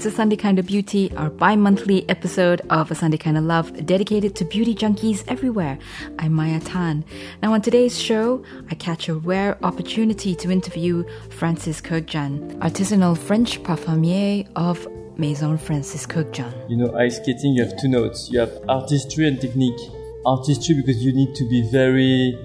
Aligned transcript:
It's 0.00 0.06
a 0.06 0.10
Sunday 0.10 0.36
Kind 0.36 0.58
of 0.58 0.64
Beauty, 0.64 1.12
our 1.14 1.28
bi 1.28 1.56
monthly 1.56 2.08
episode 2.08 2.62
of 2.70 2.90
A 2.90 2.94
Sunday 2.94 3.18
Kind 3.18 3.36
of 3.36 3.44
Love 3.44 3.84
dedicated 3.84 4.34
to 4.36 4.46
beauty 4.46 4.74
junkies 4.74 5.22
everywhere. 5.28 5.78
I'm 6.18 6.32
Maya 6.32 6.58
Tan. 6.58 7.04
Now, 7.42 7.52
on 7.52 7.60
today's 7.60 8.00
show, 8.00 8.42
I 8.70 8.76
catch 8.76 9.10
a 9.10 9.14
rare 9.14 9.62
opportunity 9.62 10.34
to 10.36 10.50
interview 10.50 11.04
Francis 11.28 11.82
Kurkdjian, 11.82 12.60
artisanal 12.60 13.18
French 13.18 13.62
parfumier 13.62 14.48
of 14.56 14.88
Maison 15.18 15.58
Francis 15.58 16.06
Kurkdjian. 16.06 16.50
You 16.70 16.78
know, 16.78 16.96
ice 16.96 17.18
skating, 17.18 17.52
you 17.52 17.62
have 17.62 17.78
two 17.78 17.88
notes. 17.88 18.30
You 18.32 18.40
have 18.40 18.58
artistry 18.70 19.28
and 19.28 19.38
technique. 19.38 19.78
Artistry 20.24 20.76
because 20.76 21.04
you 21.04 21.12
need 21.12 21.34
to 21.34 21.46
be 21.46 21.68
very 21.70 22.38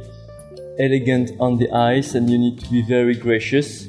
elegant 0.77 1.31
on 1.39 1.55
the 1.55 1.71
ice 1.71 2.15
and 2.15 2.29
you 2.29 2.37
need 2.37 2.59
to 2.59 2.69
be 2.69 2.81
very 2.81 3.15
gracious 3.15 3.87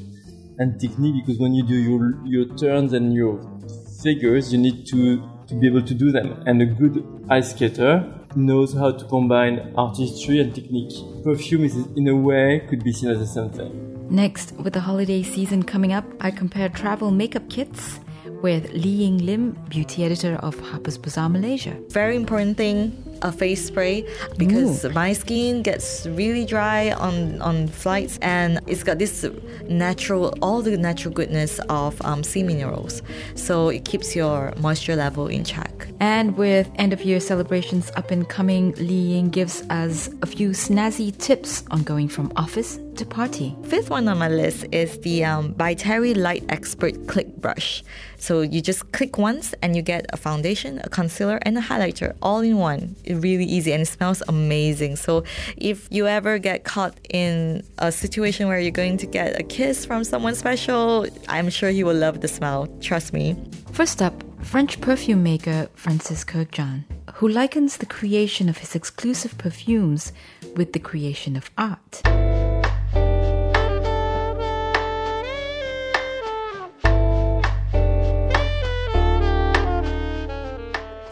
and 0.57 0.79
technique 0.79 1.25
because 1.25 1.37
when 1.37 1.53
you 1.53 1.63
do 1.63 1.75
your, 1.75 2.25
your 2.25 2.45
turns 2.55 2.93
and 2.93 3.13
your 3.13 3.56
figures, 4.01 4.51
you 4.51 4.59
need 4.59 4.85
to, 4.87 5.21
to 5.47 5.55
be 5.59 5.67
able 5.67 5.81
to 5.81 5.93
do 5.93 6.11
them. 6.11 6.43
And 6.45 6.61
a 6.61 6.65
good 6.65 7.03
ice 7.29 7.51
skater 7.51 8.05
knows 8.35 8.73
how 8.73 8.91
to 8.91 9.05
combine 9.05 9.73
artistry 9.77 10.39
and 10.39 10.53
technique. 10.53 10.93
Perfume 11.23 11.65
is, 11.65 11.75
in 11.95 12.07
a 12.07 12.15
way, 12.15 12.65
could 12.69 12.83
be 12.83 12.93
seen 12.93 13.09
as 13.09 13.19
the 13.19 13.27
same 13.27 13.49
thing. 13.49 14.07
Next, 14.09 14.53
with 14.53 14.73
the 14.73 14.79
holiday 14.79 15.23
season 15.23 15.63
coming 15.63 15.91
up, 15.91 16.05
I 16.21 16.31
compare 16.31 16.69
travel 16.69 17.11
makeup 17.11 17.49
kits 17.49 17.99
with 18.41 18.71
Li 18.71 18.89
Ying 18.89 19.17
Lim, 19.19 19.51
beauty 19.69 20.03
editor 20.03 20.35
of 20.35 20.57
Harper's 20.59 20.97
Bazaar 20.97 21.29
Malaysia. 21.29 21.75
Very 21.89 22.15
important 22.15 22.55
thing 22.55 22.91
a 23.21 23.31
face 23.31 23.65
spray 23.65 24.07
because 24.37 24.85
Ooh. 24.85 24.89
my 24.89 25.13
skin 25.13 25.61
gets 25.61 26.05
really 26.07 26.45
dry 26.45 26.91
on 26.91 27.41
on 27.41 27.67
flights 27.67 28.17
and 28.21 28.59
it's 28.67 28.83
got 28.83 28.99
this 28.99 29.25
natural 29.67 30.33
all 30.41 30.61
the 30.61 30.77
natural 30.77 31.13
goodness 31.13 31.59
of 31.69 32.01
um, 32.03 32.23
sea 32.23 32.43
minerals 32.43 33.01
so 33.35 33.69
it 33.69 33.85
keeps 33.85 34.15
your 34.15 34.53
moisture 34.57 34.95
level 34.95 35.27
in 35.27 35.43
check 35.43 35.87
and 35.99 36.37
with 36.37 36.69
end 36.75 36.93
of 36.93 37.01
year 37.01 37.19
celebrations 37.19 37.91
up 37.95 38.11
and 38.11 38.29
coming 38.29 38.73
li 38.73 39.13
ying 39.13 39.29
gives 39.29 39.63
us 39.69 40.09
a 40.21 40.25
few 40.25 40.49
snazzy 40.49 41.15
tips 41.17 41.63
on 41.71 41.83
going 41.83 42.07
from 42.07 42.31
office 42.35 42.79
to 42.97 43.05
party. 43.05 43.55
Fifth 43.63 43.89
one 43.89 44.07
on 44.07 44.17
my 44.17 44.27
list 44.27 44.65
is 44.71 44.99
the 44.99 45.23
um, 45.23 45.53
by 45.53 45.73
Terry 45.73 46.13
Light 46.13 46.43
Expert 46.49 47.07
Click 47.07 47.35
Brush. 47.37 47.83
So 48.17 48.41
you 48.41 48.61
just 48.61 48.91
click 48.91 49.17
once 49.17 49.53
and 49.61 49.75
you 49.75 49.81
get 49.81 50.05
a 50.11 50.17
foundation, 50.17 50.81
a 50.83 50.89
concealer, 50.89 51.39
and 51.43 51.57
a 51.57 51.61
highlighter 51.61 52.15
all 52.21 52.41
in 52.41 52.57
one. 52.57 52.95
Really 53.09 53.45
easy 53.45 53.73
and 53.73 53.81
it 53.81 53.87
smells 53.87 54.21
amazing. 54.27 54.95
So 54.95 55.23
if 55.57 55.87
you 55.91 56.07
ever 56.07 56.37
get 56.37 56.63
caught 56.63 56.99
in 57.09 57.63
a 57.77 57.91
situation 57.91 58.47
where 58.47 58.59
you're 58.59 58.71
going 58.71 58.97
to 58.97 59.05
get 59.05 59.39
a 59.39 59.43
kiss 59.43 59.85
from 59.85 60.03
someone 60.03 60.35
special, 60.35 61.07
I'm 61.27 61.49
sure 61.49 61.69
you 61.69 61.85
will 61.85 61.95
love 61.95 62.21
the 62.21 62.27
smell. 62.27 62.67
Trust 62.81 63.13
me. 63.13 63.35
First 63.71 64.01
up, 64.01 64.23
French 64.43 64.79
perfume 64.81 65.23
maker 65.23 65.67
Francis 65.75 66.23
Kurkdjian, 66.23 66.85
who 67.15 67.27
likens 67.27 67.77
the 67.77 67.85
creation 67.85 68.49
of 68.49 68.57
his 68.57 68.75
exclusive 68.75 69.37
perfumes 69.37 70.13
with 70.55 70.73
the 70.73 70.79
creation 70.79 71.35
of 71.35 71.49
art. 71.57 72.01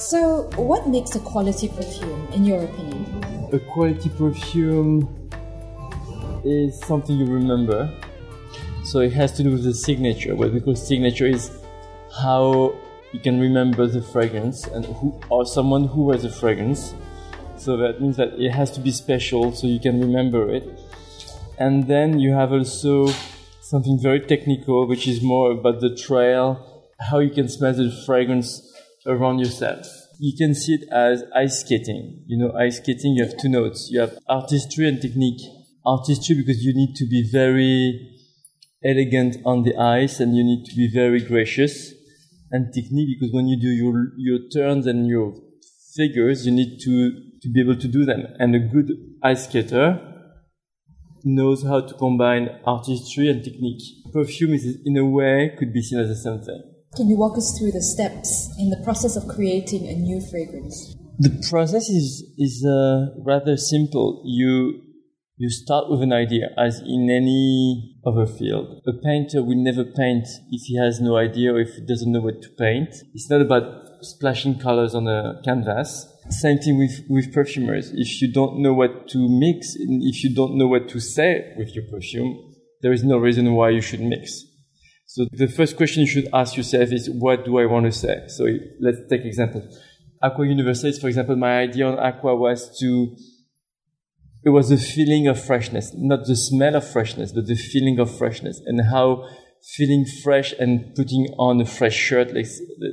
So, 0.07 0.43
what 0.55 0.87
makes 0.87 1.15
a 1.15 1.19
quality 1.19 1.67
perfume, 1.67 2.27
in 2.31 2.45
your 2.45 2.63
opinion? 2.63 3.49
A 3.51 3.57
quality 3.57 4.09
perfume 4.09 5.09
is 6.43 6.79
something 6.81 7.17
you 7.17 7.25
remember. 7.25 7.91
So, 8.83 8.99
it 8.99 9.13
has 9.13 9.31
to 9.31 9.43
do 9.43 9.49
with 9.49 9.63
the 9.63 9.73
signature. 9.73 10.35
What 10.35 10.53
we 10.53 10.61
call 10.61 10.75
signature 10.75 11.25
is 11.25 11.49
how 12.21 12.75
you 13.13 13.19
can 13.19 13.39
remember 13.39 13.87
the 13.87 14.03
fragrance 14.03 14.67
and 14.67 14.85
who, 14.85 15.19
or 15.31 15.43
someone 15.43 15.87
who 15.87 16.03
wears 16.03 16.23
a 16.23 16.29
fragrance. 16.29 16.93
So, 17.57 17.75
that 17.77 17.99
means 17.99 18.15
that 18.17 18.39
it 18.39 18.51
has 18.51 18.69
to 18.73 18.81
be 18.81 18.91
special 18.91 19.53
so 19.53 19.65
you 19.65 19.79
can 19.79 19.99
remember 19.99 20.53
it. 20.53 20.69
And 21.57 21.87
then 21.87 22.19
you 22.19 22.31
have 22.33 22.51
also 22.51 23.07
something 23.59 23.99
very 23.99 24.19
technical, 24.19 24.85
which 24.85 25.07
is 25.07 25.23
more 25.23 25.53
about 25.53 25.81
the 25.81 25.95
trail, 25.95 26.93
how 26.99 27.17
you 27.17 27.31
can 27.31 27.49
smell 27.49 27.73
the 27.73 27.89
fragrance 28.05 28.74
around 29.05 29.39
yourself. 29.39 29.87
You 30.19 30.35
can 30.37 30.55
see 30.55 30.73
it 30.73 30.87
as 30.91 31.23
ice 31.35 31.59
skating. 31.59 32.23
You 32.25 32.37
know, 32.37 32.53
ice 32.53 32.77
skating, 32.77 33.13
you 33.15 33.25
have 33.25 33.37
two 33.37 33.49
notes. 33.49 33.89
You 33.91 33.99
have 34.01 34.17
artistry 34.27 34.87
and 34.87 35.01
technique. 35.01 35.41
Artistry 35.85 36.35
because 36.35 36.63
you 36.63 36.73
need 36.73 36.95
to 36.95 37.05
be 37.05 37.29
very 37.31 38.11
elegant 38.83 39.37
on 39.45 39.63
the 39.63 39.75
ice 39.77 40.19
and 40.19 40.35
you 40.35 40.43
need 40.43 40.65
to 40.65 40.75
be 40.75 40.89
very 40.91 41.19
gracious. 41.21 41.93
And 42.51 42.73
technique 42.73 43.19
because 43.19 43.33
when 43.33 43.47
you 43.47 43.59
do 43.59 43.67
your, 43.67 44.11
your 44.17 44.39
turns 44.53 44.87
and 44.87 45.07
your 45.07 45.33
figures, 45.95 46.45
you 46.45 46.53
need 46.53 46.79
to, 46.81 47.11
to 47.41 47.49
be 47.49 47.61
able 47.61 47.75
to 47.75 47.87
do 47.87 48.05
them. 48.05 48.27
And 48.39 48.55
a 48.55 48.59
good 48.59 48.91
ice 49.21 49.45
skater 49.45 49.99
knows 51.23 51.63
how 51.63 51.81
to 51.81 51.93
combine 51.95 52.49
artistry 52.65 53.29
and 53.29 53.43
technique. 53.43 53.81
Perfume 54.13 54.53
is, 54.53 54.77
in 54.85 54.95
a 54.97 55.05
way, 55.05 55.55
could 55.57 55.73
be 55.73 55.81
seen 55.81 55.99
as 55.99 56.07
the 56.07 56.15
same 56.15 56.41
thing. 56.41 56.74
Can 56.95 57.09
you 57.09 57.17
walk 57.17 57.37
us 57.37 57.57
through 57.57 57.71
the 57.71 57.81
steps 57.81 58.55
in 58.57 58.69
the 58.69 58.81
process 58.83 59.17
of 59.17 59.27
creating 59.27 59.87
a 59.87 59.93
new 59.93 60.21
fragrance? 60.31 60.95
The 61.19 61.43
process 61.49 61.89
is 61.89 62.23
is 62.37 62.65
uh, 62.65 63.07
rather 63.25 63.57
simple. 63.57 64.23
You 64.25 64.81
you 65.37 65.49
start 65.49 65.89
with 65.89 66.01
an 66.01 66.13
idea, 66.13 66.51
as 66.57 66.79
in 66.79 67.09
any 67.09 67.97
other 68.05 68.25
field. 68.25 68.81
A 68.87 68.93
painter 69.03 69.43
will 69.43 69.61
never 69.61 69.83
paint 69.83 70.25
if 70.49 70.61
he 70.67 70.77
has 70.77 71.01
no 71.01 71.17
idea 71.17 71.53
or 71.53 71.59
if 71.59 71.75
he 71.75 71.85
doesn't 71.85 72.11
know 72.11 72.21
what 72.21 72.41
to 72.41 72.49
paint. 72.57 72.89
It's 73.13 73.29
not 73.29 73.41
about 73.41 73.63
splashing 74.01 74.59
colors 74.59 74.95
on 74.95 75.07
a 75.07 75.41
canvas. 75.43 76.07
Same 76.29 76.59
thing 76.59 76.77
with, 76.77 77.01
with 77.09 77.33
perfumers. 77.33 77.91
If 77.93 78.21
you 78.21 78.31
don't 78.31 78.59
know 78.59 78.73
what 78.73 79.09
to 79.09 79.27
mix, 79.27 79.75
if 79.75 80.23
you 80.23 80.33
don't 80.33 80.57
know 80.57 80.67
what 80.67 80.87
to 80.89 80.99
say 81.01 81.53
with 81.57 81.75
your 81.75 81.83
perfume, 81.91 82.55
there 82.81 82.93
is 82.93 83.03
no 83.03 83.17
reason 83.17 83.53
why 83.53 83.71
you 83.71 83.81
should 83.81 84.01
mix. 84.01 84.45
So 85.05 85.27
the 85.31 85.47
first 85.47 85.77
question 85.77 86.01
you 86.01 86.07
should 86.07 86.27
ask 86.33 86.57
yourself 86.57 86.91
is, 86.91 87.09
what 87.09 87.45
do 87.45 87.59
I 87.59 87.65
want 87.67 87.85
to 87.85 87.91
say? 87.91 88.23
So 88.27 88.47
let's 88.79 88.97
take 89.09 89.23
example. 89.23 89.67
Aqua 90.21 90.47
Universalis, 90.47 90.99
for 90.99 91.07
example, 91.07 91.35
my 91.35 91.59
idea 91.59 91.85
on 91.85 91.99
Aqua 91.99 92.35
was 92.35 92.77
to, 92.79 93.15
it 94.43 94.49
was 94.49 94.69
the 94.69 94.77
feeling 94.77 95.27
of 95.27 95.43
freshness, 95.43 95.91
not 95.95 96.25
the 96.25 96.35
smell 96.35 96.75
of 96.75 96.89
freshness, 96.89 97.31
but 97.31 97.45
the 97.45 97.55
feeling 97.55 97.99
of 97.99 98.15
freshness 98.17 98.59
and 98.65 98.81
how 98.89 99.27
feeling 99.75 100.05
fresh 100.23 100.53
and 100.59 100.95
putting 100.95 101.27
on 101.37 101.61
a 101.61 101.65
fresh 101.65 101.95
shirt, 101.95 102.33
like, 102.33 102.47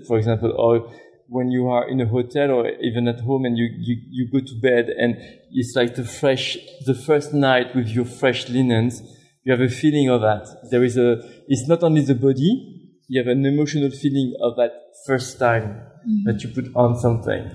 for 0.06 0.18
example, 0.18 0.52
or 0.56 0.92
when 1.28 1.50
you 1.50 1.68
are 1.68 1.88
in 1.88 2.00
a 2.00 2.06
hotel 2.06 2.50
or 2.50 2.68
even 2.82 3.08
at 3.08 3.20
home 3.20 3.46
and 3.46 3.56
you, 3.56 3.68
you, 3.78 3.96
you 4.10 4.30
go 4.30 4.38
to 4.38 4.60
bed 4.60 4.90
and 4.90 5.16
it's 5.50 5.74
like 5.74 5.94
the 5.94 6.04
fresh, 6.04 6.58
the 6.84 6.94
first 6.94 7.32
night 7.32 7.74
with 7.74 7.88
your 7.88 8.04
fresh 8.04 8.50
linens 8.50 9.02
you 9.44 9.52
have 9.52 9.60
a 9.60 9.68
feeling 9.68 10.08
of 10.08 10.20
that. 10.20 10.68
There 10.70 10.84
is 10.84 10.96
a, 10.96 11.20
it's 11.48 11.68
not 11.68 11.82
only 11.82 12.02
the 12.02 12.14
body, 12.14 12.90
you 13.08 13.20
have 13.20 13.28
an 13.28 13.44
emotional 13.44 13.90
feeling 13.90 14.34
of 14.40 14.56
that 14.56 14.72
first 15.06 15.38
time 15.38 15.82
mm-hmm. 16.06 16.24
that 16.26 16.42
you 16.42 16.50
put 16.50 16.74
on 16.74 16.98
something. 16.98 17.50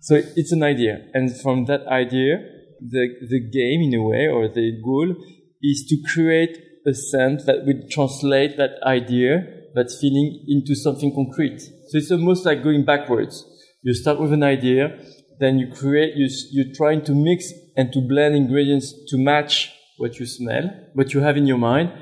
So 0.00 0.14
it's 0.36 0.52
an 0.52 0.62
idea. 0.62 1.06
And 1.14 1.38
from 1.40 1.64
that 1.66 1.86
idea, 1.86 2.38
the, 2.80 3.08
the 3.28 3.40
game 3.40 3.82
in 3.82 3.94
a 3.94 4.02
way, 4.02 4.28
or 4.28 4.48
the 4.48 4.80
goal 4.84 5.14
is 5.62 5.84
to 5.88 5.96
create 6.14 6.58
a 6.86 6.94
scent 6.94 7.44
that 7.46 7.66
will 7.66 7.82
translate 7.90 8.56
that 8.56 8.82
idea, 8.84 9.44
that 9.74 9.90
feeling 10.00 10.44
into 10.48 10.74
something 10.74 11.14
concrete. 11.14 11.60
So 11.60 11.98
it's 11.98 12.10
almost 12.10 12.46
like 12.46 12.62
going 12.62 12.84
backwards. 12.84 13.44
You 13.82 13.94
start 13.94 14.20
with 14.20 14.32
an 14.32 14.42
idea, 14.42 14.98
then 15.38 15.58
you 15.58 15.72
create, 15.72 16.14
you, 16.16 16.28
you're 16.50 16.74
trying 16.74 17.02
to 17.04 17.14
mix 17.14 17.52
and 17.76 17.92
to 17.92 18.00
blend 18.00 18.34
ingredients 18.34 18.94
to 19.08 19.18
match 19.18 19.74
what 20.00 20.18
you 20.18 20.26
smell, 20.26 20.70
what 20.94 21.12
you 21.12 21.20
have 21.20 21.36
in 21.36 21.46
your 21.46 21.58
mind, 21.58 21.92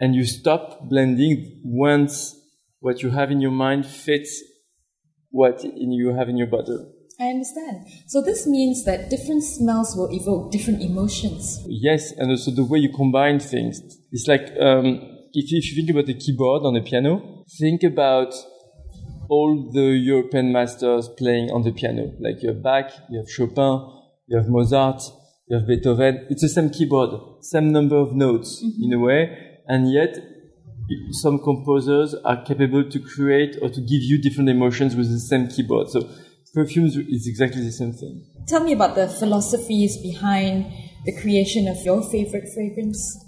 and 0.00 0.14
you 0.14 0.24
stop 0.24 0.88
blending 0.88 1.60
once 1.64 2.36
what 2.80 3.02
you 3.02 3.10
have 3.10 3.30
in 3.32 3.40
your 3.40 3.50
mind 3.50 3.84
fits 3.84 4.42
what 5.30 5.64
you 5.64 6.14
have 6.14 6.28
in 6.28 6.36
your 6.36 6.46
bottle. 6.46 6.94
I 7.20 7.24
understand. 7.30 7.84
So 8.06 8.22
this 8.22 8.46
means 8.46 8.84
that 8.84 9.10
different 9.10 9.42
smells 9.42 9.96
will 9.96 10.08
evoke 10.12 10.52
different 10.52 10.80
emotions. 10.82 11.60
Yes, 11.66 12.12
and 12.12 12.30
also 12.30 12.52
the 12.52 12.64
way 12.64 12.78
you 12.78 12.92
combine 12.92 13.40
things. 13.40 13.80
It's 14.12 14.28
like 14.28 14.52
um, 14.60 14.86
if, 15.32 15.46
if 15.50 15.70
you 15.70 15.74
think 15.74 15.90
about 15.90 16.06
the 16.06 16.14
keyboard 16.14 16.62
on 16.62 16.76
a 16.76 16.80
piano, 16.80 17.44
think 17.58 17.82
about 17.82 18.34
all 19.28 19.70
the 19.72 19.88
European 20.12 20.52
masters 20.52 21.08
playing 21.18 21.50
on 21.50 21.62
the 21.62 21.72
piano. 21.72 22.12
Like 22.20 22.40
you 22.42 22.50
have 22.50 22.62
Bach, 22.62 22.86
you 23.10 23.18
have 23.18 23.28
Chopin, 23.28 23.90
you 24.28 24.36
have 24.38 24.48
Mozart, 24.48 25.02
you 25.48 25.56
have 25.56 25.66
Beethoven. 25.66 26.26
It's 26.28 26.42
the 26.42 26.48
same 26.48 26.70
keyboard, 26.70 27.44
same 27.44 27.72
number 27.72 27.96
of 27.96 28.14
notes 28.14 28.62
mm-hmm. 28.62 28.84
in 28.84 28.92
a 28.92 28.98
way, 28.98 29.58
and 29.66 29.90
yet 29.92 30.16
some 31.10 31.38
composers 31.38 32.14
are 32.24 32.42
capable 32.44 32.88
to 32.88 32.98
create 32.98 33.58
or 33.60 33.68
to 33.68 33.80
give 33.80 34.02
you 34.02 34.20
different 34.20 34.48
emotions 34.48 34.96
with 34.96 35.10
the 35.10 35.18
same 35.18 35.48
keyboard. 35.48 35.88
So 35.90 36.08
perfumes 36.54 36.96
is 36.96 37.26
exactly 37.26 37.62
the 37.62 37.72
same 37.72 37.92
thing. 37.92 38.24
Tell 38.46 38.64
me 38.64 38.72
about 38.72 38.94
the 38.94 39.08
philosophies 39.08 39.96
behind 39.98 40.66
the 41.04 41.12
creation 41.20 41.68
of 41.68 41.76
your 41.84 42.02
favorite 42.10 42.48
fragrance. 42.54 43.24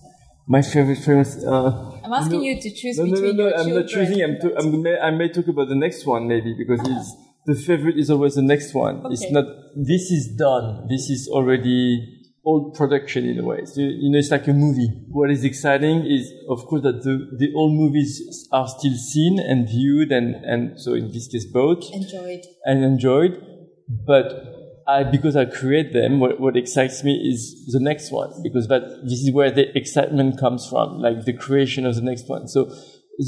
My 0.47 0.63
favorite 0.63 0.99
fragrance. 0.99 1.45
Uh, 1.45 2.01
I'm 2.05 2.13
asking 2.13 2.41
no, 2.41 2.45
you 2.45 2.61
to 2.61 2.71
choose 2.75 2.99
no, 2.99 3.05
no, 3.05 3.11
between 3.13 3.37
no, 3.37 3.45
no, 3.45 3.49
your 3.49 3.59
I'm 3.59 3.75
not 3.75 3.89
choosing. 3.89 4.23
I'm, 4.23 4.41
to, 4.41 4.59
I'm 4.59 4.83
may, 4.83 4.99
I 4.99 5.11
may 5.11 5.29
talk 5.29 5.49
about 5.49 5.69
the 5.69 5.77
next 5.77 6.07
one 6.07 6.27
maybe 6.27 6.55
because 6.55 6.81
it's, 6.83 7.17
the 7.51 7.61
favorite 7.61 7.99
is 7.99 8.11
always 8.11 8.35
the 8.35 8.43
next 8.43 8.75
one. 8.75 9.03
It's 9.11 9.29
not. 9.31 9.45
This 9.75 10.11
is 10.11 10.29
done. 10.37 10.87
This 10.89 11.11
is 11.11 11.29
already 11.29 12.21
old 12.45 12.75
production 12.75 13.27
in 13.27 13.39
a 13.39 13.45
way. 13.45 13.65
So, 13.65 13.81
you 13.81 14.11
know, 14.11 14.19
it's 14.19 14.31
like 14.31 14.47
a 14.49 14.53
movie. 14.53 14.89
What 15.09 15.31
is 15.31 15.45
exciting 15.45 16.07
is, 16.07 16.33
of 16.49 16.65
course, 16.67 16.83
that 16.83 17.03
the, 17.03 17.29
the 17.37 17.53
old 17.55 17.73
movies 17.73 18.49
are 18.53 18.67
still 18.67 18.95
seen 18.95 19.39
and 19.39 19.69
viewed 19.69 20.11
and, 20.11 20.37
and 20.37 20.81
so 20.81 20.95
in 20.95 21.13
this 21.13 21.29
case 21.29 21.45
both 21.45 21.85
Enjoyed. 21.93 22.45
and 22.65 22.83
enjoyed. 22.83 23.43
But 23.89 24.83
I, 24.89 25.05
because 25.05 25.37
I 25.37 25.45
create 25.45 25.93
them, 25.93 26.19
what, 26.19 26.41
what 26.41 26.57
excites 26.57 27.05
me 27.05 27.13
is 27.31 27.67
the 27.71 27.81
next 27.81 28.11
one 28.11 28.33
because 28.43 28.69
that 28.69 28.83
this 29.05 29.21
is 29.21 29.33
where 29.33 29.51
the 29.51 29.77
excitement 29.77 30.41
comes 30.41 30.67
from, 30.67 30.99
like 30.99 31.25
the 31.27 31.35
creation 31.35 31.85
of 31.85 31.95
the 31.95 32.03
next 32.03 32.29
one. 32.29 32.49
So 32.49 32.73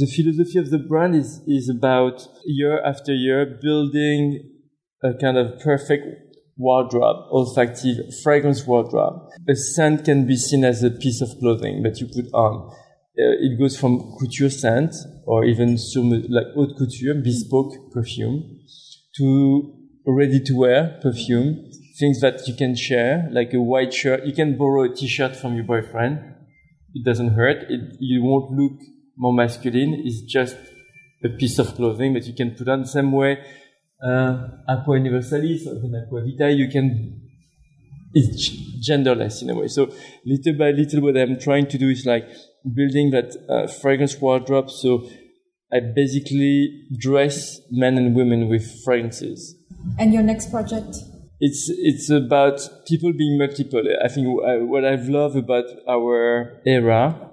the 0.00 0.06
philosophy 0.06 0.58
of 0.58 0.70
the 0.70 0.78
brand 0.78 1.14
is, 1.14 1.40
is 1.46 1.68
about 1.68 2.26
year 2.46 2.82
after 2.84 3.12
year 3.12 3.58
building 3.60 4.50
a 5.02 5.14
kind 5.14 5.36
of 5.36 5.60
perfect 5.60 6.06
wardrobe, 6.56 7.16
olfactive 7.32 8.12
fragrance 8.22 8.66
wardrobe. 8.66 9.28
A 9.48 9.56
scent 9.56 10.04
can 10.04 10.26
be 10.26 10.36
seen 10.36 10.64
as 10.64 10.82
a 10.82 10.90
piece 10.90 11.20
of 11.20 11.28
clothing 11.40 11.82
that 11.82 12.00
you 12.00 12.06
put 12.06 12.32
on. 12.32 12.70
Uh, 13.18 13.36
it 13.40 13.58
goes 13.58 13.76
from 13.76 14.16
couture 14.18 14.48
scent 14.48 14.94
or 15.26 15.44
even 15.44 15.76
like 16.28 16.46
haute 16.54 16.76
couture, 16.78 17.14
bespoke 17.14 17.92
perfume 17.92 18.60
to 19.16 19.74
ready 20.06 20.40
to 20.40 20.54
wear 20.54 20.98
perfume, 21.02 21.70
things 21.98 22.20
that 22.20 22.48
you 22.48 22.54
can 22.54 22.74
share, 22.74 23.28
like 23.30 23.52
a 23.52 23.60
white 23.60 23.92
shirt. 23.92 24.24
You 24.24 24.32
can 24.32 24.56
borrow 24.56 24.84
a 24.84 24.94
t-shirt 24.94 25.36
from 25.36 25.54
your 25.54 25.64
boyfriend. 25.64 26.18
It 26.94 27.04
doesn't 27.04 27.34
hurt. 27.34 27.64
It, 27.68 27.96
you 28.00 28.22
won't 28.22 28.52
look 28.52 28.80
more 29.16 29.32
masculine. 29.32 29.94
is 30.04 30.22
just 30.22 30.56
a 31.24 31.28
piece 31.28 31.58
of 31.58 31.74
clothing 31.74 32.14
that 32.14 32.26
you 32.26 32.34
can 32.34 32.52
put 32.52 32.68
on 32.68 32.82
the 32.82 32.88
same 32.88 33.12
way. 33.12 33.38
Uh, 34.04 34.48
aqua 34.68 34.96
universalis 34.96 35.66
or 35.66 35.76
even 35.76 35.94
aqua 35.94 36.22
vitae, 36.22 36.50
you 36.50 36.68
can, 36.68 37.20
it's 38.14 38.50
genderless 38.88 39.42
in 39.42 39.50
a 39.50 39.54
way. 39.54 39.68
So 39.68 39.90
little 40.26 40.54
by 40.58 40.70
little, 40.70 41.02
what 41.02 41.16
I'm 41.16 41.38
trying 41.38 41.68
to 41.68 41.78
do 41.78 41.88
is 41.88 42.04
like 42.04 42.28
building 42.74 43.10
that 43.10 43.36
uh, 43.48 43.68
fragrance 43.68 44.20
wardrobe. 44.20 44.70
So 44.70 45.08
I 45.72 45.80
basically 45.80 46.86
dress 46.98 47.60
men 47.70 47.96
and 47.96 48.14
women 48.14 48.48
with 48.48 48.82
fragrances. 48.84 49.54
And 49.98 50.12
your 50.12 50.22
next 50.22 50.50
project? 50.50 50.96
It's 51.40 51.68
it's 51.68 52.08
about 52.08 52.60
people 52.86 53.12
being 53.12 53.36
multiple. 53.36 53.82
I 54.04 54.08
think 54.08 54.28
uh, 54.28 54.64
what 54.64 54.84
I've 54.84 55.08
loved 55.08 55.36
about 55.36 55.64
our 55.88 56.60
era, 56.64 57.30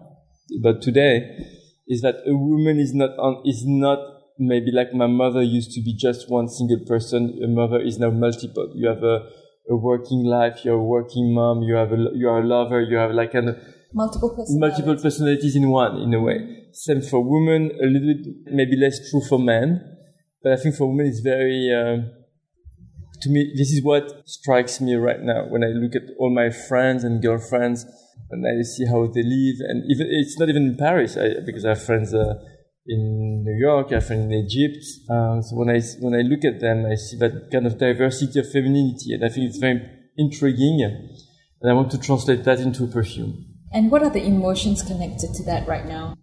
about 0.60 0.82
today, 0.82 1.46
is 1.90 2.02
that 2.02 2.16
a 2.26 2.36
woman 2.36 2.80
is 2.80 2.94
not 2.94 3.12
on 3.18 3.42
is 3.46 3.64
not 3.66 4.00
maybe 4.38 4.72
like 4.72 4.94
my 4.94 5.08
mother 5.08 5.42
used 5.42 5.72
to 5.74 5.82
be 5.82 5.94
just 5.94 6.30
one 6.30 6.48
single 6.48 6.80
person. 6.86 7.40
A 7.44 7.48
mother 7.48 7.80
is 7.82 8.00
now 8.00 8.12
multiple. 8.12 8.72
You 8.76 8.88
have 8.88 9.04
a, 9.04 9.28
a 9.70 9.76
working 9.76 10.24
life. 10.24 10.64
You're 10.64 10.76
a 10.76 10.84
working 10.84 11.34
mom. 11.34 11.64
You 11.64 11.76
have 11.76 11.92
a 11.92 11.98
you 12.14 12.30
are 12.30 12.42
a 12.42 12.48
lover. 12.48 12.80
You 12.82 12.98
have 12.98 13.12
like 13.12 13.34
an 13.34 13.58
Multiple 13.92 14.30
personalities. 14.30 14.60
multiple 14.60 15.02
personalities 15.02 15.56
in 15.56 15.70
one 15.70 15.98
in 15.98 16.14
a 16.14 16.22
way. 16.22 16.38
Same 16.72 17.02
for 17.02 17.24
women, 17.24 17.72
a 17.82 17.88
little 17.88 18.14
bit 18.14 18.54
maybe 18.54 18.78
less 18.78 19.10
true 19.10 19.22
for 19.28 19.40
men, 19.40 19.82
but 20.44 20.54
I 20.54 20.58
think 20.58 20.76
for 20.76 20.88
women 20.88 21.08
it's 21.08 21.22
very. 21.22 21.74
Um, 21.74 22.12
to 23.22 23.30
me, 23.30 23.54
this 23.58 23.72
is 23.72 23.84
what 23.84 24.28
strikes 24.28 24.80
me 24.82 24.96
right 24.96 25.22
now 25.22 25.46
when 25.50 25.64
I 25.64 25.68
look 25.68 25.96
at 25.96 26.04
all 26.18 26.34
my 26.34 26.50
friends 26.50 27.04
and 27.04 27.22
girlfriends 27.22 27.86
and 28.32 28.46
I 28.46 28.62
see 28.64 28.86
how 28.86 29.08
they 29.08 29.24
live, 29.24 29.58
and 29.68 29.84
even 29.90 30.08
it's 30.10 30.38
not 30.40 30.50
even 30.50 30.64
in 30.68 30.78
Paris 30.78 31.18
I, 31.18 31.42
because 31.46 31.66
I 31.66 31.70
have 31.70 31.84
friends 31.84 32.14
uh, 32.14 32.36
in 32.86 33.44
New 33.44 33.58
York, 33.60 33.88
I 33.92 33.96
have 33.96 34.08
friends 34.08 34.26
in 34.26 34.34
Egypt. 34.34 34.84
Um, 35.10 35.42
so 35.42 35.56
when 35.56 35.70
I 35.70 35.82
when 36.00 36.14
I 36.14 36.22
look 36.22 36.46
at 36.46 36.60
them, 36.60 36.86
I 36.86 36.96
see 36.96 37.18
that 37.18 37.50
kind 37.52 37.66
of 37.66 37.78
diversity 37.78 38.40
of 38.40 38.52
femininity, 38.52 39.14
and 39.14 39.26
I 39.26 39.30
think 39.30 39.48
it's 39.48 39.58
very 39.58 39.82
intriguing, 40.18 40.82
and 40.82 41.72
I 41.72 41.74
want 41.74 41.92
to 41.92 41.98
translate 41.98 42.44
that 42.44 42.60
into 42.60 42.84
a 42.84 42.88
perfume. 42.88 43.46
And 43.72 43.92
what 43.92 44.04
are 44.04 44.10
the 44.10 44.24
emotions 44.24 44.82
connected 44.82 45.34
to 45.36 45.44
that 45.46 45.68
right 45.68 45.86
now? 45.86 46.16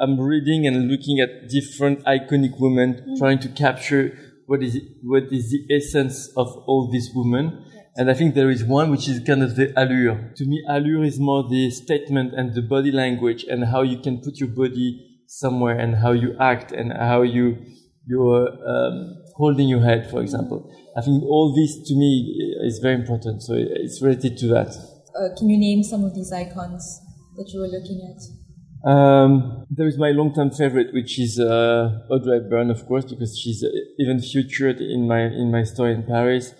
I'm 0.00 0.20
reading 0.20 0.66
and 0.66 0.88
looking 0.88 1.18
at 1.18 1.48
different 1.48 2.04
iconic 2.04 2.60
women, 2.60 3.16
trying 3.18 3.40
to 3.40 3.48
capture 3.48 4.16
what 4.48 4.62
is 4.62 4.80
what 5.02 5.24
is 5.30 5.50
the 5.50 5.62
essence 5.76 6.30
of 6.34 6.48
all 6.66 6.90
these 6.90 7.10
women. 7.14 7.64
And 7.96 8.10
I 8.10 8.14
think 8.14 8.34
there 8.34 8.50
is 8.50 8.64
one 8.64 8.90
which 8.90 9.06
is 9.06 9.20
kind 9.20 9.42
of 9.42 9.56
the 9.56 9.72
allure. 9.76 10.32
To 10.36 10.44
me, 10.46 10.64
allure 10.68 11.04
is 11.04 11.18
more 11.18 11.46
the 11.46 11.70
statement 11.70 12.32
and 12.34 12.54
the 12.54 12.62
body 12.62 12.90
language 12.90 13.44
and 13.44 13.66
how 13.66 13.82
you 13.82 13.98
can 13.98 14.22
put 14.22 14.38
your 14.38 14.48
body 14.48 15.20
somewhere 15.26 15.78
and 15.78 15.96
how 15.96 16.12
you 16.12 16.34
act 16.40 16.72
and 16.72 16.92
how 16.92 17.22
you 17.22 17.58
you're 18.06 18.48
um, 18.48 19.16
holding 19.36 19.68
your 19.68 19.82
head, 19.82 20.10
for 20.10 20.22
example. 20.22 20.72
I 20.96 21.02
think 21.02 21.22
all 21.24 21.54
this 21.54 21.86
to 21.88 21.94
me 21.94 22.10
is 22.64 22.78
very 22.78 22.94
important. 22.94 23.42
So 23.42 23.52
it's 23.54 24.00
related 24.00 24.38
to 24.38 24.46
that. 24.48 24.68
Uh, 25.14 25.36
can 25.36 25.50
you 25.50 25.58
name 25.58 25.82
some 25.82 26.04
of 26.04 26.14
these 26.14 26.32
icons 26.32 27.02
that 27.36 27.50
you 27.52 27.60
were 27.60 27.68
looking 27.68 28.00
at? 28.08 28.37
Um, 28.84 29.66
there 29.70 29.86
is 29.86 29.98
my 29.98 30.10
long-time 30.10 30.50
favorite, 30.50 30.94
which 30.94 31.18
is 31.18 31.40
uh, 31.40 32.00
Audrey 32.10 32.40
Hepburn, 32.40 32.70
of 32.70 32.86
course, 32.86 33.04
because 33.04 33.38
she's 33.38 33.64
uh, 33.64 33.68
even 33.98 34.20
featured 34.20 34.80
in 34.80 35.08
my 35.08 35.22
in 35.22 35.50
my 35.50 35.64
store 35.64 35.90
in 35.90 36.04
Paris. 36.04 36.54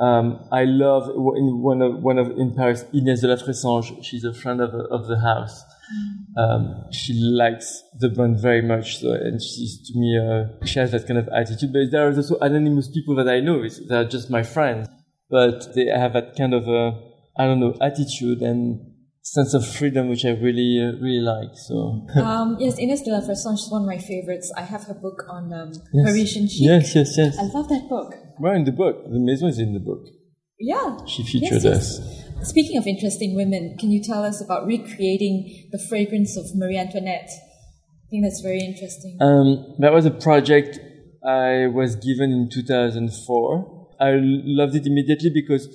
Um, 0.00 0.48
I 0.52 0.64
love 0.64 1.08
in 1.08 1.60
one 1.60 1.82
of 1.82 2.02
one 2.02 2.18
of 2.18 2.30
in 2.38 2.54
Paris 2.54 2.84
Inès 2.94 3.20
de 3.20 3.28
la 3.28 3.36
Fressange. 3.36 4.02
She's 4.02 4.24
a 4.24 4.32
friend 4.32 4.60
of 4.60 4.70
of 4.72 5.08
the 5.08 5.20
house. 5.20 5.62
Um, 6.36 6.84
she 6.92 7.14
likes 7.14 7.82
the 7.98 8.08
brand 8.08 8.40
very 8.40 8.62
much, 8.62 8.98
so, 8.98 9.12
and 9.12 9.42
she's 9.42 9.80
to 9.88 9.98
me 9.98 10.18
uh, 10.18 10.64
she 10.64 10.78
has 10.78 10.92
that 10.92 11.06
kind 11.06 11.18
of 11.18 11.28
attitude. 11.28 11.72
But 11.72 11.90
there 11.90 12.06
are 12.06 12.14
also 12.14 12.38
anonymous 12.40 12.88
people 12.88 13.14
that 13.16 13.28
I 13.28 13.40
know. 13.40 13.62
It's, 13.62 13.80
they're 13.88 14.04
just 14.04 14.30
my 14.30 14.42
friends, 14.42 14.88
but 15.28 15.74
they 15.74 15.86
have 15.86 16.12
that 16.12 16.36
kind 16.36 16.54
of 16.54 16.68
uh, 16.68 16.92
I 17.36 17.46
don't 17.46 17.60
know 17.60 17.76
attitude 17.80 18.40
and 18.40 18.87
sense 19.34 19.54
of 19.54 19.66
freedom, 19.66 20.08
which 20.08 20.24
I 20.24 20.30
really, 20.30 20.80
uh, 20.80 20.96
really 21.00 21.20
like. 21.20 21.52
So 21.54 22.06
um, 22.22 22.56
yes, 22.58 22.78
Ines 22.78 23.02
de 23.02 23.10
la 23.10 23.20
Fressange 23.20 23.58
is 23.58 23.70
one 23.70 23.82
of 23.82 23.86
my 23.88 23.98
favorites. 23.98 24.52
I 24.56 24.62
have 24.62 24.84
her 24.84 24.94
book 24.94 25.24
on 25.28 25.52
um, 25.52 25.72
Yes. 25.92 26.06
Parisian 26.06 26.48
chic. 26.48 26.60
yes, 26.62 26.94
yes, 26.94 27.16
yes. 27.16 27.38
I 27.38 27.44
love 27.44 27.68
that 27.68 27.88
book. 27.88 28.14
Well, 28.40 28.54
in 28.54 28.64
the 28.64 28.72
book, 28.72 29.04
the 29.04 29.20
Maison 29.20 29.48
is 29.48 29.58
in 29.58 29.74
the 29.74 29.80
book. 29.80 30.04
Yeah. 30.58 30.98
She 31.06 31.22
featured 31.24 31.62
yes, 31.62 31.64
us. 31.64 31.98
yes. 32.00 32.48
Speaking 32.48 32.78
of 32.78 32.86
interesting 32.86 33.34
women, 33.34 33.76
can 33.78 33.90
you 33.90 34.02
tell 34.02 34.24
us 34.24 34.40
about 34.40 34.66
recreating 34.66 35.68
the 35.72 35.78
fragrance 35.88 36.36
of 36.36 36.44
Marie 36.54 36.78
Antoinette? 36.78 37.30
I 37.30 38.06
think 38.10 38.24
that's 38.24 38.40
very 38.40 38.60
interesting. 38.60 39.18
Um, 39.20 39.74
that 39.80 39.92
was 39.92 40.06
a 40.06 40.10
project 40.10 40.78
I 41.24 41.66
was 41.66 41.96
given 41.96 42.30
in 42.32 42.48
2004. 42.50 43.88
I 44.00 44.12
loved 44.20 44.76
it 44.76 44.86
immediately 44.86 45.30
because 45.34 45.68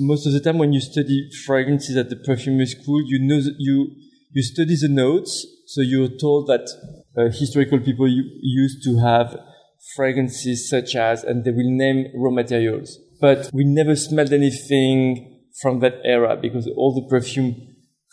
most 0.00 0.26
of 0.26 0.32
the 0.32 0.40
time 0.40 0.58
when 0.58 0.72
you 0.72 0.80
study 0.80 1.30
fragrances 1.46 1.96
at 1.96 2.08
the 2.08 2.16
perfumery 2.16 2.66
school, 2.66 3.02
you 3.04 3.18
know 3.18 3.40
you 3.58 3.94
you 4.32 4.42
study 4.42 4.76
the 4.76 4.88
notes, 4.88 5.46
so 5.66 5.80
you're 5.80 6.08
told 6.08 6.46
that 6.46 6.68
uh, 7.16 7.30
historical 7.30 7.80
people 7.80 8.08
used 8.08 8.82
to 8.84 8.98
have 8.98 9.36
fragrances 9.96 10.68
such 10.68 10.94
as, 10.94 11.24
and 11.24 11.44
they 11.44 11.50
will 11.50 11.70
name 11.70 12.06
raw 12.14 12.30
materials, 12.30 12.98
but 13.20 13.50
we 13.52 13.64
never 13.64 13.96
smelled 13.96 14.32
anything 14.32 15.42
from 15.60 15.80
that 15.80 15.94
era 16.04 16.36
because 16.40 16.68
all 16.76 16.94
the 16.94 17.08
perfume 17.08 17.54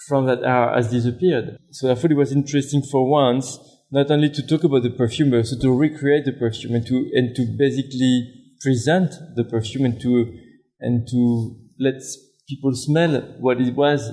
from 0.08 0.25
that 0.25 0.44
era 0.44 0.75
has 0.75 0.91
disappeared. 0.91 1.58
So 1.72 1.91
I 1.91 1.96
thought 1.96 2.12
it 2.12 2.17
was 2.17 2.32
interesting 2.32 2.82
for 2.82 3.10
once 3.10 3.58
not 3.91 4.12
only 4.12 4.29
to 4.29 4.46
talk 4.46 4.63
about 4.63 4.84
the 4.84 4.89
perfume, 4.89 5.29
but 5.29 5.38
also 5.38 5.58
to 5.60 5.72
recreate 5.72 6.25
the 6.25 6.34
perfume 6.34 6.75
and 6.75 6.86
to 6.88 7.10
and 7.13 7.36
to 7.36 7.46
basically 7.58 8.34
present 8.62 9.13
the 9.36 9.46
perfume 9.46 9.86
and 9.86 10.01
to 10.01 10.38
and 10.79 11.08
to 11.08 11.56
let 11.79 12.01
people 12.48 12.74
smell 12.74 13.22
what 13.39 13.60
it 13.60 13.75
was 13.75 14.12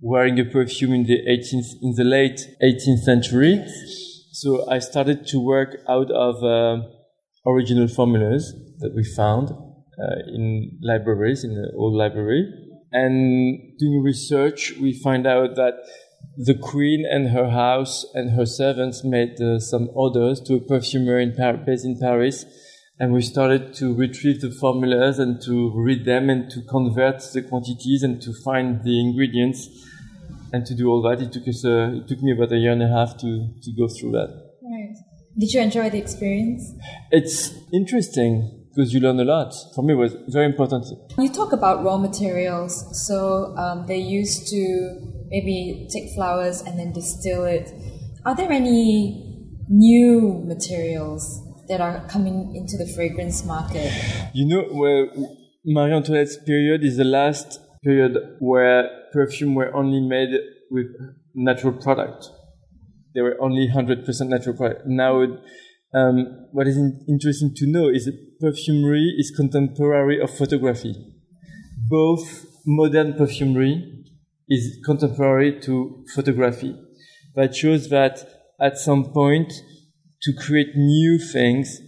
wearing 0.00 0.38
a 0.38 0.44
perfume 0.44 0.92
in 0.92 1.04
the 1.04 1.18
18th 1.28 1.82
in 1.82 1.94
the 1.94 2.04
late 2.04 2.40
18th 2.62 3.04
century. 3.04 3.64
So 4.32 4.68
I 4.70 4.78
started 4.78 5.26
to 5.28 5.38
work 5.38 5.78
out 5.88 6.10
of 6.10 6.42
uh, 6.42 6.82
original 7.46 7.88
formulas 7.88 8.54
that 8.78 8.94
we 8.94 9.04
found 9.04 9.50
uh, 9.50 10.16
in 10.28 10.78
libraries 10.82 11.44
in 11.44 11.54
the 11.54 11.72
old 11.76 11.94
library. 11.94 12.50
And 12.92 13.78
doing 13.78 14.02
research, 14.02 14.72
we 14.80 14.92
find 14.92 15.26
out 15.26 15.56
that 15.56 15.74
the 16.36 16.54
queen 16.54 17.04
and 17.08 17.30
her 17.30 17.50
house 17.50 18.06
and 18.14 18.30
her 18.30 18.46
servants 18.46 19.04
made 19.04 19.40
uh, 19.40 19.58
some 19.58 19.90
orders 19.94 20.40
to 20.42 20.54
a 20.54 20.60
perfumer 20.60 21.18
in 21.18 21.34
Par- 21.34 21.58
based 21.58 21.84
in 21.84 21.98
Paris. 21.98 22.44
And 23.00 23.14
we 23.14 23.22
started 23.22 23.72
to 23.76 23.94
retrieve 23.94 24.42
the 24.42 24.50
formulas 24.50 25.18
and 25.18 25.40
to 25.46 25.72
read 25.74 26.04
them 26.04 26.28
and 26.28 26.50
to 26.50 26.60
convert 26.60 27.22
the 27.32 27.40
quantities 27.40 28.02
and 28.02 28.20
to 28.20 28.34
find 28.44 28.84
the 28.84 29.00
ingredients 29.00 29.70
and 30.52 30.66
to 30.66 30.74
do 30.74 30.86
all 30.90 31.00
that. 31.08 31.22
It 31.22 31.32
took 31.32 31.48
us, 31.48 31.64
uh, 31.64 31.92
it 31.94 32.08
took 32.08 32.20
me 32.20 32.32
about 32.32 32.52
a 32.52 32.58
year 32.58 32.72
and 32.72 32.82
a 32.82 32.88
half 32.88 33.16
to, 33.20 33.48
to 33.62 33.72
go 33.72 33.88
through 33.88 34.12
that. 34.12 34.28
Right. 34.62 34.94
Did 35.38 35.54
you 35.54 35.62
enjoy 35.62 35.88
the 35.88 35.96
experience? 35.96 36.74
It's 37.10 37.54
interesting 37.72 38.66
because 38.68 38.92
you 38.92 39.00
learn 39.00 39.18
a 39.18 39.24
lot. 39.24 39.54
For 39.74 39.82
me, 39.82 39.94
it 39.94 39.96
was 39.96 40.14
very 40.28 40.44
important. 40.44 40.84
You 41.16 41.32
talk 41.32 41.54
about 41.54 41.82
raw 41.82 41.96
materials. 41.96 42.84
So 43.06 43.56
um, 43.56 43.86
they 43.86 43.98
used 43.98 44.46
to 44.48 45.24
maybe 45.28 45.88
take 45.90 46.10
flowers 46.14 46.60
and 46.60 46.78
then 46.78 46.92
distill 46.92 47.44
it. 47.44 47.72
Are 48.26 48.36
there 48.36 48.52
any 48.52 49.56
new 49.70 50.42
materials 50.46 51.46
that 51.70 51.80
are 51.80 52.04
coming 52.08 52.54
into 52.54 52.76
the 52.76 52.86
fragrance 52.94 53.44
market? 53.44 53.90
You 54.34 54.46
know, 54.46 54.68
well, 54.72 55.36
Marie 55.64 55.94
Antoinette's 55.94 56.36
period 56.44 56.82
is 56.82 56.96
the 56.96 57.04
last 57.04 57.60
period 57.84 58.16
where 58.40 58.90
perfume 59.12 59.54
were 59.54 59.72
only 59.74 60.00
made 60.00 60.30
with 60.70 60.88
natural 61.34 61.72
product. 61.72 62.28
They 63.14 63.22
were 63.22 63.36
only 63.40 63.68
100% 63.68 64.04
natural 64.28 64.56
product. 64.56 64.82
Now, 64.86 65.22
um, 65.94 66.48
what 66.52 66.66
is 66.66 66.76
in- 66.76 67.04
interesting 67.08 67.52
to 67.56 67.66
know 67.66 67.88
is 67.88 68.04
that 68.06 68.18
perfumery 68.40 69.14
is 69.16 69.32
contemporary 69.34 70.20
of 70.20 70.30
photography. 70.36 70.94
Both 71.88 72.46
modern 72.66 73.14
perfumery 73.14 74.04
is 74.48 74.78
contemporary 74.84 75.60
to 75.60 76.04
photography. 76.14 76.76
That 77.36 77.54
shows 77.54 77.88
that 77.90 78.28
at 78.60 78.76
some 78.76 79.12
point, 79.12 79.52
to 80.22 80.32
create 80.32 80.76
new 80.76 81.18
things, 81.18 81.80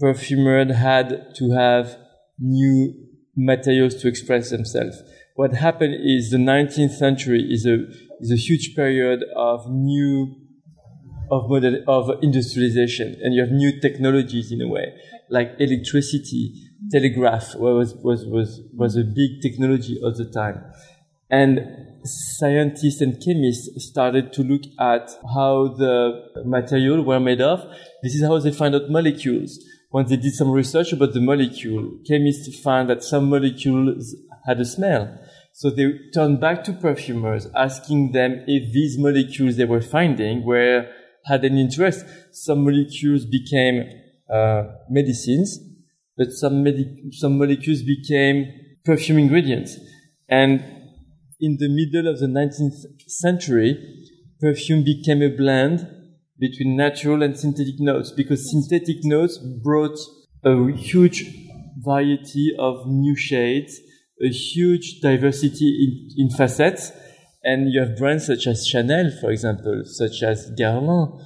perfumers 0.00 0.74
had 0.74 1.34
to 1.36 1.50
have 1.52 1.96
new 2.38 2.92
materials 3.36 3.94
to 3.96 4.08
express 4.08 4.50
themselves. 4.50 5.02
What 5.36 5.54
happened 5.54 5.94
is 5.94 6.30
the 6.30 6.36
19th 6.38 6.96
century 6.96 7.42
is 7.50 7.66
a, 7.66 7.86
is 8.20 8.30
a 8.30 8.36
huge 8.36 8.74
period 8.76 9.24
of 9.36 9.68
new 9.70 10.36
of 11.30 11.48
modern, 11.48 11.82
of 11.88 12.10
industrialization 12.22 13.16
and 13.22 13.34
you 13.34 13.40
have 13.40 13.50
new 13.50 13.80
technologies 13.80 14.52
in 14.52 14.60
a 14.60 14.68
way 14.68 14.94
like 15.30 15.54
electricity 15.58 16.52
telegraph 16.90 17.54
was 17.56 17.94
was 18.02 18.26
was 18.26 18.60
was 18.74 18.96
a 18.96 19.02
big 19.02 19.40
technology 19.40 19.98
at 20.06 20.16
the 20.16 20.30
time 20.30 20.62
and 21.30 21.60
scientists 22.04 23.00
and 23.00 23.22
chemists 23.24 23.68
started 23.88 24.32
to 24.32 24.42
look 24.42 24.62
at 24.78 25.10
how 25.34 25.68
the 25.78 26.22
material 26.44 27.02
were 27.02 27.20
made 27.20 27.40
of 27.40 27.64
this 28.02 28.14
is 28.14 28.22
how 28.22 28.38
they 28.38 28.52
find 28.52 28.74
out 28.74 28.90
molecules 28.90 29.58
when 29.90 30.06
they 30.06 30.16
did 30.16 30.34
some 30.34 30.50
research 30.50 30.92
about 30.92 31.12
the 31.14 31.20
molecule 31.20 31.98
chemists 32.06 32.60
found 32.60 32.90
that 32.90 33.02
some 33.02 33.30
molecules 33.30 34.14
had 34.46 34.60
a 34.60 34.64
smell 34.64 35.18
so 35.52 35.70
they 35.70 35.98
turned 36.12 36.40
back 36.40 36.62
to 36.64 36.72
perfumers 36.72 37.46
asking 37.54 38.12
them 38.12 38.44
if 38.46 38.72
these 38.72 38.98
molecules 38.98 39.56
they 39.56 39.64
were 39.64 39.80
finding 39.80 40.44
were 40.44 40.86
had 41.24 41.44
an 41.44 41.58
interest. 41.58 42.04
Some 42.32 42.64
molecules 42.64 43.24
became 43.24 43.84
uh, 44.32 44.64
medicines, 44.88 45.58
but 46.16 46.30
some, 46.32 46.62
medi- 46.62 47.10
some 47.12 47.38
molecules 47.38 47.82
became 47.82 48.52
perfume 48.84 49.18
ingredients. 49.18 49.76
And 50.28 50.73
in 51.44 51.58
the 51.58 51.68
middle 51.68 52.10
of 52.10 52.20
the 52.20 52.26
19th 52.26 53.08
century, 53.08 53.78
perfume 54.40 54.82
became 54.84 55.22
a 55.22 55.28
blend 55.28 55.86
between 56.38 56.76
natural 56.76 57.22
and 57.22 57.38
synthetic 57.38 57.78
notes 57.78 58.10
because 58.10 58.50
synthetic 58.50 58.96
notes 59.04 59.38
brought 59.62 59.98
a 60.44 60.72
huge 60.72 61.24
variety 61.78 62.54
of 62.58 62.86
new 62.86 63.16
shades, 63.16 63.78
a 64.22 64.28
huge 64.28 65.00
diversity 65.00 65.68
in, 66.16 66.24
in 66.24 66.36
facets, 66.36 66.92
and 67.42 67.70
you 67.70 67.80
have 67.80 67.96
brands 67.96 68.26
such 68.26 68.46
as 68.46 68.66
Chanel, 68.66 69.10
for 69.20 69.30
example, 69.30 69.82
such 69.84 70.22
as 70.22 70.50
Guerlain, 70.58 71.20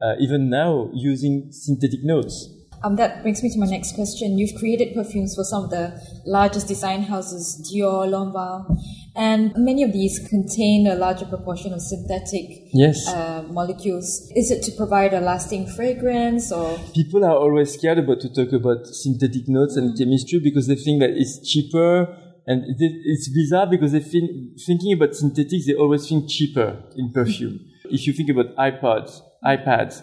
uh, 0.00 0.14
even 0.20 0.48
now 0.48 0.90
using 0.94 1.48
synthetic 1.50 2.00
notes. 2.04 2.48
Um, 2.84 2.96
that 2.96 3.22
brings 3.22 3.42
me 3.42 3.50
to 3.50 3.58
my 3.58 3.66
next 3.66 3.94
question. 3.94 4.36
You've 4.36 4.58
created 4.58 4.94
perfumes 4.94 5.34
for 5.34 5.42
some 5.42 5.64
of 5.64 5.70
the 5.70 5.98
largest 6.26 6.68
design 6.68 7.02
houses, 7.02 7.66
Dior, 7.66 8.06
Lanvin, 8.06 8.78
and 9.16 9.52
many 9.56 9.82
of 9.82 9.92
these 9.92 10.18
contain 10.28 10.86
a 10.86 10.96
larger 10.96 11.24
proportion 11.26 11.72
of 11.72 11.80
synthetic 11.80 12.68
yes. 12.72 13.06
uh, 13.06 13.44
molecules. 13.48 14.30
Is 14.34 14.50
it 14.50 14.62
to 14.64 14.72
provide 14.72 15.14
a 15.14 15.20
lasting 15.20 15.68
fragrance 15.68 16.50
or? 16.50 16.78
People 16.94 17.24
are 17.24 17.36
always 17.36 17.74
scared 17.74 17.98
about 17.98 18.20
to 18.20 18.28
talk 18.32 18.52
about 18.52 18.86
synthetic 18.86 19.48
notes 19.48 19.76
and 19.76 19.96
chemistry 19.96 20.40
because 20.40 20.66
they 20.66 20.74
think 20.74 21.00
that 21.00 21.10
it's 21.10 21.38
cheaper 21.48 22.18
and 22.46 22.64
it's 22.66 23.28
bizarre 23.28 23.66
because 23.66 23.92
they 23.92 24.00
think, 24.00 24.60
thinking 24.66 24.92
about 24.92 25.14
synthetics, 25.14 25.66
they 25.66 25.74
always 25.74 26.08
think 26.08 26.28
cheaper 26.28 26.82
in 26.96 27.12
perfume. 27.12 27.60
if 27.84 28.06
you 28.06 28.12
think 28.12 28.30
about 28.30 28.54
iPods, 28.56 29.20
iPads, 29.44 30.02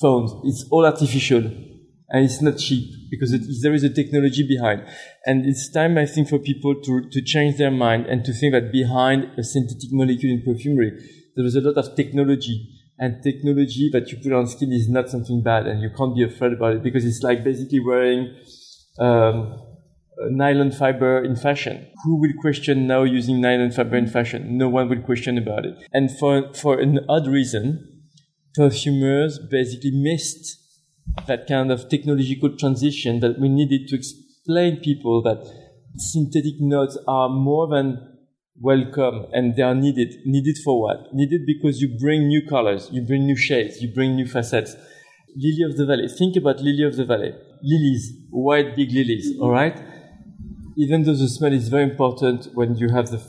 phones, 0.00 0.32
it's 0.44 0.66
all 0.70 0.84
artificial 0.86 1.42
and 2.08 2.24
it's 2.24 2.40
not 2.40 2.58
cheap 2.58 3.10
because 3.10 3.32
it, 3.32 3.42
there 3.62 3.74
is 3.74 3.82
a 3.82 3.90
technology 3.90 4.46
behind. 4.46 4.82
And 5.24 5.44
it's 5.44 5.68
time, 5.70 5.98
I 5.98 6.06
think, 6.06 6.28
for 6.28 6.38
people 6.38 6.74
to, 6.82 7.08
to 7.10 7.22
change 7.22 7.58
their 7.58 7.70
mind 7.70 8.06
and 8.06 8.24
to 8.24 8.32
think 8.32 8.52
that 8.52 8.70
behind 8.70 9.38
a 9.38 9.42
synthetic 9.42 9.90
molecule 9.92 10.32
in 10.32 10.42
perfumery, 10.42 10.92
there 11.34 11.44
is 11.44 11.56
a 11.56 11.60
lot 11.60 11.76
of 11.76 11.96
technology 11.96 12.72
and 12.98 13.22
technology 13.22 13.90
that 13.92 14.10
you 14.10 14.18
put 14.18 14.32
on 14.32 14.46
skin 14.46 14.72
is 14.72 14.88
not 14.88 15.10
something 15.10 15.42
bad 15.42 15.66
and 15.66 15.82
you 15.82 15.90
can't 15.90 16.14
be 16.14 16.22
afraid 16.22 16.52
about 16.52 16.76
it 16.76 16.82
because 16.82 17.04
it's 17.04 17.22
like 17.22 17.44
basically 17.44 17.80
wearing, 17.80 18.34
um, 18.98 19.62
nylon 20.30 20.70
fiber 20.70 21.22
in 21.22 21.36
fashion. 21.36 21.86
Who 22.04 22.18
will 22.18 22.32
question 22.40 22.86
now 22.86 23.02
using 23.02 23.40
nylon 23.40 23.70
fiber 23.70 23.96
in 23.96 24.06
fashion? 24.06 24.56
No 24.56 24.68
one 24.68 24.88
will 24.88 25.02
question 25.02 25.36
about 25.36 25.66
it. 25.66 25.74
And 25.92 26.10
for, 26.10 26.54
for 26.54 26.78
an 26.78 27.00
odd 27.08 27.26
reason, 27.26 28.02
perfumers 28.54 29.38
basically 29.50 29.90
missed 29.90 30.65
that 31.26 31.46
kind 31.46 31.72
of 31.72 31.88
technological 31.88 32.56
transition 32.56 33.20
that 33.20 33.38
we 33.38 33.48
needed 33.48 33.88
to 33.88 33.96
explain 33.96 34.78
people 34.78 35.22
that 35.22 35.44
synthetic 35.96 36.60
notes 36.60 36.98
are 37.08 37.28
more 37.28 37.68
than 37.68 38.14
welcome 38.60 39.26
and 39.32 39.56
they 39.56 39.62
are 39.62 39.74
needed. 39.74 40.14
Needed 40.24 40.58
for 40.64 40.80
what? 40.80 41.12
Needed 41.12 41.42
because 41.46 41.80
you 41.80 41.96
bring 41.98 42.28
new 42.28 42.46
colors, 42.46 42.88
you 42.92 43.02
bring 43.02 43.26
new 43.26 43.36
shades, 43.36 43.82
you 43.82 43.92
bring 43.92 44.16
new 44.16 44.26
facets. 44.26 44.76
Lily 45.36 45.70
of 45.70 45.76
the 45.76 45.84
Valley. 45.84 46.08
Think 46.08 46.36
about 46.36 46.60
Lily 46.60 46.84
of 46.84 46.96
the 46.96 47.04
Valley. 47.04 47.32
Lilies, 47.62 48.12
white 48.30 48.76
big 48.76 48.92
lilies, 48.92 49.38
all 49.40 49.50
right? 49.50 49.76
even 50.76 51.04
though 51.04 51.14
the 51.14 51.28
smell 51.28 51.52
is 51.52 51.68
very 51.68 51.84
important 51.84 52.48
when 52.54 52.76
you 52.76 52.90
have 52.90 53.10
the 53.10 53.22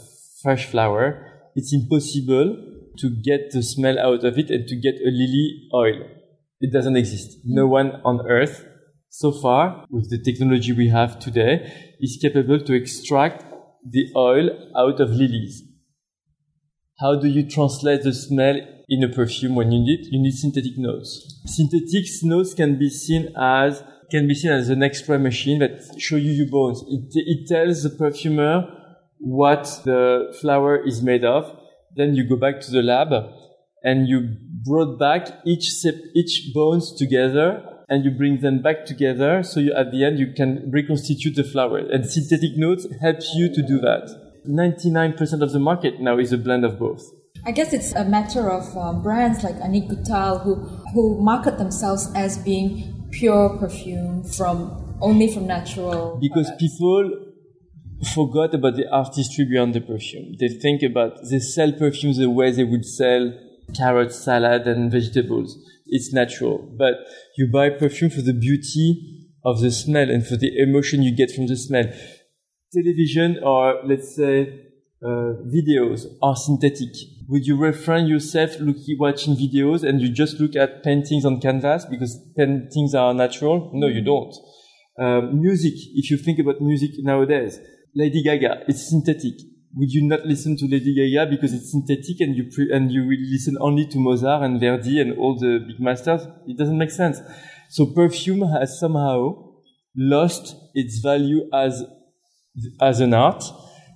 fresh 0.44 0.66
flower, 0.66 1.50
it's 1.56 1.74
impossible 1.74 2.58
to 2.98 3.10
get 3.24 3.52
the 3.52 3.64
smell 3.64 3.98
out 4.00 4.26
of 4.26 4.38
it 4.38 4.50
and 4.50 4.68
to 4.68 4.76
get 4.76 4.96
a 4.96 5.10
lily 5.10 5.70
oil. 5.74 6.04
It 6.60 6.74
doesn't 6.74 6.96
exist. 6.96 7.38
No 7.44 7.68
one 7.68 8.02
on 8.04 8.26
earth 8.28 8.66
so 9.10 9.32
far 9.32 9.86
with 9.90 10.10
the 10.10 10.22
technology 10.22 10.74
we 10.74 10.90
have 10.90 11.20
today 11.20 11.72
is 12.00 12.18
capable 12.22 12.60
to 12.60 12.74
extract 12.74 13.46
the 13.90 14.06
oil 14.16 14.50
out 14.76 15.00
of 15.00 15.12
lilies. 15.12 15.64
How 17.00 17.20
do 17.20 17.28
you 17.28 17.48
translate 17.48 18.04
the 18.04 18.14
smell 18.14 18.60
in 18.90 19.04
a 19.04 19.10
perfume 19.10 19.56
when 19.56 19.72
you 19.72 19.80
need? 19.80 20.08
You 20.12 20.20
need 20.22 20.34
synthetic 20.34 20.78
notes. 20.78 21.42
Synthetic 21.46 22.06
notes 22.24 22.54
can 22.54 22.80
be 22.80 22.90
seen 22.90 23.34
as 23.38 23.84
can 24.10 24.28
be 24.28 24.34
seen 24.34 24.52
as 24.52 24.70
an 24.70 24.82
X-ray 24.82 25.18
machine 25.18 25.60
that 25.60 25.82
show 26.00 26.16
you 26.16 26.32
your 26.32 26.50
bones. 26.50 26.82
It, 26.88 27.10
it 27.14 27.48
tells 27.48 27.84
the 27.84 27.90
perfumer 27.90 28.66
what 29.20 29.82
the 29.84 30.36
flower 30.42 30.82
is 30.84 31.02
made 31.02 31.26
of. 31.26 31.52
Then 31.96 32.16
you 32.16 32.28
go 32.28 32.38
back 32.38 32.62
to 32.62 32.72
the 32.72 32.82
lab 32.82 33.10
and 33.84 34.08
you 34.08 34.38
brought 34.66 35.00
back 35.00 35.28
each 35.46 35.86
each 36.16 36.52
bones 36.54 36.94
together 36.94 37.64
and 37.90 38.04
you 38.04 38.12
bring 38.12 38.42
them 38.42 38.62
back 38.62 38.86
together. 38.86 39.44
So 39.44 39.60
you, 39.60 39.74
at 39.74 39.92
the 39.92 40.04
end, 40.04 40.20
you 40.20 40.34
can 40.34 40.70
reconstitute 40.72 41.36
the 41.36 41.44
flower 41.44 41.78
and 41.78 42.06
synthetic 42.06 42.58
notes 42.58 42.88
help 43.02 43.18
you 43.34 43.54
to 43.54 43.62
do 43.62 43.80
that. 43.80 44.10
99% 44.48 45.42
of 45.42 45.52
the 45.52 45.60
market 45.60 46.00
now 46.00 46.18
is 46.18 46.32
a 46.32 46.38
blend 46.38 46.66
of 46.66 46.80
both. 46.80 47.04
I 47.46 47.52
guess 47.52 47.74
it's 47.74 47.94
a 47.94 48.04
matter 48.04 48.50
of 48.50 48.76
um, 48.78 49.04
brands 49.04 49.44
like 49.44 49.56
Annick 49.56 49.90
Goutal 49.90 50.42
who, 50.44 50.56
who 50.94 51.22
market 51.22 51.58
themselves 51.58 52.12
as 52.16 52.38
being 52.38 53.08
pure 53.12 53.58
perfume 53.58 54.24
from 54.24 54.98
only 55.02 55.32
from 55.32 55.48
natural 55.48 56.18
because 56.20 56.48
products. 56.48 56.62
people 56.62 57.12
forgot 58.14 58.54
about 58.54 58.76
the 58.76 58.88
artistry 58.92 59.46
behind 59.46 59.74
the 59.74 59.82
perfume 59.82 60.36
they 60.40 60.50
think 60.50 60.84
about 60.84 61.18
they 61.30 61.40
sell 61.40 61.72
perfumes 61.72 62.18
the 62.18 62.30
way 62.30 62.52
they 62.52 62.64
would 62.64 62.86
sell 62.86 63.32
carrot 63.76 64.14
salad 64.14 64.68
and 64.68 64.92
vegetables 64.92 65.58
it's 65.88 66.14
natural 66.14 66.58
but 66.78 66.96
you 67.38 67.50
buy 67.52 67.70
perfume 67.70 68.10
for 68.10 68.22
the 68.22 68.34
beauty 68.34 69.28
of 69.44 69.62
the 69.62 69.72
smell 69.72 70.10
and 70.10 70.26
for 70.26 70.36
the 70.38 70.58
emotion 70.58 71.02
you 71.02 71.16
get 71.16 71.32
from 71.32 71.48
the 71.48 71.56
smell 71.56 71.86
television 72.74 73.40
or 73.44 73.82
let's 73.86 74.16
say 74.16 74.64
uh, 75.04 75.34
videos 75.54 76.06
are 76.22 76.36
synthetic 76.36 76.90
would 77.30 77.46
you 77.46 77.58
refrain 77.58 78.08
yourself 78.08 78.58
looking, 78.60 78.98
watching 78.98 79.36
videos 79.36 79.84
and 79.84 80.02
you 80.02 80.10
just 80.10 80.40
look 80.40 80.56
at 80.56 80.82
paintings 80.84 81.26
on 81.26 81.42
canvas 81.42 81.86
because 81.86 82.18
paintings 82.38 82.96
are 82.96 83.14
natural? 83.14 83.70
No, 83.74 83.88
you 83.88 84.02
don't. 84.02 84.34
Um, 84.98 85.42
music, 85.42 85.74
if 85.94 86.10
you 86.10 86.18
think 86.18 86.40
about 86.40 86.62
music 86.62 86.92
nowadays, 87.00 87.60
Lady 87.94 88.24
Gaga, 88.24 88.64
it's 88.68 88.90
synthetic. 88.90 89.34
Would 89.76 89.92
you 89.92 90.08
not 90.08 90.26
listen 90.26 90.58
to 90.58 90.66
Lady 90.66 90.96
Gaga 90.96 91.30
because 91.30 91.54
it's 91.54 91.72
synthetic 91.72 92.22
and 92.22 92.36
you 92.36 92.50
pre- 92.54 92.72
and 92.72 92.92
you 92.92 93.02
will 93.02 93.32
listen 93.32 93.58
only 93.60 93.86
to 93.88 94.00
Mozart 94.00 94.44
and 94.44 94.60
Verdi 94.60 95.00
and 95.02 95.18
all 95.18 95.38
the 95.38 95.60
big 95.68 95.80
masters? 95.80 96.28
It 96.48 96.58
doesn't 96.58 96.78
make 96.78 96.92
sense. 96.92 97.20
So 97.70 97.86
perfume 97.88 98.48
has 98.50 98.80
somehow 98.80 99.52
lost 99.96 100.56
its 100.74 101.00
value 101.00 101.50
as 101.54 101.84
as 102.82 103.00
an 103.02 103.14
art, 103.14 103.44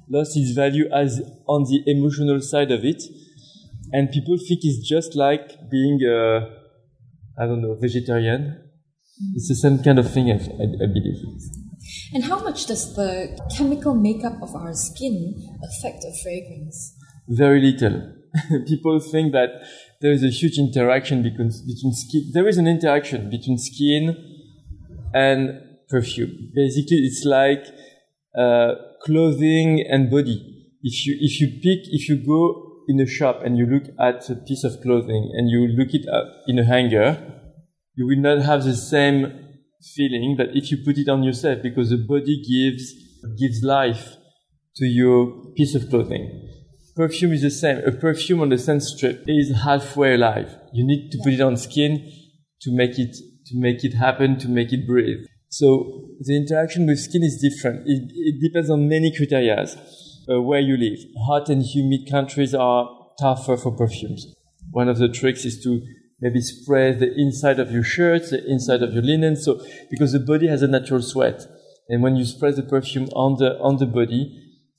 lost 0.10 0.38
its 0.38 0.52
value 0.52 0.90
as 0.94 1.22
on 1.48 1.64
the 1.64 1.82
emotional 1.88 2.42
side 2.42 2.72
of 2.72 2.86
it, 2.86 3.02
And 3.94 4.10
people 4.10 4.38
think 4.38 4.62
it's 4.64 4.88
just 4.88 5.16
like 5.16 5.70
being 5.70 6.00
a, 6.04 6.50
I 7.38 7.46
don't 7.46 7.62
know, 7.62 7.76
vegetarian. 7.76 8.70
It's 9.36 9.50
the 9.50 9.56
same 9.56 9.84
kind 9.84 10.00
of 10.00 10.12
thing, 10.12 10.32
I, 10.32 10.36
I, 10.36 10.66
I 10.84 10.88
believe. 10.88 11.22
And 12.14 12.26
how 12.26 12.40
much 12.40 12.66
does 12.66 12.94
the 12.96 13.40
chemical 13.56 13.96
makeup 13.96 14.42
of 14.42 14.54
our 14.56 14.74
skin 14.74 15.58
affect 15.64 16.04
a 16.04 16.12
fragrance? 16.22 16.96
Very 17.28 17.62
little. 17.62 18.14
People 18.68 19.00
think 19.00 19.32
that 19.32 19.50
there 20.02 20.12
is 20.12 20.24
a 20.24 20.30
huge 20.30 20.58
interaction 20.58 21.24
between, 21.24 21.50
between 21.50 21.94
skin. 21.94 22.32
There 22.34 22.48
is 22.48 22.58
an 22.58 22.68
interaction 22.68 23.30
between 23.30 23.58
skin 23.58 24.16
and 25.14 25.62
perfume. 25.90 26.52
Basically, 26.54 26.98
it's 26.98 27.24
like 27.24 27.66
uh, 28.38 28.76
clothing 29.04 29.86
and 29.90 30.10
body. 30.10 30.68
If 30.84 31.06
you 31.06 31.16
if 31.20 31.40
you 31.40 31.48
pick 31.62 31.88
if 31.94 32.10
you 32.10 32.16
go 32.26 32.84
in 32.88 33.00
a 33.00 33.06
shop 33.06 33.42
and 33.44 33.58
you 33.58 33.66
look 33.66 33.84
at 34.00 34.30
a 34.30 34.36
piece 34.36 34.64
of 34.64 34.82
clothing 34.82 35.32
and 35.36 35.50
you 35.50 35.68
look 35.68 35.94
it 35.94 36.08
up 36.10 36.28
in 36.48 36.58
a 36.60 36.66
hanger, 36.66 37.18
you 37.96 38.08
will 38.08 38.20
not 38.20 38.44
have 38.44 38.64
the 38.64 38.76
same 38.76 39.41
feeling 39.96 40.36
that 40.38 40.50
if 40.54 40.72
you 40.72 40.78
put 40.84 40.98
it 40.98 41.10
on 41.10 41.24
yourself 41.24 41.62
because 41.62 41.90
the 41.90 41.98
body 41.98 42.42
gives 42.42 42.94
gives 43.38 43.62
life 43.64 44.16
to 44.76 44.86
your 44.86 45.52
piece 45.56 45.76
of 45.76 45.90
clothing. 45.90 46.48
Perfume 46.96 47.34
is 47.34 47.42
the 47.42 47.52
same. 47.52 47.78
A 47.86 47.92
perfume 47.92 48.42
on 48.42 48.50
the 48.50 48.58
scent 48.58 48.84
strip 48.84 49.24
is 49.28 49.54
halfway 49.64 50.16
alive. 50.16 50.56
You 50.74 50.86
need 50.86 51.12
to 51.12 51.18
put 51.24 51.34
it 51.34 51.42
on 51.42 51.58
skin 51.58 52.12
to 52.62 52.72
make 52.76 52.98
it 53.00 53.16
to 53.48 53.58
make 53.58 53.84
it 53.84 53.94
happen, 53.94 54.38
to 54.40 54.48
make 54.48 54.72
it 54.72 54.88
breathe. 54.88 55.26
So 55.50 56.08
the 56.20 56.36
interaction 56.36 56.88
with 56.88 57.00
skin 57.00 57.24
is 57.24 57.38
different. 57.42 57.84
It, 57.86 58.12
it 58.14 58.42
depends 58.42 58.70
on 58.70 58.88
many 58.88 59.16
criteria. 59.16 59.66
Uh, 60.30 60.40
where 60.40 60.60
you 60.60 60.78
live. 60.78 61.00
Hot 61.26 61.50
and 61.50 61.64
humid 61.64 62.02
countries 62.10 62.54
are 62.54 62.88
tougher 63.20 63.58
for 63.58 63.72
perfumes. 63.72 64.32
One 64.70 64.88
of 64.88 65.00
the 65.00 65.10
tricks 65.10 65.46
is 65.46 65.64
to 65.64 65.82
maybe 66.22 66.40
spray 66.42 66.94
the 66.94 67.14
inside 67.16 67.60
of 67.60 67.72
your 67.72 67.84
shirts, 67.84 68.30
the 68.30 68.46
inside 68.48 68.84
of 68.84 68.94
your 68.94 69.04
linen. 69.04 69.36
So, 69.36 69.62
because 69.90 70.14
the 70.14 70.20
body 70.20 70.48
has 70.48 70.62
a 70.62 70.68
natural 70.68 71.02
sweat. 71.02 71.46
And 71.90 72.02
when 72.02 72.16
you 72.16 72.26
spray 72.26 72.52
the 72.52 72.64
perfume 72.64 73.08
on 73.14 73.38
the, 73.38 73.60
on 73.60 73.78
the 73.78 73.86
body, 73.86 74.38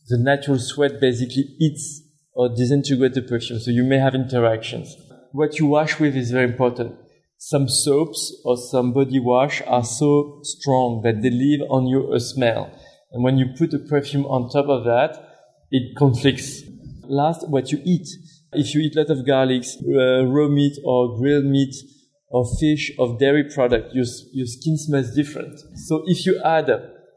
the 0.09 0.19
natural 0.19 0.59
sweat 0.59 1.01
basically 1.01 1.57
eats 1.61 2.03
or 2.35 2.49
disintegrates 2.49 3.15
the 3.15 3.23
perfume. 3.23 3.61
So 3.61 3.71
you 3.71 3.85
may 3.85 3.99
have 3.99 4.15
interactions. 4.15 4.97
What 5.33 5.59
you 5.59 5.67
wash 5.67 5.99
with 5.99 6.17
is 6.17 6.31
very 6.31 6.51
important. 6.51 6.97
Some 7.39 7.69
soaps 7.69 8.35
or 8.45 8.57
some 8.57 8.93
body 8.93 9.19
wash 9.19 9.63
are 9.67 9.85
so 9.85 10.41
strong 10.43 11.03
that 11.03 11.23
they 11.23 11.31
leave 11.31 11.61
on 11.69 11.87
you 11.87 12.13
a 12.13 12.21
smell. 12.21 12.71
And 13.13 13.25
when 13.25 13.37
you 13.37 13.47
put 13.59 13.75
a 13.75 13.79
perfume 13.79 14.25
on 14.27 14.49
top 14.49 14.67
of 14.67 14.85
that, 14.85 15.29
it 15.71 15.97
conflicts. 15.97 16.63
Last, 17.05 17.49
what 17.49 17.73
you 17.73 17.81
eat. 17.85 18.07
If 18.53 18.75
you 18.75 18.83
eat 18.83 18.97
a 18.97 19.01
lot 19.01 19.11
of 19.11 19.19
garlics, 19.25 19.77
uh, 19.83 20.27
raw 20.27 20.49
meat 20.49 20.79
or 20.85 21.17
grilled 21.19 21.47
meat 21.47 21.75
or 22.29 22.45
fish 22.61 22.93
or 22.99 23.17
dairy 23.19 23.45
product, 23.45 23.95
your, 23.95 24.05
your 24.33 24.47
skin 24.47 24.77
smells 24.77 25.15
different. 25.15 25.59
So 25.87 26.03
if 26.07 26.27
you 26.27 26.41
add 26.45 26.71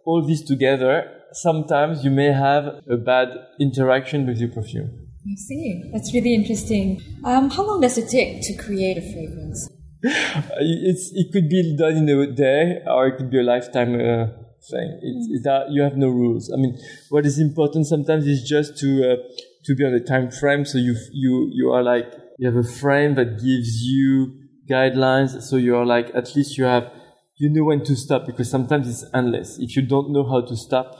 all 0.06 0.26
this 0.26 0.42
together, 0.42 1.12
sometimes 1.34 2.04
you 2.04 2.12
may 2.12 2.32
have 2.32 2.66
a 2.90 2.98
bad 2.98 3.30
interaction 3.60 4.26
with 4.26 4.38
your 4.38 4.50
perfume. 4.50 4.90
I 5.26 5.36
see. 5.36 5.84
That's 5.92 6.14
really 6.14 6.36
interesting. 6.36 7.02
Um, 7.24 7.50
how 7.50 7.66
long 7.66 7.82
does 7.82 7.98
it 7.98 8.10
take 8.10 8.42
to 8.44 8.54
create 8.56 8.98
a 8.98 9.02
fragrance? 9.02 9.70
it's, 10.04 11.12
it 11.16 11.34
could 11.34 11.50
be 11.50 11.76
done 11.76 11.98
in 11.98 12.10
a 12.10 12.32
day 12.32 12.82
or 12.86 13.08
it 13.08 13.18
could 13.18 13.32
be 13.32 13.40
a 13.40 13.44
lifetime 13.44 13.96
uh, 13.96 14.28
thing. 14.70 15.00
It's, 15.02 15.28
it's 15.32 15.44
that 15.44 15.72
you 15.72 15.82
have 15.82 15.98
no 15.98 16.10
rules. 16.10 16.52
I 16.54 16.58
mean, 16.58 16.78
what 17.10 17.26
is 17.26 17.40
important 17.40 17.88
sometimes 17.88 18.28
is 18.28 18.44
just 18.44 18.78
to 18.80 19.14
uh, 19.14 19.16
to 19.66 19.76
be 19.76 19.84
on 19.84 19.94
a 19.94 20.00
time 20.00 20.32
frame. 20.32 20.66
So 20.66 20.78
you 20.78 20.96
you 21.12 21.50
you 21.54 21.72
are 21.72 21.84
like 21.84 22.12
you 22.38 22.48
have 22.48 22.58
a 22.58 22.68
frame 22.68 23.16
that 23.16 23.40
gives 23.42 23.84
you 23.84 24.34
guidelines. 24.70 25.42
So 25.42 25.58
you 25.58 25.76
are 25.76 25.86
like 25.86 26.12
at 26.16 26.36
least 26.36 26.58
you 26.58 26.64
have 26.66 26.92
you 27.38 27.50
know 27.50 27.66
when 27.66 27.84
to 27.86 27.96
stop 27.96 28.26
because 28.26 28.50
sometimes 28.50 28.88
it's 28.88 29.06
endless. 29.14 29.58
If 29.60 29.76
you 29.76 29.86
don't 29.86 30.12
know 30.12 30.28
how 30.28 30.42
to 30.42 30.56
stop, 30.56 30.96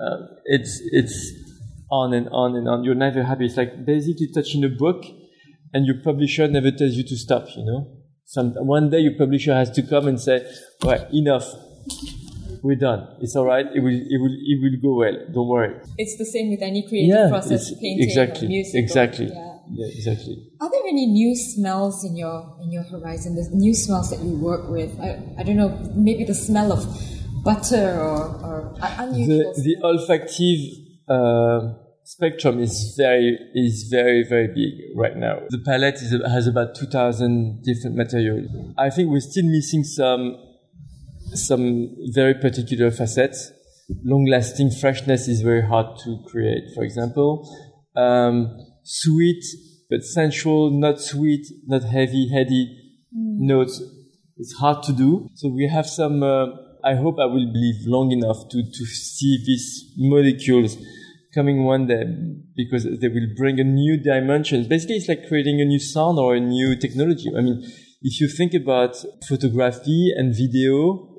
uh, 0.00 0.16
it's 0.44 0.80
it's 0.92 1.32
on 1.90 2.14
and 2.14 2.28
on 2.30 2.56
and 2.56 2.68
on. 2.68 2.84
You're 2.84 2.94
never 2.94 3.22
happy. 3.22 3.46
It's 3.46 3.56
like 3.56 3.84
basically 3.84 4.28
touching 4.34 4.64
a 4.64 4.68
book, 4.68 5.04
and 5.72 5.86
your 5.86 5.96
publisher 6.02 6.48
never 6.48 6.70
tells 6.70 6.94
you 6.94 7.04
to 7.04 7.16
stop. 7.16 7.46
You 7.56 7.64
know, 7.64 7.96
some 8.24 8.52
one 8.54 8.90
day 8.90 9.00
your 9.00 9.16
publisher 9.16 9.54
has 9.54 9.70
to 9.72 9.82
come 9.82 10.06
and 10.06 10.20
say, 10.20 10.46
"Right, 10.82 11.06
enough." 11.12 11.46
We're 12.62 12.76
done. 12.76 13.16
It's 13.20 13.34
all 13.36 13.44
right. 13.44 13.66
It 13.74 13.80
will, 13.80 13.90
it 13.92 14.18
will, 14.20 14.32
it 14.32 14.58
will 14.62 14.78
go 14.80 14.94
well. 14.98 15.16
Don't 15.32 15.48
worry. 15.48 15.80
It's 15.98 16.16
the 16.16 16.24
same 16.24 16.50
with 16.50 16.62
any 16.62 16.86
creative 16.88 17.16
yeah, 17.16 17.28
process, 17.28 17.70
painting 17.74 18.08
exactly, 18.08 18.48
music. 18.48 18.74
Exactly. 18.76 19.26
Or, 19.26 19.62
yeah. 19.70 19.86
yeah, 19.86 19.96
exactly. 19.96 20.50
Are 20.60 20.70
there 20.70 20.86
any 20.88 21.06
new 21.06 21.34
smells 21.34 22.04
in 22.04 22.16
your 22.16 22.56
in 22.62 22.72
your 22.72 22.84
horizon? 22.84 23.34
The 23.34 23.48
new 23.52 23.74
smells 23.74 24.10
that 24.10 24.20
you 24.20 24.36
work 24.38 24.68
with? 24.70 24.98
I, 25.00 25.20
I 25.38 25.42
don't 25.42 25.56
know. 25.56 25.70
Maybe 25.94 26.24
the 26.24 26.34
smell 26.34 26.72
of 26.72 26.86
butter 27.44 28.00
or, 28.00 28.20
or 28.44 28.74
unusual. 28.80 29.52
The, 29.54 29.62
the 29.62 29.76
olfactive. 29.82 30.78
Uh, 31.08 31.78
spectrum 32.04 32.58
is 32.58 32.94
very 32.96 33.38
is 33.54 33.88
very 33.88 34.24
very 34.28 34.48
big 34.48 34.72
right 34.96 35.16
now. 35.16 35.38
The 35.50 35.62
palette 35.64 35.96
is, 35.96 36.12
has 36.26 36.48
about 36.48 36.74
two 36.74 36.86
thousand 36.86 37.62
different 37.62 37.96
materials. 37.96 38.48
I 38.76 38.90
think 38.90 39.08
we're 39.08 39.20
still 39.20 39.44
missing 39.44 39.84
some 39.84 40.36
some 41.34 41.96
very 42.14 42.34
particular 42.34 42.90
facets. 42.90 43.52
Long-lasting 44.04 44.70
freshness 44.80 45.28
is 45.28 45.42
very 45.42 45.66
hard 45.66 45.98
to 46.04 46.18
create. 46.30 46.64
For 46.74 46.82
example, 46.84 47.48
um, 47.96 48.56
sweet 48.84 49.44
but 49.92 50.02
sensual, 50.02 50.70
not 50.70 50.98
sweet, 50.98 51.46
not 51.66 51.84
heavy, 51.84 52.30
heady 52.32 52.64
mm. 53.14 53.40
notes. 53.40 53.82
It's 54.38 54.54
hard 54.54 54.82
to 54.84 54.92
do. 54.92 55.28
So 55.34 55.48
we 55.50 55.68
have 55.68 55.86
some. 55.86 56.22
Uh, 56.22 56.46
I 56.82 56.94
hope 56.94 57.16
I 57.20 57.26
will 57.26 57.46
live 57.46 57.76
long 57.86 58.10
enough 58.10 58.48
to 58.50 58.62
to 58.62 58.84
see 58.86 59.38
these 59.46 59.92
molecules 59.98 60.78
coming 61.34 61.64
one 61.64 61.86
day 61.86 62.04
because 62.56 62.84
they 63.00 63.08
will 63.08 63.28
bring 63.36 63.60
a 63.60 63.64
new 63.64 63.98
dimension. 64.02 64.66
Basically, 64.66 64.96
it's 64.96 65.08
like 65.08 65.28
creating 65.28 65.60
a 65.60 65.66
new 65.66 65.78
sound 65.78 66.18
or 66.18 66.34
a 66.34 66.40
new 66.40 66.74
technology. 66.74 67.30
I 67.36 67.42
mean, 67.42 67.62
if 68.00 68.18
you 68.18 68.28
think 68.28 68.54
about 68.54 68.96
photography 69.28 70.10
and 70.16 70.34
video, 70.34 71.11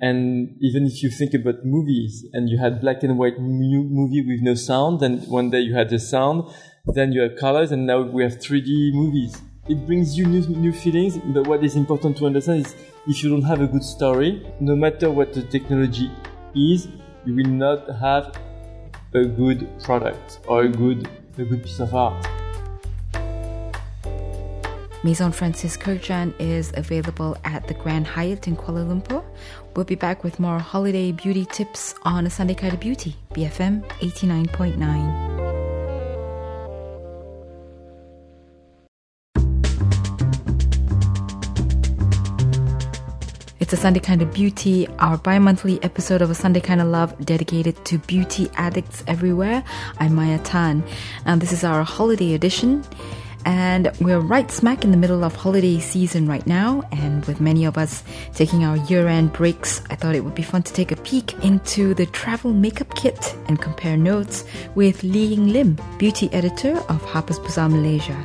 and 0.00 0.56
even 0.60 0.86
if 0.86 1.02
you 1.02 1.10
think 1.10 1.32
about 1.32 1.64
movies 1.64 2.26
and 2.32 2.50
you 2.50 2.58
had 2.58 2.80
black 2.80 3.02
and 3.02 3.18
white 3.18 3.38
movie 3.38 4.24
with 4.26 4.42
no 4.42 4.54
sound, 4.54 5.00
then 5.00 5.18
one 5.28 5.50
day 5.50 5.60
you 5.60 5.74
had 5.74 5.88
the 5.88 5.98
sound, 5.98 6.44
then 6.86 7.12
you 7.12 7.22
have 7.22 7.36
colors, 7.36 7.72
and 7.72 7.86
now 7.86 8.02
we 8.02 8.22
have 8.22 8.38
3D 8.38 8.92
movies. 8.92 9.40
It 9.68 9.86
brings 9.86 10.16
you 10.16 10.26
new, 10.26 10.46
new 10.48 10.72
feelings, 10.72 11.18
but 11.18 11.46
what 11.46 11.64
is 11.64 11.76
important 11.76 12.16
to 12.18 12.26
understand 12.26 12.66
is 12.66 12.76
if 13.08 13.22
you 13.22 13.30
don't 13.30 13.42
have 13.42 13.60
a 13.62 13.66
good 13.66 13.82
story, 13.82 14.46
no 14.60 14.76
matter 14.76 15.10
what 15.10 15.32
the 15.32 15.42
technology 15.42 16.10
is, 16.54 16.88
you 17.24 17.34
will 17.34 17.50
not 17.50 17.88
have 17.98 18.38
a 19.14 19.24
good 19.24 19.66
product 19.82 20.40
or 20.46 20.64
a 20.64 20.68
good, 20.68 21.08
a 21.38 21.44
good 21.44 21.62
piece 21.62 21.80
of 21.80 21.94
art. 21.94 22.35
Maison 25.06 25.30
Francis 25.30 25.76
Kurkdjian 25.76 26.34
is 26.40 26.72
available 26.74 27.36
at 27.44 27.68
the 27.68 27.74
Grand 27.74 28.08
Hyatt 28.08 28.48
in 28.48 28.56
Kuala 28.56 28.84
Lumpur. 28.84 29.24
We'll 29.76 29.84
be 29.84 29.94
back 29.94 30.24
with 30.24 30.40
more 30.40 30.58
holiday 30.58 31.12
beauty 31.12 31.44
tips 31.44 31.94
on 32.02 32.26
a 32.26 32.30
Sunday 32.30 32.54
Kind 32.54 32.74
of 32.74 32.80
Beauty, 32.80 33.14
BFM 33.32 33.84
89.9. 34.00 35.46
It's 43.60 43.72
a 43.72 43.76
Sunday 43.76 44.00
Kind 44.00 44.22
of 44.22 44.34
Beauty, 44.34 44.88
our 44.98 45.18
bi 45.18 45.38
monthly 45.38 45.80
episode 45.84 46.20
of 46.20 46.30
A 46.32 46.34
Sunday 46.34 46.58
Kind 46.58 46.80
of 46.80 46.88
Love 46.88 47.14
dedicated 47.24 47.84
to 47.84 47.98
beauty 47.98 48.50
addicts 48.56 49.04
everywhere. 49.06 49.62
I'm 50.00 50.16
Maya 50.16 50.40
Tan, 50.40 50.82
and 51.26 51.40
this 51.40 51.52
is 51.52 51.62
our 51.62 51.84
holiday 51.84 52.34
edition. 52.34 52.82
And 53.46 53.92
we're 54.00 54.18
right 54.18 54.50
smack 54.50 54.82
in 54.82 54.90
the 54.90 54.96
middle 54.96 55.22
of 55.22 55.36
holiday 55.36 55.78
season 55.78 56.26
right 56.26 56.44
now. 56.48 56.82
And 56.90 57.24
with 57.26 57.40
many 57.40 57.64
of 57.64 57.78
us 57.78 58.02
taking 58.34 58.64
our 58.64 58.76
year 58.88 59.06
end 59.06 59.32
breaks, 59.32 59.82
I 59.88 59.94
thought 59.94 60.16
it 60.16 60.24
would 60.24 60.34
be 60.34 60.42
fun 60.42 60.64
to 60.64 60.72
take 60.72 60.90
a 60.90 60.96
peek 60.96 61.32
into 61.44 61.94
the 61.94 62.06
travel 62.06 62.52
makeup 62.52 62.92
kit 62.96 63.36
and 63.46 63.62
compare 63.62 63.96
notes 63.96 64.44
with 64.74 65.04
Li 65.04 65.26
Ying 65.26 65.52
Lim, 65.52 65.78
beauty 65.96 66.28
editor 66.32 66.76
of 66.88 67.00
Harper's 67.02 67.38
Bazaar 67.38 67.68
Malaysia. 67.68 68.20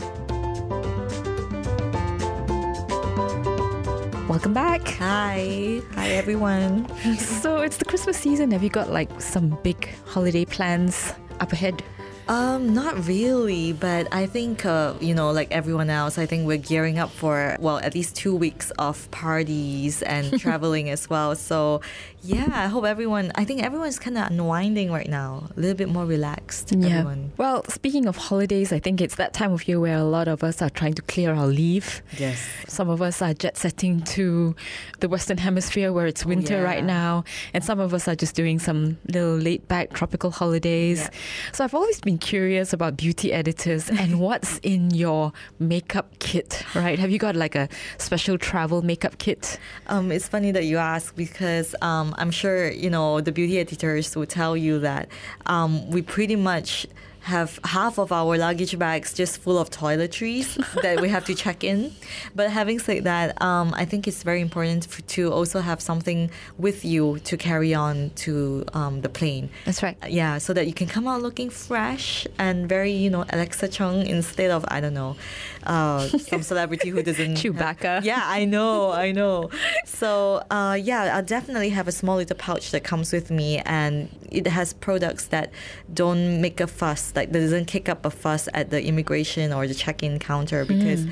Welcome 4.27 4.53
back. 4.53 4.87
Hi. 4.97 5.81
Hi, 5.93 6.09
everyone. 6.13 6.89
so 7.19 7.57
it's 7.57 7.77
the 7.77 7.85
Christmas 7.85 8.17
season. 8.17 8.49
Have 8.49 8.63
you 8.63 8.71
got 8.71 8.89
like 8.89 9.21
some 9.21 9.55
big 9.61 9.87
holiday 10.07 10.45
plans 10.45 11.13
up 11.39 11.53
ahead? 11.53 11.83
Um, 12.27 12.73
not 12.73 13.07
really, 13.07 13.73
but 13.73 14.07
I 14.11 14.25
think 14.25 14.65
uh, 14.65 14.93
you 14.99 15.13
know, 15.13 15.31
like 15.31 15.51
everyone 15.51 15.89
else, 15.89 16.17
I 16.17 16.25
think 16.25 16.47
we're 16.47 16.57
gearing 16.57 16.99
up 16.99 17.09
for 17.11 17.57
well, 17.59 17.79
at 17.79 17.93
least 17.93 18.15
two 18.15 18.35
weeks 18.35 18.71
of 18.79 19.09
parties 19.11 20.01
and 20.01 20.39
traveling 20.39 20.89
as 20.89 21.09
well. 21.09 21.35
So, 21.35 21.81
yeah, 22.23 22.49
I 22.51 22.67
hope 22.67 22.85
everyone. 22.85 23.31
I 23.35 23.45
think 23.45 23.63
everyone's 23.63 23.99
kind 23.99 24.17
of 24.17 24.29
unwinding 24.31 24.91
right 24.91 25.09
now, 25.09 25.49
a 25.55 25.59
little 25.59 25.75
bit 25.75 25.89
more 25.89 26.05
relaxed. 26.05 26.71
Everyone. 26.71 27.31
Well, 27.37 27.63
speaking 27.65 28.05
of 28.05 28.15
holidays, 28.15 28.71
I 28.71 28.79
think 28.79 29.01
it's 29.01 29.15
that 29.15 29.33
time 29.33 29.51
of 29.51 29.67
year 29.67 29.79
where 29.79 29.97
a 29.97 30.03
lot 30.03 30.27
of 30.27 30.43
us 30.43 30.61
are 30.61 30.69
trying 30.69 30.93
to 30.95 31.01
clear 31.01 31.33
our 31.33 31.47
leave. 31.47 32.01
Yes. 32.17 32.45
Some 32.67 32.89
of 32.89 33.01
us 33.01 33.21
are 33.21 33.33
jet 33.33 33.57
setting 33.57 34.01
to 34.03 34.55
the 34.99 35.09
Western 35.09 35.37
Hemisphere 35.37 35.91
where 35.91 36.05
it's 36.05 36.25
winter 36.25 36.55
yeah. 36.55 36.61
right 36.61 36.83
now, 36.83 37.23
and 37.53 37.63
some 37.63 37.79
of 37.79 37.93
us 37.93 38.07
are 38.07 38.15
just 38.15 38.35
doing 38.35 38.59
some 38.59 38.97
little 39.07 39.35
laid 39.35 39.67
back 39.67 39.91
tropical 39.93 40.31
holidays. 40.31 40.99
Yeah. 40.99 41.19
So 41.53 41.63
I've 41.63 41.73
always 41.73 41.99
been 41.99 42.10
curious 42.17 42.73
about 42.73 42.97
beauty 42.97 43.31
editors 43.31 43.89
and 44.01 44.19
what's 44.19 44.57
in 44.59 44.91
your 44.91 45.33
makeup 45.59 46.19
kit, 46.19 46.63
right? 46.75 46.99
Have 46.99 47.11
you 47.11 47.19
got 47.19 47.35
like 47.35 47.55
a 47.55 47.67
special 47.97 48.37
travel 48.37 48.81
makeup 48.81 49.17
kit? 49.17 49.59
Um, 49.87 50.11
it's 50.11 50.27
funny 50.27 50.51
that 50.51 50.65
you 50.65 50.77
ask 50.77 51.15
because 51.15 51.75
um, 51.81 52.15
I'm 52.17 52.31
sure 52.31 52.71
you 52.71 52.89
know 52.89 53.21
the 53.21 53.31
beauty 53.31 53.59
editors 53.59 54.15
will 54.15 54.25
tell 54.25 54.55
you 54.55 54.79
that 54.79 55.09
um, 55.45 55.89
we 55.89 56.01
pretty 56.01 56.35
much 56.35 56.87
have 57.21 57.59
half 57.63 57.99
of 57.99 58.11
our 58.11 58.37
luggage 58.37 58.77
bags 58.79 59.13
just 59.13 59.39
full 59.39 59.57
of 59.57 59.69
toiletries 59.69 60.55
that 60.81 60.99
we 61.01 61.09
have 61.09 61.25
to 61.25 61.35
check 61.35 61.63
in. 61.63 61.93
But 62.35 62.49
having 62.49 62.79
said 62.79 63.03
that, 63.03 63.39
um, 63.41 63.73
I 63.75 63.85
think 63.85 64.07
it's 64.07 64.23
very 64.23 64.41
important 64.41 64.87
for, 64.87 65.01
to 65.03 65.31
also 65.31 65.59
have 65.59 65.81
something 65.81 66.31
with 66.57 66.83
you 66.83 67.19
to 67.19 67.37
carry 67.37 67.73
on 67.73 68.11
to 68.15 68.65
um, 68.73 69.01
the 69.01 69.09
plane. 69.09 69.49
That's 69.65 69.83
right. 69.83 69.97
Yeah, 70.09 70.39
so 70.39 70.53
that 70.53 70.65
you 70.67 70.73
can 70.73 70.87
come 70.87 71.07
out 71.07 71.21
looking 71.21 71.49
fresh 71.49 72.25
and 72.39 72.67
very, 72.67 72.91
you 72.91 73.09
know, 73.09 73.25
Alexa 73.29 73.67
Chung 73.67 74.05
instead 74.07 74.49
of 74.51 74.65
I 74.67 74.81
don't 74.81 74.93
know, 74.93 75.15
uh, 75.63 76.07
some 76.07 76.43
celebrity 76.43 76.89
who 76.89 77.01
doesn't. 77.03 77.35
Chewbacca. 77.41 78.03
Yeah, 78.03 78.21
I 78.23 78.45
know, 78.45 78.91
I 78.91 79.11
know. 79.11 79.49
So 79.85 80.43
uh, 80.49 80.77
yeah, 80.81 81.15
I'll 81.15 81.23
definitely 81.23 81.69
have 81.69 81.87
a 81.87 81.91
small 81.91 82.17
little 82.17 82.35
pouch 82.37 82.71
that 82.71 82.83
comes 82.83 83.11
with 83.11 83.31
me, 83.31 83.59
and 83.59 84.09
it 84.29 84.47
has 84.47 84.73
products 84.73 85.25
that 85.27 85.51
don't 85.93 86.41
make 86.41 86.59
a 86.59 86.67
fuss, 86.67 87.13
like 87.15 87.31
that 87.31 87.39
doesn't 87.39 87.65
kick 87.65 87.89
up 87.89 88.05
a 88.05 88.09
fuss 88.09 88.47
at 88.53 88.69
the 88.69 88.83
immigration 88.83 89.53
or 89.53 89.67
the 89.67 89.73
check-in 89.73 90.19
counter 90.19 90.65
because 90.65 91.05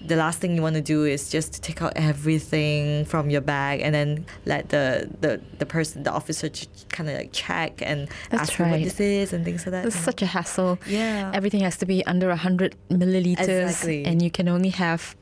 the 0.00 0.16
last 0.16 0.38
thing 0.40 0.54
you 0.54 0.62
want 0.62 0.76
to 0.76 0.80
do 0.80 1.04
is 1.04 1.28
just 1.30 1.52
to 1.54 1.60
take 1.60 1.82
out 1.82 1.92
everything 1.96 3.04
from 3.04 3.28
your 3.30 3.40
bag 3.40 3.80
and 3.80 3.94
then 3.94 4.24
let 4.46 4.68
the 4.70 5.10
the, 5.20 5.40
the 5.58 5.66
person, 5.66 6.02
the 6.04 6.12
officer, 6.12 6.48
ch- 6.48 6.68
kind 6.90 7.08
of 7.10 7.16
like 7.16 7.32
check 7.32 7.82
and 7.82 8.08
That's 8.30 8.50
ask 8.50 8.58
you 8.58 8.64
what 8.66 8.82
this 8.82 9.00
is 9.00 9.32
and 9.32 9.44
things 9.44 9.66
like 9.66 9.72
that. 9.72 9.86
It's 9.86 9.96
such 9.96 10.22
a 10.22 10.26
hassle. 10.26 10.78
Yeah. 10.86 11.30
Everything 11.34 11.60
has 11.60 11.76
to 11.78 11.86
be 11.86 12.04
under 12.06 12.28
100 12.28 12.76
milliliters, 12.90 13.62
Exactly. 13.62 14.04
and 14.04 14.22
you 14.22 14.30
can 14.30 14.48
only 14.48 14.70
have 14.70 15.16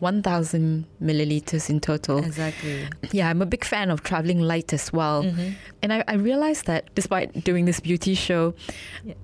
1,000 0.00 0.86
milliliters 1.02 1.68
in 1.68 1.80
total. 1.80 2.18
exactly. 2.18 2.86
Yeah, 3.10 3.28
I'm 3.30 3.42
a 3.42 3.46
big 3.46 3.64
fan 3.64 3.90
of 3.90 4.02
traveling 4.02 4.40
light 4.40 4.72
as 4.72 4.92
well. 4.92 5.24
Mm-hmm. 5.24 5.50
And 5.82 5.92
I, 5.92 6.04
I 6.08 6.14
realized 6.14 6.66
that 6.66 6.94
despite 6.94 7.44
doing 7.44 7.64
this 7.64 7.80
beauty 7.80 8.14
show, 8.14 8.54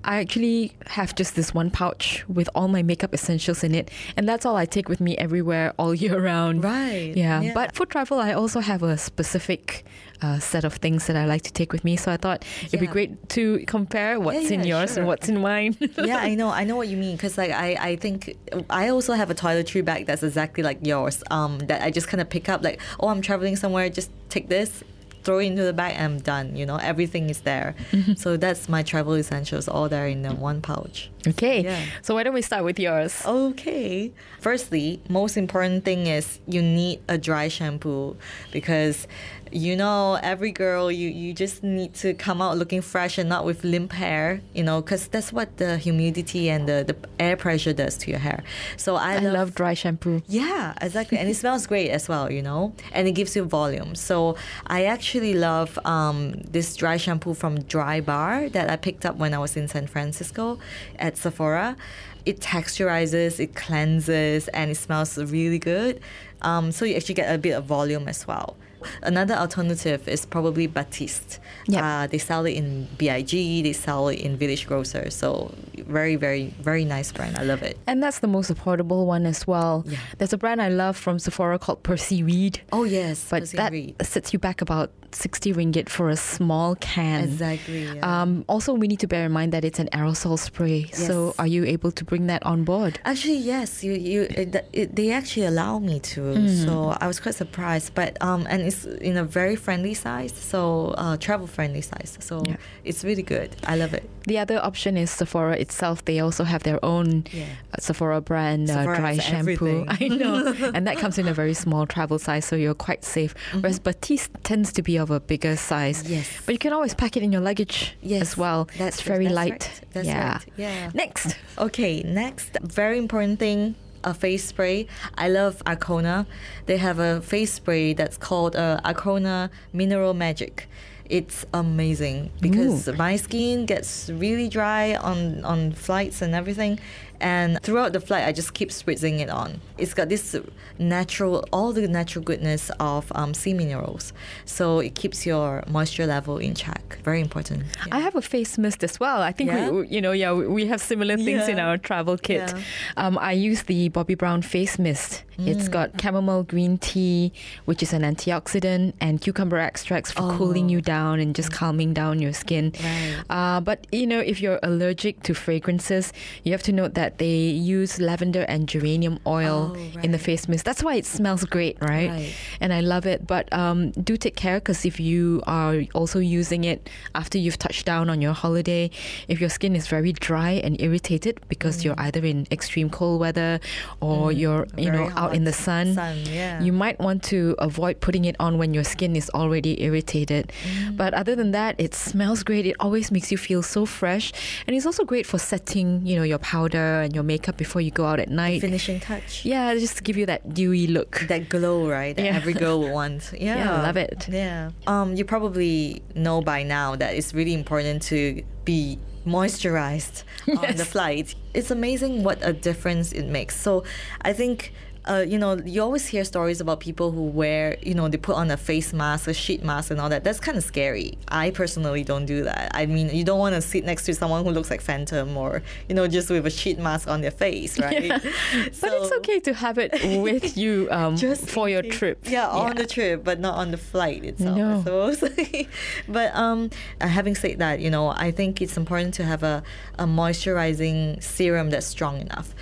I 0.03 0.19
actually 0.19 0.73
have 0.87 1.15
just 1.15 1.35
this 1.35 1.53
one 1.53 1.71
pouch 1.71 2.23
with 2.27 2.49
all 2.55 2.67
my 2.67 2.83
makeup 2.83 3.13
essentials 3.13 3.63
in 3.63 3.73
it. 3.75 3.89
And 4.17 4.27
that's 4.27 4.45
all 4.45 4.55
I 4.55 4.65
take 4.65 4.89
with 4.89 4.99
me 4.99 5.17
everywhere 5.17 5.73
all 5.77 5.93
year 6.03 6.19
round. 6.19 6.63
Right. 6.63 7.13
Yeah. 7.15 7.41
Yeah. 7.41 7.53
But 7.53 7.75
for 7.75 7.85
travel, 7.85 8.19
I 8.19 8.33
also 8.33 8.59
have 8.59 8.83
a 8.83 8.97
specific 8.97 9.85
uh, 10.21 10.39
set 10.39 10.63
of 10.63 10.73
things 10.75 11.07
that 11.07 11.15
I 11.15 11.25
like 11.25 11.41
to 11.43 11.53
take 11.53 11.71
with 11.71 11.83
me. 11.83 11.95
So 11.95 12.11
I 12.11 12.17
thought 12.17 12.43
it'd 12.65 12.79
be 12.79 12.87
great 12.87 13.29
to 13.29 13.63
compare 13.67 14.19
what's 14.19 14.49
in 14.51 14.61
yeah, 14.61 14.79
yours 14.79 14.91
sure. 14.91 14.99
and 14.99 15.07
what's 15.07 15.29
in 15.29 15.41
mine. 15.41 15.77
yeah, 15.97 16.17
I 16.17 16.35
know. 16.35 16.49
I 16.49 16.63
know 16.63 16.75
what 16.75 16.87
you 16.87 16.97
mean 16.97 17.15
because 17.15 17.37
like 17.37 17.51
I, 17.51 17.77
I 17.79 17.95
think 17.95 18.35
I 18.69 18.89
also 18.89 19.13
have 19.13 19.29
a 19.29 19.35
toiletry 19.35 19.83
bag 19.83 20.05
that's 20.05 20.23
exactly 20.23 20.63
like 20.63 20.79
yours. 20.85 21.23
Um, 21.31 21.59
that 21.59 21.81
I 21.81 21.91
just 21.91 22.07
kind 22.07 22.21
of 22.21 22.29
pick 22.29 22.49
up 22.49 22.63
like, 22.63 22.81
oh, 22.99 23.09
I'm 23.09 23.21
traveling 23.21 23.55
somewhere, 23.55 23.89
just 23.89 24.09
take 24.29 24.49
this, 24.49 24.83
throw 25.25 25.39
it 25.39 25.45
into 25.45 25.63
the 25.63 25.73
bag, 25.73 25.95
and 25.97 26.13
I'm 26.13 26.19
done. 26.19 26.55
You 26.55 26.65
know, 26.65 26.77
everything 26.77 27.29
is 27.29 27.41
there. 27.41 27.75
Mm-hmm. 27.91 28.13
So 28.25 28.37
that's 28.37 28.69
my 28.69 28.83
travel 28.83 29.15
essentials, 29.15 29.67
all 29.67 29.89
there 29.89 30.07
in 30.07 30.21
the 30.21 30.33
one 30.33 30.61
pouch. 30.61 31.09
okay. 31.27 31.63
Yeah. 31.63 31.83
So 32.01 32.15
why 32.15 32.23
don't 32.23 32.33
we 32.33 32.41
start 32.41 32.63
with 32.63 32.79
yours? 32.79 33.21
Okay. 33.25 34.13
Firstly, 34.39 35.01
most 35.09 35.37
important 35.37 35.83
thing 35.83 36.07
is 36.07 36.39
you 36.47 36.61
need 36.61 37.01
a 37.07 37.17
dry 37.17 37.47
shampoo 37.49 38.15
because 38.51 39.07
you 39.51 39.75
know 39.75 40.19
every 40.21 40.51
girl 40.51 40.91
you 40.91 41.09
you 41.09 41.33
just 41.33 41.63
need 41.63 41.93
to 41.93 42.13
come 42.13 42.41
out 42.41 42.57
looking 42.57 42.81
fresh 42.81 43.17
and 43.17 43.29
not 43.29 43.45
with 43.45 43.63
limp 43.63 43.93
hair, 43.93 44.41
you 44.53 44.63
know, 44.63 44.81
cuz 44.81 45.07
that's 45.07 45.31
what 45.31 45.57
the 45.57 45.77
humidity 45.77 46.49
and 46.49 46.67
the, 46.67 46.83
the 46.85 46.95
air 47.19 47.37
pressure 47.37 47.73
does 47.73 47.97
to 47.97 48.11
your 48.11 48.19
hair. 48.19 48.43
So 48.77 48.95
I, 48.95 49.15
I 49.15 49.19
love 49.19 49.55
dry 49.55 49.73
shampoo. 49.73 50.21
yeah, 50.27 50.73
exactly. 50.81 51.17
And 51.17 51.29
it 51.29 51.35
smells 51.35 51.67
great 51.67 51.89
as 51.89 52.09
well, 52.09 52.31
you 52.31 52.41
know, 52.41 52.73
and 52.91 53.07
it 53.07 53.13
gives 53.13 53.35
you 53.35 53.43
volume. 53.43 53.95
So 53.95 54.35
I 54.67 54.85
actually 54.85 55.33
love 55.33 55.77
um, 55.85 56.33
this 56.51 56.75
dry 56.75 56.97
shampoo 56.97 57.33
from 57.33 57.61
Dry 57.63 58.01
Bar 58.01 58.49
that 58.49 58.69
I 58.69 58.75
picked 58.75 59.05
up 59.05 59.15
when 59.17 59.33
I 59.33 59.37
was 59.37 59.55
in 59.55 59.67
San 59.67 59.87
Francisco 59.87 60.59
at 60.99 61.17
Sephora. 61.17 61.77
It 62.25 62.39
texturizes, 62.39 63.39
it 63.39 63.53
cleanses, 63.55 64.47
and 64.49 64.71
it 64.71 64.75
smells 64.75 65.17
really 65.17 65.59
good. 65.59 66.01
Um, 66.41 66.71
so 66.71 66.83
you 66.85 66.95
actually 66.95 67.15
get 67.15 67.33
a 67.33 67.37
bit 67.37 67.51
of 67.51 67.65
volume 67.65 68.07
as 68.07 68.25
well. 68.27 68.55
Another 69.03 69.33
alternative 69.35 70.07
is 70.07 70.25
probably 70.25 70.67
Batiste. 70.67 71.39
Yep. 71.67 71.83
Uh, 71.83 72.07
they 72.07 72.17
sell 72.17 72.45
it 72.45 72.51
in 72.53 72.87
BIG, 72.97 73.29
they 73.63 73.73
sell 73.73 74.07
it 74.09 74.19
in 74.19 74.37
Village 74.37 74.67
Grocer. 74.67 75.09
So 75.09 75.53
very, 75.87 76.15
very, 76.15 76.53
very 76.61 76.85
nice 76.85 77.11
brand. 77.11 77.37
I 77.37 77.43
love 77.43 77.61
it. 77.63 77.77
And 77.87 78.01
that's 78.01 78.19
the 78.19 78.27
most 78.27 78.51
affordable 78.53 79.05
one 79.05 79.25
as 79.25 79.45
well. 79.47 79.83
Yeah. 79.87 79.97
There's 80.17 80.33
a 80.33 80.37
brand 80.37 80.61
I 80.61 80.69
love 80.69 80.97
from 80.97 81.19
Sephora 81.19 81.59
called 81.59 81.83
Percy 81.83 82.23
Reed. 82.23 82.61
Oh 82.71 82.83
yes, 82.83 83.27
but 83.29 83.41
Percy 83.41 83.57
that 83.57 83.71
Reed. 83.71 83.95
sets 84.01 84.33
you 84.33 84.39
back 84.39 84.61
about 84.61 84.91
60 85.13 85.53
ringgit 85.53 85.89
for 85.89 86.09
a 86.09 86.15
small 86.17 86.75
can. 86.75 87.25
Exactly. 87.25 87.83
yeah. 87.85 88.21
Um, 88.21 88.45
also, 88.47 88.73
we 88.73 88.87
need 88.87 88.99
to 89.01 89.07
bear 89.07 89.25
in 89.25 89.31
mind 89.31 89.51
that 89.53 89.63
it's 89.65 89.79
an 89.79 89.89
aerosol 89.93 90.39
spray. 90.39 90.85
So, 90.93 91.35
are 91.37 91.47
you 91.47 91.65
able 91.65 91.91
to 91.91 92.03
bring 92.05 92.27
that 92.27 92.43
on 92.45 92.63
board? 92.63 92.99
Actually, 93.05 93.37
yes, 93.37 93.83
you 93.83 93.93
you 93.93 94.21
it, 94.23 94.55
it, 94.73 94.95
they 94.95 95.11
actually 95.11 95.45
allow 95.45 95.79
me 95.79 95.99
to, 95.99 96.21
Mm-hmm. 96.21 96.65
so 96.65 96.95
I 96.99 97.07
was 97.07 97.19
quite 97.19 97.35
surprised. 97.35 97.93
But 97.93 98.17
um, 98.21 98.47
and 98.49 98.61
it's 98.63 98.85
in 98.85 99.17
a 99.17 99.23
very 99.23 99.55
friendly 99.55 99.93
size, 99.93 100.33
so 100.33 100.93
uh, 100.97 101.17
travel 101.17 101.47
friendly 101.47 101.81
size. 101.81 102.17
So 102.19 102.41
Yeah. 102.47 102.57
it's 102.83 103.03
really 103.03 103.23
good. 103.23 103.55
I 103.67 103.75
love 103.75 103.93
it. 103.93 104.09
The 104.27 104.39
other 104.39 104.57
option 104.63 104.97
is 104.97 105.11
Sephora 105.11 105.55
itself. 105.57 106.03
They 106.05 106.19
also 106.19 106.43
have 106.43 106.63
their 106.63 106.83
own 106.83 107.25
Yeah. 107.31 107.45
uh, 107.73 107.77
Sephora 107.79 108.21
brand 108.21 108.69
uh, 108.71 108.83
dry 108.83 109.17
shampoo. 109.17 109.85
everything. 109.85 109.85
I 110.01 110.07
know. 110.17 110.71
and 110.73 110.87
that 110.87 110.97
comes 110.97 111.17
in 111.17 111.27
a 111.27 111.33
very 111.33 111.53
small 111.53 111.85
travel 111.85 112.17
size, 112.19 112.45
so 112.45 112.55
you're 112.55 112.73
quite 112.73 113.03
safe. 113.05 113.35
Whereas 113.53 113.79
Batiste 113.79 114.31
tends 114.43 114.71
to 114.73 114.81
be 114.81 114.94
of 114.97 115.11
a 115.11 115.19
bigger 115.19 115.55
size. 115.55 116.09
Yes. 116.09 116.27
But 116.45 116.53
you 116.53 116.59
can 116.59 116.73
always 116.73 116.93
pack 116.93 117.15
it 117.17 117.23
in 117.23 117.31
your 117.31 117.41
luggage 117.41 117.95
Yes, 118.01 118.21
as 118.21 118.37
well. 118.37 118.65
that's- 118.77 118.95
it's 118.95 119.01
very 119.01 119.25
that's 119.25 119.35
light. 119.35 119.51
right. 119.51 119.81
That's 119.93 120.07
yeah. 120.07 120.31
right. 120.33 120.45
Yeah. 120.57 120.91
Next. 120.93 121.35
Okay, 121.57 122.03
next, 122.03 122.57
very 122.61 122.97
important 122.97 123.39
thing. 123.39 123.75
A 124.03 124.13
face 124.13 124.43
spray. 124.43 124.87
I 125.17 125.29
love 125.29 125.63
Arcona. 125.65 126.25
They 126.67 126.77
have 126.77 126.99
a 126.99 127.21
face 127.21 127.53
spray 127.53 127.93
that's 127.93 128.17
called 128.17 128.55
uh, 128.55 128.79
Arcona 128.85 129.49
Mineral 129.73 130.13
Magic. 130.13 130.67
It's 131.09 131.45
amazing 131.53 132.31
because 132.41 132.87
my 132.97 133.15
skin 133.15 133.65
gets 133.65 134.09
really 134.09 134.49
dry 134.49 134.95
on, 134.95 135.43
on 135.45 135.71
flights 135.71 136.21
and 136.21 136.33
everything. 136.35 136.79
And 137.21 137.61
throughout 137.61 137.93
the 137.93 137.99
flight, 137.99 138.25
I 138.25 138.31
just 138.31 138.53
keep 138.53 138.69
spritzing 138.69 139.19
it 139.19 139.29
on. 139.29 139.61
It's 139.77 139.93
got 139.93 140.09
this 140.09 140.35
natural, 140.79 141.45
all 141.51 141.73
the 141.73 141.87
natural 141.87 142.23
goodness 142.23 142.69
of 142.79 143.11
um, 143.15 143.33
sea 143.33 143.53
minerals. 143.53 144.13
So 144.45 144.79
it 144.79 144.95
keeps 144.95 145.25
your 145.25 145.63
moisture 145.67 146.05
level 146.05 146.37
in 146.37 146.53
check. 146.55 146.97
Very 147.03 147.21
important. 147.21 147.63
Yeah. 147.87 147.95
I 147.95 147.99
have 147.99 148.15
a 148.15 148.21
face 148.21 148.57
mist 148.57 148.83
as 148.83 148.99
well. 148.99 149.21
I 149.21 149.31
think 149.31 149.49
Yeah? 149.51 149.69
we, 149.69 149.87
you 149.87 150.01
know, 150.01 150.11
yeah, 150.11 150.33
we 150.33 150.65
have 150.67 150.81
similar 150.81 151.17
things 151.17 151.47
in 151.47 151.59
our 151.59 151.77
travel 151.77 152.17
kit. 152.17 152.53
Yeah. 152.55 152.61
Um, 152.97 153.17
I 153.19 153.31
use 153.33 153.63
the 153.63 153.89
Bobbi 153.89 154.17
Brown 154.17 154.41
face 154.41 154.77
mist. 154.79 155.23
Mm. 155.37 155.47
It's 155.47 155.67
got 155.67 155.99
chamomile 156.01 156.43
green 156.43 156.77
tea, 156.77 157.33
which 157.65 157.83
is 157.83 157.91
an 157.91 158.03
antioxidant, 158.03 158.93
and 159.01 159.19
cucumber 159.19 159.57
extracts 159.57 160.11
for 160.11 160.21
cooling 160.37 160.69
you 160.69 160.81
down 160.81 161.19
and 161.19 161.35
just 161.35 161.51
calming 161.51 161.93
down 161.93 162.19
your 162.19 162.31
skin. 162.33 162.71
Oh. 162.75 162.83
Right. 162.83 163.23
Uh, 163.29 163.59
but 163.61 163.85
you 163.91 164.07
know, 164.07 164.19
if 164.19 164.41
you're 164.41 164.59
allergic 164.63 165.23
to 165.23 165.33
fragrances, 165.33 166.13
you 166.43 166.51
have 166.53 166.63
to 166.63 166.71
note 166.71 166.93
that 166.93 167.04
that 167.05 167.17
they 167.23 167.37
use 167.77 167.91
lavender 168.09 168.43
and 168.53 168.67
geranium 168.67 169.15
oil 169.27 169.59
Oh, 169.75 169.99
in 170.05 170.09
the 170.11 170.17
face 170.27 170.43
mist. 170.49 170.63
That's 170.65 170.83
why 170.87 170.95
it 171.01 171.05
smells 171.05 171.43
great, 171.55 171.77
right? 171.81 172.09
Right. 172.09 172.33
And 172.63 172.73
I 172.73 172.81
love 172.81 173.05
it. 173.13 173.19
But 173.33 173.45
um, 173.53 173.91
do 174.09 174.13
take 174.25 174.35
care 174.45 174.57
because 174.61 174.85
if 174.91 174.99
you 174.99 175.41
are 175.59 175.75
also 175.93 176.19
using 176.19 176.63
it 176.63 176.79
after 177.21 177.37
you've 177.43 177.59
touched 177.65 177.85
down 177.85 178.05
on 178.13 178.21
your 178.25 178.33
holiday, 178.33 178.89
if 179.27 179.37
your 179.43 179.49
skin 179.57 179.73
is 179.75 179.85
very 179.87 180.13
dry 180.29 180.51
and 180.65 180.73
irritated 180.81 181.33
because 181.53 181.75
you're 181.85 181.99
either 182.07 182.23
in 182.25 182.47
extreme 182.57 182.89
cold 182.89 183.19
weather 183.25 183.59
or 184.01 184.31
you're 184.31 184.65
you 184.77 184.85
Mm. 184.85 184.91
Very 184.95 184.97
know 184.97 185.07
out 185.21 185.31
in 185.37 185.43
the 185.49 185.53
sun, 185.67 185.87
sun, 185.95 186.17
yeah. 186.39 186.61
you 186.65 186.71
might 186.83 186.97
want 187.07 187.19
to 187.33 187.39
avoid 187.59 187.95
putting 188.07 188.23
it 188.31 188.35
on 188.39 188.51
when 188.61 188.71
your 188.77 188.83
skin 188.93 189.15
is 189.21 189.27
already 189.39 189.73
irritated. 189.87 190.43
Mm. 190.51 190.97
But 191.01 191.11
other 191.21 191.35
than 191.35 191.51
that, 191.59 191.73
it 191.85 191.93
smells 192.09 192.39
great. 192.49 192.65
It 192.71 192.75
always 192.85 193.07
makes 193.15 193.29
you 193.33 193.37
feel 193.49 193.61
so 193.75 193.81
fresh, 193.99 194.25
and 194.65 194.71
it's 194.75 194.85
also 194.89 195.03
great 195.11 195.25
for 195.31 195.39
setting 195.51 195.87
you 196.09 196.15
know 196.17 196.23
your 196.33 196.41
powder 196.53 196.94
and 197.01 197.13
your 197.13 197.23
makeup 197.23 197.57
before 197.57 197.81
you 197.81 197.91
go 197.91 198.05
out 198.05 198.19
at 198.19 198.29
night. 198.29 198.61
Finishing 198.61 198.99
touch. 198.99 199.45
Yeah, 199.45 199.73
just 199.75 199.97
to 199.97 200.03
give 200.03 200.17
you 200.17 200.25
that 200.27 200.53
dewy 200.53 200.87
look. 200.87 201.25
That 201.27 201.49
glow, 201.49 201.87
right? 201.89 202.15
That 202.15 202.25
Yeah. 202.25 202.35
every 202.35 202.53
girl 202.53 202.79
would 202.81 202.91
want. 202.91 203.31
Yeah. 203.37 203.57
Yeah, 203.57 203.81
love 203.81 203.97
it. 203.97 204.27
Yeah. 204.29 204.71
Um, 204.87 205.15
you 205.15 205.25
probably 205.25 206.01
know 206.15 206.41
by 206.41 206.63
now 206.63 206.95
that 206.95 207.15
it's 207.15 207.33
really 207.33 207.53
important 207.53 208.01
to 208.03 208.43
be 208.65 208.97
moisturized 209.25 210.23
on 210.57 210.75
the 210.75 210.85
flight. 210.85 211.35
It's 211.53 211.71
amazing 211.71 212.23
what 212.23 212.39
a 212.41 212.53
difference 212.53 213.11
it 213.11 213.25
makes. 213.27 213.59
So 213.59 213.83
I 214.21 214.33
think 214.33 214.73
uh, 215.07 215.25
you 215.27 215.37
know, 215.37 215.57
you 215.65 215.81
always 215.81 216.07
hear 216.07 216.23
stories 216.23 216.59
about 216.59 216.79
people 216.79 217.11
who 217.11 217.23
wear, 217.23 217.77
you 217.81 217.93
know, 217.93 218.07
they 218.07 218.17
put 218.17 218.35
on 218.35 218.49
a 218.49 218.57
face 218.57 218.91
mask, 218.93 219.27
a 219.27 219.33
sheet 219.33 219.63
mask, 219.63 219.91
and 219.91 220.01
all 220.01 220.09
that. 220.09 220.23
That's 220.23 220.39
kind 220.39 220.57
of 220.57 220.63
scary. 220.63 221.17
I 221.27 221.51
personally 221.51 222.03
don't 222.03 222.25
do 222.25 222.43
that. 222.43 222.71
I 222.73 222.85
mean, 222.85 223.09
you 223.09 223.23
don't 223.23 223.37
want 223.37 223.55
to 223.55 223.61
sit 223.61 223.85
next 223.85 224.05
to 224.05 224.15
someone 224.15 224.43
who 224.43 224.51
looks 224.51 224.69
like 224.69 224.81
Phantom 224.81 225.37
or, 225.37 225.61
you 225.87 225.95
know, 225.95 226.07
just 226.07 226.29
with 226.29 226.45
a 226.45 226.49
sheet 226.49 226.79
mask 226.79 227.07
on 227.07 227.21
their 227.21 227.31
face, 227.31 227.79
right? 227.79 228.03
Yeah. 228.03 228.17
but 228.81 228.93
it's 228.93 229.11
okay 229.11 229.39
to 229.41 229.53
have 229.53 229.77
it 229.77 229.91
with 230.21 230.57
you 230.57 230.87
um, 230.91 231.15
just 231.15 231.49
for 231.49 231.69
your 231.69 231.83
trip. 231.83 232.19
Yeah, 232.23 232.47
on 232.47 232.75
the 232.75 232.85
trip, 232.85 233.23
but 233.23 233.39
not 233.39 233.55
on 233.55 233.71
the 233.71 233.77
flight 233.77 234.23
itself. 234.23 234.57
No. 234.57 234.75
I 234.75 235.13
suppose. 235.13 235.67
but 236.07 236.35
um, 236.35 236.71
uh, 236.99 237.07
having 237.07 237.35
said 237.35 237.59
that, 237.59 237.79
you 237.79 237.91
know, 237.91 238.09
I 238.09 238.31
think 238.31 238.61
it's 238.61 238.77
important 238.77 239.13
to 239.15 239.23
have 239.23 239.43
a, 239.43 239.63
a 239.99 240.05
moisturizing 240.05 241.21
serum 241.21 241.69
that's 241.69 241.85
strong 241.85 242.21
enough. 242.21 242.55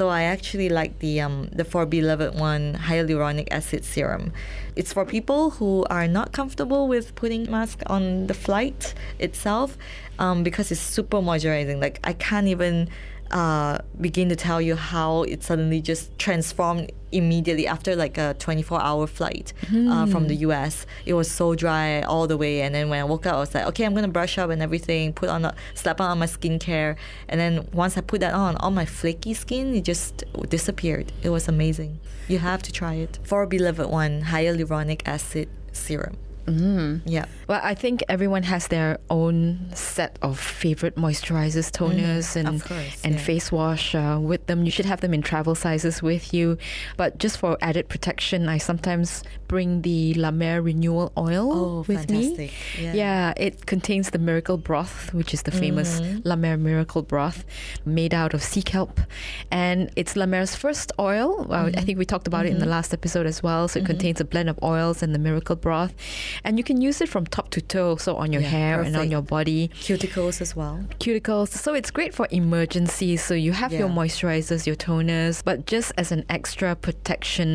So 0.00 0.08
I 0.08 0.22
actually 0.22 0.70
like 0.70 1.00
the 1.00 1.20
um, 1.20 1.50
the 1.52 1.62
For 1.62 1.84
Beloved 1.84 2.34
One 2.40 2.72
hyaluronic 2.72 3.48
acid 3.50 3.84
serum. 3.84 4.32
It's 4.74 4.94
for 4.94 5.04
people 5.04 5.50
who 5.50 5.84
are 5.90 6.08
not 6.08 6.32
comfortable 6.32 6.88
with 6.88 7.14
putting 7.16 7.50
mask 7.50 7.82
on 7.84 8.26
the 8.26 8.32
flight 8.32 8.94
itself 9.18 9.76
um, 10.18 10.42
because 10.42 10.72
it's 10.72 10.80
super 10.80 11.18
moisturizing. 11.18 11.82
Like 11.82 12.00
I 12.02 12.14
can't 12.14 12.46
even 12.46 12.88
uh, 13.30 13.78
begin 14.00 14.28
to 14.28 14.36
tell 14.36 14.60
you 14.60 14.76
how 14.76 15.22
it 15.24 15.42
suddenly 15.42 15.80
just 15.80 16.18
transformed 16.18 16.90
immediately 17.12 17.66
after 17.66 17.96
like 17.96 18.18
a 18.18 18.34
24 18.38 18.80
hour 18.80 19.06
flight 19.06 19.52
uh, 19.74 20.06
from 20.06 20.28
the 20.28 20.36
US. 20.36 20.86
It 21.06 21.14
was 21.14 21.30
so 21.30 21.54
dry 21.54 22.02
all 22.02 22.26
the 22.26 22.36
way. 22.36 22.62
And 22.62 22.74
then 22.74 22.88
when 22.88 23.00
I 23.00 23.04
woke 23.04 23.26
up, 23.26 23.34
I 23.34 23.38
was 23.38 23.54
like, 23.54 23.66
okay, 23.66 23.84
I'm 23.84 23.92
going 23.92 24.04
to 24.04 24.10
brush 24.10 24.38
up 24.38 24.50
and 24.50 24.62
everything, 24.62 25.12
put 25.12 25.28
on, 25.28 25.44
a, 25.44 25.54
slap 25.74 26.00
on 26.00 26.18
my 26.18 26.26
skincare. 26.26 26.96
And 27.28 27.40
then 27.40 27.68
once 27.72 27.96
I 27.96 28.00
put 28.00 28.20
that 28.20 28.34
on, 28.34 28.56
all 28.56 28.70
my 28.70 28.84
flaky 28.84 29.34
skin, 29.34 29.74
it 29.74 29.84
just 29.84 30.24
disappeared. 30.48 31.12
It 31.22 31.30
was 31.30 31.48
amazing. 31.48 32.00
You 32.28 32.38
have 32.38 32.62
to 32.62 32.72
try 32.72 32.94
it. 32.94 33.18
For 33.24 33.46
Beloved 33.46 33.86
One, 33.88 34.22
hyaluronic 34.22 35.02
acid 35.06 35.48
serum. 35.72 36.16
Mm. 36.46 37.02
Yeah. 37.04 37.26
Well, 37.48 37.60
I 37.62 37.74
think 37.74 38.02
everyone 38.08 38.42
has 38.44 38.68
their 38.68 38.98
own 39.10 39.70
set 39.74 40.18
of 40.22 40.38
favorite 40.38 40.96
moisturizers, 40.96 41.70
toners, 41.70 42.36
and 42.36 42.48
Mm, 42.48 42.54
of 42.56 42.64
course, 42.64 43.00
and 43.04 43.14
yeah. 43.14 43.20
face 43.20 43.52
wash 43.52 43.94
uh, 43.94 44.18
with 44.20 44.46
them. 44.46 44.64
You 44.64 44.70
should 44.70 44.86
have 44.86 45.00
them 45.00 45.14
in 45.14 45.22
travel 45.22 45.54
sizes 45.54 46.02
with 46.02 46.32
you. 46.34 46.58
But 46.96 47.18
just 47.18 47.38
for 47.38 47.56
added 47.60 47.88
protection, 47.88 48.48
I 48.48 48.58
sometimes 48.58 49.22
bring 49.50 49.82
the 49.82 50.14
La 50.14 50.30
Mer 50.30 50.62
Renewal 50.62 51.10
Oil 51.18 51.46
Oh, 51.52 51.78
with 51.90 52.08
me. 52.08 52.22
fantastic. 52.36 52.50
Yeah. 52.94 53.32
it 53.36 53.66
contains 53.66 54.06
the 54.10 54.18
Miracle 54.28 54.56
Broth, 54.68 55.12
which 55.18 55.34
is 55.34 55.42
the 55.42 55.50
famous 55.50 55.90
Mm-hmm. 56.00 56.20
La 56.30 56.36
Mer 56.36 56.56
Miracle 56.56 57.02
Broth, 57.02 57.40
made 57.98 58.14
out 58.14 58.32
of 58.36 58.40
sea 58.50 58.62
kelp, 58.62 59.00
and 59.50 59.78
it's 59.96 60.12
La 60.20 60.26
Mer's 60.34 60.54
first 60.64 60.92
oil. 61.00 61.30
Well, 61.50 61.64
Mm-hmm. 61.66 61.78
I 61.78 61.82
think 61.86 61.98
we 61.98 62.06
talked 62.12 62.28
about 62.32 62.44
it 62.46 62.50
in 62.56 62.60
the 62.66 62.70
last 62.76 62.90
episode 62.98 63.26
as 63.32 63.38
well. 63.46 63.62
So 63.70 63.80
it 63.80 63.86
contains 63.92 64.18
a 64.20 64.24
blend 64.32 64.48
of 64.52 64.56
oils 64.62 65.02
and 65.02 65.10
the 65.16 65.22
Miracle 65.28 65.56
Broth, 65.66 65.94
and 66.44 66.52
you 66.58 66.64
can 66.70 66.78
use 66.88 67.00
it 67.04 67.08
from 67.14 67.22
top 67.26 67.46
to 67.54 67.60
toe, 67.74 67.96
so 67.96 68.10
on 68.22 68.28
your 68.34 68.42
Yeah, 68.42 68.56
hair 68.56 68.74
and 68.86 68.94
on 69.02 69.10
your 69.14 69.24
body, 69.36 69.62
Cuticles 69.86 70.40
as 70.40 70.54
well. 70.60 70.76
cuticles. 71.04 71.48
So 71.64 71.74
it's 71.80 71.90
great 71.98 72.12
for 72.18 72.26
emergencies. 72.30 73.18
So 73.28 73.34
you 73.46 73.52
have 73.62 73.72
your 73.80 73.88
moisturizers, 74.00 74.60
your 74.70 74.76
toners, 74.88 75.42
but 75.48 75.56
just 75.74 75.88
as 76.02 76.08
an 76.16 76.22
extra 76.36 76.70
protection, 76.86 77.50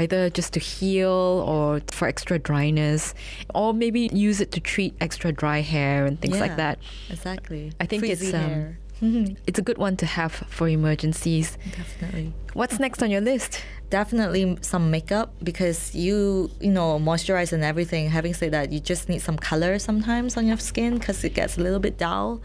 either 0.00 0.22
just 0.38 0.50
to 0.56 0.60
heal 0.72 1.25
or 1.26 1.80
for 1.90 2.08
extra 2.08 2.38
dryness, 2.38 3.14
or 3.54 3.72
maybe 3.74 4.08
use 4.12 4.40
it 4.40 4.52
to 4.52 4.60
treat 4.60 4.94
extra 5.00 5.32
dry 5.32 5.60
hair 5.60 6.06
and 6.06 6.20
things 6.20 6.40
like 6.40 6.56
that. 6.56 6.78
Exactly. 7.10 7.72
I 7.80 7.86
think 7.86 8.00
Frizzy 8.00 8.26
it's 8.26 8.34
um, 8.34 8.76
it's 9.46 9.58
a 9.58 9.62
good 9.62 9.78
one 9.78 9.96
to 9.98 10.06
have 10.06 10.32
for 10.32 10.68
emergencies. 10.68 11.58
Definitely. 11.76 12.32
What's 12.54 12.78
next 12.80 13.02
on 13.02 13.10
your 13.10 13.20
list? 13.20 13.62
Definitely 13.90 14.56
some 14.62 14.90
makeup 14.90 15.34
because 15.42 15.94
you 15.94 16.50
you 16.60 16.70
know 16.70 16.98
moisturize 16.98 17.52
and 17.52 17.62
everything. 17.62 18.08
Having 18.08 18.34
said 18.34 18.52
that, 18.52 18.72
you 18.72 18.80
just 18.80 19.08
need 19.08 19.20
some 19.20 19.36
color 19.36 19.78
sometimes 19.78 20.36
on 20.36 20.46
your 20.46 20.56
skin 20.56 20.98
because 20.98 21.22
it 21.24 21.34
gets 21.34 21.58
a 21.58 21.60
little 21.60 21.78
bit 21.78 21.98
dull. 21.98 22.40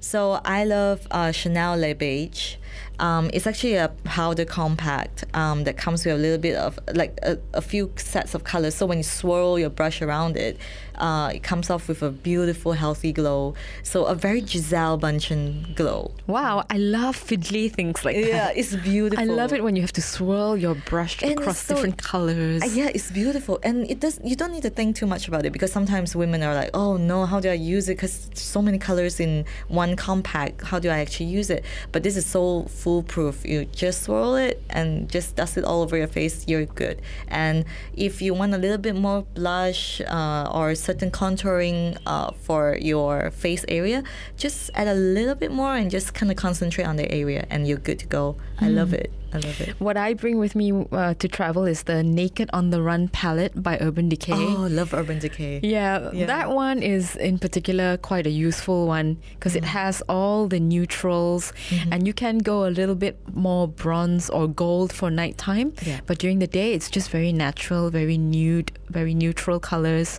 So 0.00 0.40
I 0.44 0.64
love 0.64 1.06
uh, 1.10 1.32
Chanel 1.32 1.76
Le 1.76 1.94
Beige. 1.94 2.56
Um, 3.00 3.30
it's 3.32 3.46
actually 3.46 3.74
a 3.76 3.88
powder 4.04 4.44
compact 4.44 5.24
um, 5.34 5.64
that 5.64 5.76
comes 5.76 6.04
with 6.04 6.14
a 6.14 6.18
little 6.18 6.38
bit 6.38 6.56
of 6.56 6.78
like 6.94 7.18
a, 7.22 7.38
a 7.54 7.62
few 7.62 7.90
sets 7.96 8.34
of 8.34 8.44
colors. 8.44 8.74
So 8.74 8.84
when 8.86 8.98
you 8.98 9.04
swirl 9.04 9.58
your 9.58 9.70
brush 9.70 10.02
around 10.02 10.36
it, 10.36 10.58
uh, 10.96 11.30
it 11.32 11.42
comes 11.42 11.70
off 11.70 11.88
with 11.88 12.02
a 12.02 12.10
beautiful, 12.10 12.72
healthy 12.72 13.10
glow. 13.10 13.54
So 13.82 14.04
a 14.04 14.14
very 14.14 14.42
Gisele 14.42 14.98
Bundchen 14.98 15.74
glow. 15.74 16.10
Wow, 16.26 16.64
I 16.68 16.76
love 16.76 17.16
fiddly 17.16 17.72
things 17.72 18.04
like 18.04 18.16
that. 18.16 18.26
Yeah, 18.28 18.52
it's 18.54 18.76
beautiful. 18.76 19.18
I 19.18 19.24
love 19.24 19.54
it 19.54 19.64
when 19.64 19.76
you 19.76 19.82
have 19.82 19.92
to 19.94 20.02
swirl 20.02 20.58
your 20.58 20.74
brush 20.74 21.22
And 21.22 21.32
across 21.38 21.58
so- 21.58 21.74
different 21.74 21.96
colors. 22.02 22.62
Uh, 22.62 22.66
yeah, 22.66 22.90
it's 22.94 23.10
beautiful, 23.10 23.58
and 23.62 23.90
it 23.90 23.98
does. 24.00 24.20
You 24.22 24.36
don't 24.36 24.52
need 24.52 24.62
to 24.64 24.70
think 24.70 24.94
too 24.96 25.06
much 25.06 25.26
about 25.26 25.46
it 25.46 25.52
because 25.54 25.72
sometimes 25.72 26.14
women 26.14 26.42
are 26.42 26.54
like, 26.54 26.70
"Oh 26.74 26.98
no, 26.98 27.24
how 27.24 27.40
do 27.40 27.48
I 27.48 27.54
use 27.54 27.88
it?" 27.88 27.94
Because 27.96 28.28
so 28.34 28.60
many 28.60 28.78
colors 28.78 29.20
in 29.20 29.46
one 29.68 29.96
compact. 29.96 30.62
How 30.64 30.78
do 30.78 30.90
I 30.90 30.98
actually 30.98 31.30
use 31.38 31.48
it? 31.48 31.64
But 31.92 32.02
this 32.02 32.16
is 32.18 32.26
so 32.26 32.64
foolproof. 32.90 33.46
You 33.46 33.66
just 33.66 34.02
swirl 34.02 34.34
it 34.34 34.62
and 34.68 35.08
just 35.08 35.36
dust 35.36 35.56
it 35.56 35.64
all 35.64 35.82
over 35.82 35.96
your 35.96 36.08
face. 36.08 36.46
You're 36.48 36.66
good. 36.66 37.00
And 37.28 37.64
if 37.94 38.20
you 38.20 38.34
want 38.34 38.52
a 38.54 38.58
little 38.58 38.78
bit 38.78 38.96
more 38.96 39.22
blush 39.22 40.00
uh, 40.00 40.50
or 40.52 40.74
certain 40.74 41.10
contouring 41.10 41.98
uh, 42.06 42.32
for 42.32 42.76
your 42.80 43.30
face 43.30 43.64
area, 43.68 44.02
just 44.36 44.70
add 44.74 44.88
a 44.88 44.94
little 44.94 45.36
bit 45.36 45.52
more 45.52 45.76
and 45.76 45.90
just 45.90 46.14
kind 46.14 46.32
of 46.32 46.36
concentrate 46.36 46.84
on 46.84 46.96
the 46.96 47.10
area, 47.12 47.46
and 47.50 47.68
you're 47.68 47.78
good 47.78 47.98
to 48.00 48.06
go. 48.06 48.36
I 48.60 48.68
love 48.68 48.92
it. 48.92 49.12
I 49.32 49.38
love 49.38 49.60
it. 49.60 49.80
What 49.80 49.96
I 49.96 50.14
bring 50.14 50.38
with 50.38 50.54
me 50.54 50.72
uh, 50.92 51.14
to 51.14 51.28
travel 51.28 51.64
is 51.64 51.84
the 51.84 52.02
Naked 52.02 52.50
on 52.52 52.70
the 52.70 52.82
Run 52.82 53.08
palette 53.08 53.62
by 53.62 53.78
Urban 53.80 54.08
Decay. 54.08 54.32
Oh, 54.34 54.66
love 54.70 54.92
Urban 54.92 55.18
Decay. 55.20 55.60
Yeah, 55.62 56.10
Yeah. 56.12 56.26
that 56.26 56.50
one 56.50 56.82
is 56.82 57.16
in 57.16 57.38
particular 57.38 57.96
quite 57.96 58.26
a 58.26 58.30
useful 58.30 58.86
one 58.86 59.18
because 59.34 59.54
it 59.56 59.64
has 59.64 60.02
all 60.08 60.48
the 60.48 60.58
neutrals 60.60 61.52
and 61.90 62.06
you 62.06 62.12
can 62.12 62.38
go 62.38 62.66
a 62.66 62.70
little 62.70 62.94
bit 62.94 63.18
more 63.34 63.68
bronze 63.68 64.28
or 64.30 64.48
gold 64.48 64.92
for 64.92 65.10
nighttime. 65.10 65.72
Yeah. 65.86 66.00
But 66.06 66.18
during 66.18 66.38
the 66.40 66.46
day, 66.46 66.72
it's 66.74 66.90
just 66.90 67.10
very 67.10 67.32
natural, 67.32 67.90
very 67.90 68.18
nude, 68.18 68.72
very 68.88 69.14
neutral 69.14 69.60
colors. 69.60 70.18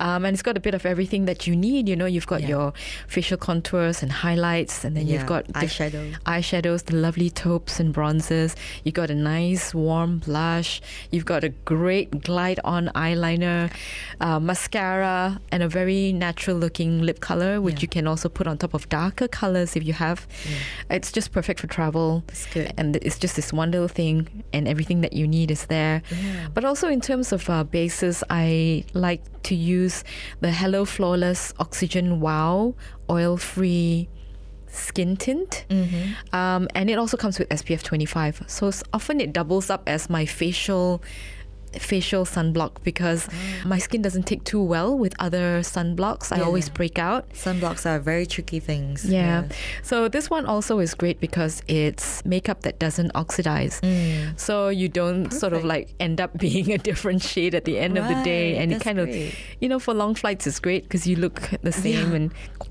Um, 0.00 0.24
and 0.24 0.34
it's 0.34 0.42
got 0.42 0.56
a 0.56 0.60
bit 0.60 0.74
of 0.74 0.84
everything 0.86 1.26
that 1.26 1.46
you 1.46 1.54
need. 1.54 1.88
You 1.88 1.96
know, 1.96 2.06
you've 2.06 2.26
got 2.26 2.40
Yeah. 2.42 2.48
your 2.48 2.72
facial 3.06 3.36
contours 3.38 4.02
and 4.02 4.10
highlights, 4.10 4.84
and 4.84 4.96
then 4.96 5.06
Yeah, 5.06 5.18
you've 5.18 5.26
got 5.26 5.46
diff- 5.52 5.78
eyeshadow. 5.78 6.16
eyeshadows, 6.26 6.84
the 6.86 6.96
lovely 6.96 7.30
taupes 7.30 7.78
and 7.80 7.92
You've 8.84 8.94
got 9.02 9.10
a 9.10 9.14
nice 9.14 9.74
warm 9.74 10.18
blush. 10.18 10.80
You've 11.10 11.24
got 11.24 11.42
a 11.44 11.50
great 11.64 12.22
glide 12.22 12.60
on 12.64 12.90
eyeliner, 12.94 13.70
uh, 14.20 14.38
mascara, 14.40 15.40
and 15.52 15.62
a 15.62 15.68
very 15.68 16.12
natural 16.12 16.56
looking 16.56 17.00
lip 17.02 17.20
color, 17.20 17.60
which 17.60 17.76
Yeah. 17.76 17.82
you 17.82 17.88
can 17.88 18.06
also 18.06 18.28
put 18.28 18.46
on 18.46 18.58
top 18.58 18.74
of 18.74 18.88
darker 18.88 19.28
colors 19.28 19.76
if 19.76 19.82
you 19.84 19.92
have. 19.94 20.26
It's 20.90 21.10
just 21.12 21.32
perfect 21.32 21.60
for 21.60 21.66
travel. 21.66 22.22
And 22.78 22.96
it's 22.96 23.18
just 23.18 23.36
this 23.36 23.52
one 23.52 23.70
little 23.70 23.88
thing, 23.88 24.44
and 24.52 24.66
everything 24.68 25.00
that 25.02 25.12
you 25.12 25.26
need 25.26 25.50
is 25.50 25.66
there. 25.66 26.02
Yeah. 26.10 26.48
But 26.54 26.64
also, 26.64 26.88
in 26.88 27.00
terms 27.00 27.32
of 27.32 27.48
uh, 27.50 27.64
bases, 27.64 28.22
I 28.30 28.84
like 28.94 29.22
to 29.44 29.54
use 29.54 30.04
the 30.40 30.50
Hello 30.52 30.84
Flawless 30.84 31.52
Oxygen 31.58 32.20
Wow 32.20 32.74
oil 33.08 33.36
free 33.36 34.08
skin 34.70 35.16
tint. 35.16 35.64
Mm-hmm. 35.68 36.34
Um, 36.34 36.68
and 36.74 36.90
it 36.90 36.98
also 36.98 37.16
comes 37.16 37.38
with 37.38 37.48
SPF 37.48 37.82
25. 37.82 38.44
So 38.46 38.70
often 38.92 39.20
it 39.20 39.32
doubles 39.32 39.70
up 39.70 39.82
as 39.86 40.08
my 40.08 40.26
facial 40.26 41.02
facial 41.78 42.24
sunblock 42.24 42.82
because 42.82 43.28
my 43.64 43.78
skin 43.78 44.02
doesn't 44.02 44.24
take 44.24 44.44
too 44.44 44.62
well 44.62 44.96
with 44.96 45.14
other 45.18 45.60
sunblocks. 45.60 46.32
I 46.32 46.38
Yeah. 46.38 46.44
always 46.44 46.68
break 46.68 46.98
out. 46.98 47.30
Sunblocks 47.32 47.86
are 47.86 47.98
very 47.98 48.26
tricky 48.26 48.60
things. 48.60 49.04
Yeah. 49.04 49.44
So 49.82 50.08
this 50.08 50.28
one 50.30 50.46
also 50.46 50.78
is 50.80 50.94
great 50.94 51.20
because 51.20 51.62
it's 51.68 52.24
makeup 52.24 52.62
that 52.62 52.78
doesn't 52.78 53.12
oxidize. 53.14 53.80
So 54.36 54.68
you 54.68 54.88
don't 54.88 55.30
sort 55.30 55.52
of 55.52 55.60
Mm. 55.62 55.70
Like 55.70 55.88
end 56.00 56.20
up 56.20 56.36
being 56.38 56.72
a 56.72 56.78
different 56.78 57.22
shade 57.22 57.54
at 57.54 57.64
the 57.64 57.78
end 57.78 57.98
of 57.98 58.08
the 58.08 58.14
day. 58.24 58.52
Right, 58.54 58.62
And 58.62 58.72
it 58.72 58.76
that's 58.76 58.84
kind 58.84 58.98
of, 58.98 59.08
you 59.60 59.68
know, 59.68 59.78
for 59.78 59.92
long 59.94 60.14
flights, 60.14 60.46
it's 60.46 60.58
great 60.58 60.84
because 60.84 61.06
you 61.06 61.16
look 61.16 61.50
the 61.62 61.70
same 61.72 62.10
Yeah. 62.10 62.16
and 62.16 62.30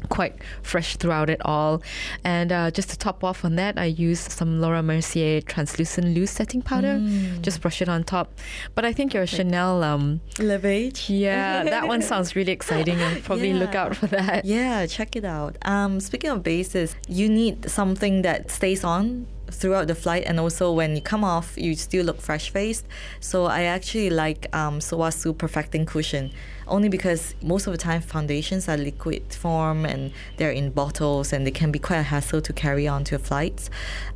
quite 0.09 0.35
fresh 0.63 0.95
throughout 0.97 1.29
it 1.29 1.39
all. 1.45 1.81
And 2.23 2.51
uh, 2.51 2.71
just 2.71 2.89
to 2.89 2.97
top 2.97 3.23
off 3.23 3.45
on 3.45 3.55
that, 3.55 3.77
I 3.77 3.85
use 3.85 4.19
some 4.19 4.59
Laura 4.59 4.81
Mercier 4.81 5.41
translucent 5.41 6.07
loose 6.15 6.31
setting 6.31 6.61
powder. 6.61 6.97
Mm. 6.99 7.41
Just 7.41 7.61
brush 7.61 7.81
it 7.81 7.87
on 7.89 8.03
top. 8.03 8.27
But 8.75 8.85
I 8.85 8.88
think 8.93 9.13
your 9.13 9.25
Chanel, 9.25 9.83
um, 9.83 10.21
Le 10.39 10.59
Beige. 10.59 11.09
yeah, 11.09 11.63
that 11.75 11.87
one 11.87 12.01
sounds 12.01 12.35
really 12.35 12.51
exciting. 12.51 13.01
I'll 13.01 13.21
probably 13.21 13.53
look 13.53 13.75
out 13.75 13.95
for 13.95 14.07
that. 14.07 14.45
Yeah, 14.45 14.85
check 14.85 15.15
it 15.15 15.25
out. 15.25 15.57
Um, 15.63 15.99
speaking 15.99 16.29
of 16.29 16.43
bases, 16.43 16.95
you 17.07 17.29
need 17.29 17.69
something 17.69 18.21
that 18.23 18.51
stays 18.51 18.83
on 18.83 19.27
throughout 19.51 19.87
the 19.87 19.95
flight, 19.95 20.23
and 20.25 20.39
also 20.39 20.71
when 20.71 20.95
you 20.95 21.01
come 21.01 21.23
off, 21.23 21.57
you 21.57 21.75
still 21.75 22.05
look 22.05 22.21
fresh 22.21 22.49
faced. 22.49 22.85
So 23.19 23.45
I 23.45 23.63
actually 23.63 24.09
like 24.09 24.53
um, 24.55 24.79
Sulwhasoo 24.79 25.37
Perfecting 25.37 25.85
Cushion, 25.85 26.31
only 26.67 26.89
because 26.89 27.33
most 27.41 27.67
of 27.67 27.73
the 27.73 27.77
time 27.77 28.01
foundations 28.01 28.69
are 28.69 28.77
liquid 28.77 29.33
form 29.33 29.85
and 29.85 30.11
they're 30.37 30.51
in 30.51 30.69
bottles, 30.71 31.33
and 31.33 31.45
they 31.45 31.51
can 31.51 31.71
be 31.71 31.79
quite 31.79 31.97
a 31.97 32.03
hassle 32.03 32.41
to 32.41 32.53
carry 32.53 32.87
on 32.87 33.03
to 33.05 33.11
your 33.11 33.19
flights. 33.19 33.69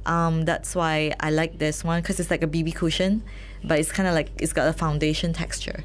Um, 0.06 0.46
that's 0.46 0.76
why 0.76 1.14
I 1.20 1.32
like 1.32 1.58
this 1.58 1.84
one 1.84 2.02
because 2.02 2.20
it's 2.20 2.30
like 2.30 2.44
a 2.44 2.48
BB 2.48 2.76
cushion, 2.76 3.24
but 3.64 3.80
it's 3.80 3.92
kind 3.92 4.08
of 4.08 4.14
like 4.14 4.32
it's 4.40 4.54
got 4.54 4.68
a 4.68 4.74
foundation 4.74 5.34
texture. 5.34 5.84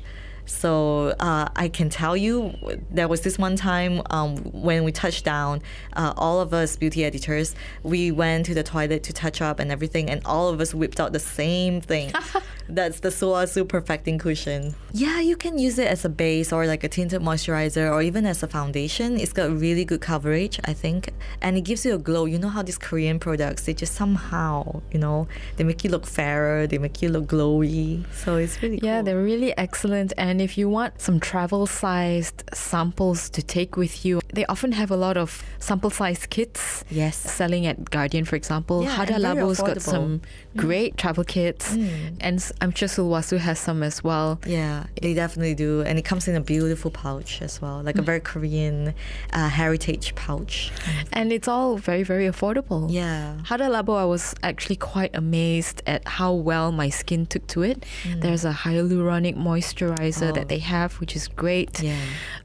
So 0.48 1.08
uh, 1.20 1.48
I 1.56 1.68
can 1.68 1.90
tell 1.90 2.16
you, 2.16 2.54
there 2.90 3.06
was 3.06 3.20
this 3.20 3.38
one 3.38 3.54
time 3.54 4.00
um, 4.08 4.38
when 4.38 4.82
we 4.82 4.92
touched 4.92 5.24
down, 5.26 5.60
uh, 5.94 6.14
all 6.16 6.40
of 6.40 6.54
us 6.54 6.74
beauty 6.74 7.04
editors, 7.04 7.54
we 7.82 8.10
went 8.10 8.46
to 8.46 8.54
the 8.54 8.62
toilet 8.62 9.02
to 9.04 9.12
touch 9.12 9.42
up 9.42 9.60
and 9.60 9.70
everything, 9.70 10.08
and 10.08 10.22
all 10.24 10.48
of 10.48 10.60
us 10.60 10.72
whipped 10.72 11.00
out 11.00 11.12
the 11.12 11.20
same 11.20 11.82
thing. 11.82 12.12
That's 12.68 13.00
the 13.00 13.09
Sulwhasoo 13.09 13.66
Perfecting 13.66 14.18
Cushion. 14.18 14.74
Yeah, 14.92 15.20
you 15.20 15.37
can 15.37 15.59
use 15.59 15.78
it 15.78 15.87
as 15.88 16.04
a 16.04 16.09
base 16.09 16.52
or 16.52 16.66
like 16.66 16.85
a 16.85 16.88
tinted 16.88 17.22
moisturizer 17.22 17.90
or 17.90 18.02
even 18.02 18.26
as 18.26 18.42
a 18.42 18.46
foundation. 18.48 19.18
It's 19.18 19.33
got 19.33 19.50
really 19.50 19.85
good 19.87 20.00
coverage, 20.02 20.61
I 20.64 20.74
think, 20.74 21.11
and 21.40 21.57
it 21.57 21.62
gives 21.62 21.87
you 21.87 21.94
a 21.94 21.98
glow. 21.98 22.26
You 22.26 22.38
know 22.38 22.48
how 22.50 22.62
these 22.62 22.76
Korean 22.78 23.18
products, 23.18 23.64
they 23.64 23.72
just 23.74 23.94
somehow, 23.94 24.83
you 24.92 24.98
know, 24.98 25.28
they 25.57 25.64
make 25.64 25.83
you 25.83 25.90
look 25.90 26.07
fairer, 26.07 26.66
they 26.66 26.78
make 26.78 27.00
you 27.00 27.09
look 27.09 27.24
glowy. 27.26 28.04
So 28.14 28.37
it's 28.37 28.61
really 28.62 28.81
Yeah, 28.83 28.96
cool. 28.98 29.04
they're 29.04 29.22
really 29.22 29.57
excellent. 29.57 30.12
And 30.18 30.40
if 30.42 30.59
you 30.59 30.68
want 30.68 31.00
some 31.00 31.20
travel 31.20 31.66
sized 31.66 32.44
samples 32.52 33.31
to 33.31 33.42
take 33.42 33.76
with 33.76 34.04
you, 34.04 34.20
they 34.35 34.44
often 34.46 34.72
have 34.72 34.90
a 34.90 34.96
lot 34.96 35.16
of 35.16 35.42
sample 35.59 35.90
sized 35.90 36.28
kits. 36.28 36.85
Yes. 36.90 37.16
Selling 37.16 37.66
at 37.66 37.90
Guardian, 37.90 38.24
for 38.26 38.37
example. 38.37 38.83
Yeah, 38.83 38.94
Hada 38.96 39.14
and 39.14 39.22
Labo's 39.22 39.59
got. 39.59 39.78
Mm. 39.78 39.83
some 39.83 40.20
great 40.57 40.96
travel 40.98 41.24
kits. 41.24 41.72
And 41.72 42.37
s- 42.42 42.52
I'm 42.61 42.73
sure 42.75 42.88
Sulwhasoo 42.88 43.38
has 43.38 43.59
some 43.59 43.83
as 43.83 44.03
well. 44.03 44.40
Yeah, 44.47 44.85
they 45.01 45.14
definitely 45.14 45.55
do, 45.55 45.83
and 45.83 45.99
it 45.99 46.05
comes 46.05 46.27
in 46.29 46.35
a 46.35 46.40
beautiful 46.40 46.90
pouch 46.90 47.40
as 47.42 47.61
well, 47.62 47.83
like 47.83 47.97
a 47.99 48.03
very 48.03 48.21
Korean 48.21 48.94
uh, 49.33 49.49
heritage 49.49 50.14
pouch. 50.16 50.73
And 51.12 51.33
it's 51.33 51.47
all 51.49 51.77
very, 51.77 52.03
very 52.03 52.27
affordable. 52.27 52.87
Yeah. 52.90 53.37
Hada 53.44 53.68
Labo, 53.71 53.97
I 53.97 54.05
was 54.05 54.35
actually 54.42 54.77
quite 54.77 55.14
amazed 55.14 55.83
at 55.87 56.07
how 56.07 56.33
well 56.33 56.73
my 56.73 56.88
skin 56.88 57.27
took 57.27 57.47
to 57.49 57.62
it. 57.62 57.87
There's 58.16 58.44
a 58.44 58.53
hyaluronic 58.53 59.37
moisturizer 59.37 59.99
Mm. 59.99 60.31
Oh. 60.31 60.33
that 60.33 60.49
they 60.49 60.59
have, 60.59 60.94
which 61.01 61.14
is 61.14 61.29
great. 61.29 61.81
Yeah. 61.83 61.97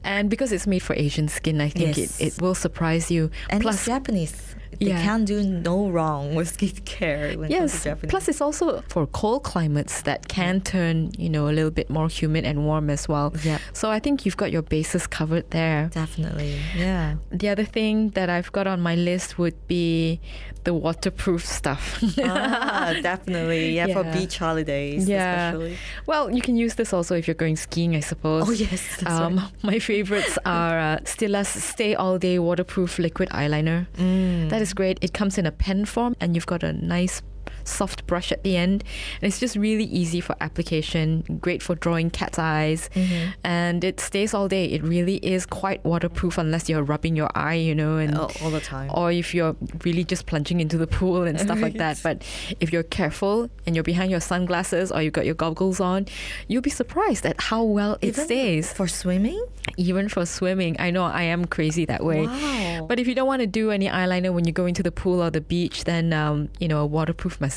And 0.04 0.30
because 0.30 0.52
it's 0.52 0.66
made 0.66 0.82
for 0.82 0.94
Asian 0.94 1.28
skin, 1.28 1.60
I 1.60 1.68
think 1.68 1.96
Yes. 1.96 2.20
it, 2.20 2.34
it 2.34 2.42
will 2.42 2.54
surprise 2.54 3.10
you. 3.10 3.30
And 3.50 3.62
Plus, 3.62 3.86
Japanese. 3.86 4.53
Yeah. 4.88 5.02
can't 5.02 5.26
do 5.26 5.42
no 5.42 5.88
wrong 5.90 6.34
with 6.34 6.56
skincare 6.56 7.36
when 7.36 7.50
it 7.50 7.58
comes 7.58 7.82
to 7.82 7.88
Yes. 7.88 7.98
Plus, 8.08 8.28
it's 8.28 8.40
also 8.40 8.82
for 8.88 9.06
cold 9.06 9.42
climates 9.44 10.02
that 10.02 10.28
can 10.28 10.60
turn, 10.60 11.12
you 11.18 11.28
know, 11.28 11.48
a 11.48 11.52
little 11.52 11.70
bit 11.70 11.88
more 11.90 12.08
humid 12.08 12.44
and 12.44 12.64
warm 12.66 12.90
as 12.90 13.08
well. 13.08 13.32
Yeah. 13.42 13.58
So 13.72 13.90
I 13.90 13.98
think 13.98 14.24
you've 14.24 14.36
got 14.36 14.50
your 14.52 14.62
bases 14.62 15.06
covered 15.06 15.50
there. 15.50 15.90
definitely, 15.92 16.58
yeah. 16.76 17.16
The 17.30 17.48
other 17.48 17.64
thing 17.64 18.10
that 18.10 18.28
I've 18.30 18.50
got 18.52 18.66
on 18.66 18.80
my 18.80 18.94
list 18.94 19.38
would 19.38 19.54
be 19.66 20.20
the 20.64 20.72
waterproof 20.74 21.44
stuff. 21.44 22.02
ah, 22.22 22.94
definitely, 23.02 23.74
yeah, 23.76 23.86
for 23.92 24.04
beach 24.04 24.38
holidays, 24.38 25.08
yeah. 25.08 25.48
especially. 25.50 25.76
Well, 26.06 26.30
you 26.30 26.40
can 26.42 26.56
use 26.56 26.74
this 26.74 26.92
also 26.92 27.14
if 27.16 27.26
you're 27.28 27.34
going 27.34 27.56
skiing, 27.56 27.94
I 27.96 28.00
suppose. 28.00 28.48
Oh, 28.48 28.52
yes, 28.52 29.02
um, 29.06 29.36
right. 29.36 29.50
My 29.62 29.78
favorites 29.78 30.38
are 30.44 30.78
uh, 30.78 30.98
Stila's 31.04 31.48
Stay 31.48 31.94
All 31.94 32.18
Day 32.18 32.38
Waterproof 32.38 32.98
Liquid 32.98 33.28
Eyeliner. 33.30 33.86
Mm. 33.96 34.48
That 34.50 34.62
is 34.62 34.72
great. 34.74 34.98
It 35.00 35.14
comes 35.14 35.38
in 35.38 35.46
a 35.46 35.52
pen 35.52 35.84
form 35.84 36.14
and 36.20 36.34
you've 36.34 36.46
got 36.46 36.62
a 36.62 36.72
nice 36.72 37.22
soft 37.68 38.06
brush 38.06 38.30
at 38.32 38.42
the 38.42 38.56
end 38.56 38.84
and 39.20 39.28
it's 39.28 39.40
just 39.40 39.56
really 39.56 39.84
easy 39.84 40.20
for 40.20 40.36
application 40.40 41.22
great 41.40 41.62
for 41.62 41.74
drawing 41.74 42.10
cat's 42.10 42.38
eyes 42.38 42.88
Mm-hmm. 42.94 43.30
and 43.44 43.82
it 43.84 44.00
stays 44.00 44.34
all 44.34 44.48
day 44.48 44.66
it 44.66 44.82
really 44.82 45.16
is 45.16 45.46
quite 45.46 45.84
waterproof 45.84 46.38
unless 46.38 46.68
you're 46.68 46.82
rubbing 46.82 47.16
your 47.16 47.30
eye 47.34 47.54
you 47.54 47.74
know 47.74 47.96
and 47.96 48.16
Oh, 48.16 48.30
all 48.42 48.50
the 48.50 48.60
time. 48.60 48.90
or 48.94 49.10
if 49.10 49.34
you're 49.34 49.56
really 49.84 50.04
just 50.04 50.26
plunging 50.26 50.60
into 50.60 50.76
the 50.78 50.86
pool 50.86 51.22
and 51.24 51.40
stuff 51.40 51.60
like 51.60 51.74
that. 51.74 52.00
But 52.02 52.22
if 52.60 52.72
you're 52.72 52.82
careful 52.82 53.48
and 53.66 53.74
you're 53.74 53.82
behind 53.84 54.10
your 54.10 54.20
sunglasses 54.20 54.92
or 54.92 55.00
you've 55.02 55.12
got 55.14 55.24
your 55.24 55.34
goggles 55.34 55.80
on, 55.80 56.06
you'll 56.48 56.62
be 56.62 56.70
surprised 56.70 57.24
at 57.26 57.40
how 57.40 57.62
well 57.62 57.94
it 58.02 58.08
Even 58.08 58.24
stays. 58.24 58.72
for 58.72 58.86
swimming. 58.86 59.42
Even 59.76 60.08
for 60.08 60.26
swimming. 60.26 60.76
I 60.78 60.90
know 60.90 61.04
I 61.04 61.22
am 61.22 61.46
crazy 61.46 61.84
that 61.86 62.04
way. 62.04 62.26
Wow. 62.26 62.86
But 62.88 62.98
if 63.00 63.08
you 63.08 63.14
don't 63.14 63.26
want 63.26 63.40
to 63.40 63.46
do 63.46 63.70
any 63.70 63.88
eyeliner 63.88 64.32
when 64.32 64.44
you 64.44 64.52
go 64.52 64.66
into 64.66 64.82
the 64.82 64.92
pool 64.92 65.22
or 65.22 65.30
the 65.30 65.40
beach, 65.40 65.84
then, 65.84 66.12
um, 66.12 66.50
you 66.60 66.68
know, 66.68 66.80
a 66.80 66.86
waterproof 66.86 67.40
mascara 67.40 67.53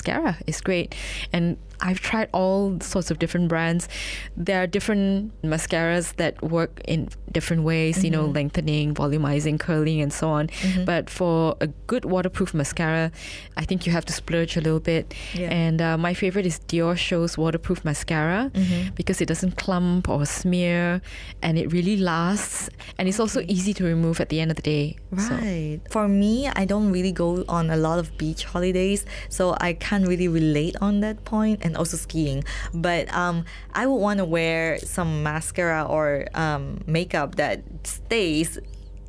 is 0.47 0.61
great. 0.61 0.95
And 1.33 1.57
I've 1.79 1.99
tried 1.99 2.29
all 2.33 2.79
sorts 2.81 3.11
of 3.11 3.19
different 3.19 3.47
brands. 3.49 3.87
There 4.35 4.61
are 4.63 4.67
different 4.67 5.39
mascaras 5.43 6.15
that 6.15 6.41
work 6.41 6.81
in 6.85 7.09
different 7.31 7.63
ways, 7.63 8.03
you 8.03 8.09
know, 8.09 8.23
Mm-hmm. 8.23 8.33
lengthening, 8.33 8.93
volumizing, 8.95 9.59
curling, 9.59 10.01
and 10.01 10.11
so 10.11 10.29
on. 10.29 10.49
But 10.85 11.09
for 11.09 11.55
a 11.61 11.67
good 11.87 12.03
waterproof 12.05 12.53
mascara, 12.53 13.11
I 13.57 13.65
think 13.65 13.85
you 13.85 13.91
have 13.91 14.05
to 14.05 14.13
splurge 14.13 14.57
a 14.57 14.61
little 14.61 14.79
bit. 14.79 15.13
Yeah. 15.33 15.49
And 15.53 15.81
uh, 15.81 15.97
my 15.97 16.13
favorite 16.13 16.45
is 16.45 16.59
Diorshow's 16.67 17.37
waterproof 17.37 17.85
mascara 17.85 18.49
Mm-hmm. 18.53 18.95
because 18.95 19.21
it 19.21 19.27
doesn't 19.27 19.57
clump 19.57 20.09
or 20.09 20.25
smear 20.25 21.01
and 21.41 21.57
it 21.57 21.71
really 21.71 21.97
lasts. 21.97 22.69
And 22.97 23.07
it's 23.07 23.19
also 23.19 23.41
easy 23.47 23.73
to 23.75 23.83
remove 23.83 24.19
at 24.19 24.29
the 24.29 24.39
end 24.39 24.51
of 24.51 24.57
the 24.57 24.63
day. 24.63 24.97
So- 25.17 25.35
Right. 25.35 25.79
For 25.91 26.07
me, 26.07 26.47
I 26.55 26.65
don't 26.65 26.91
really 26.91 27.11
go 27.11 27.43
on 27.47 27.69
a 27.69 27.77
lot 27.77 27.99
of 27.99 28.17
beach 28.17 28.45
holidays, 28.45 29.05
so 29.29 29.55
I 29.59 29.73
can't 29.73 30.07
really 30.07 30.27
relate 30.27 30.75
on 30.81 31.01
that 31.01 31.23
point, 31.25 31.63
and 31.67 31.77
also 31.77 31.97
skiing. 31.97 32.43
But 32.73 33.13
um, 33.13 33.45
I 33.73 33.85
would 33.85 33.97
want 33.97 34.17
to 34.17 34.25
wear 34.25 34.79
some 34.79 35.21
mascara 35.21 35.83
or 35.83 36.27
um, 36.33 36.81
makeup 36.87 37.35
that 37.35 37.61
stays 37.83 38.57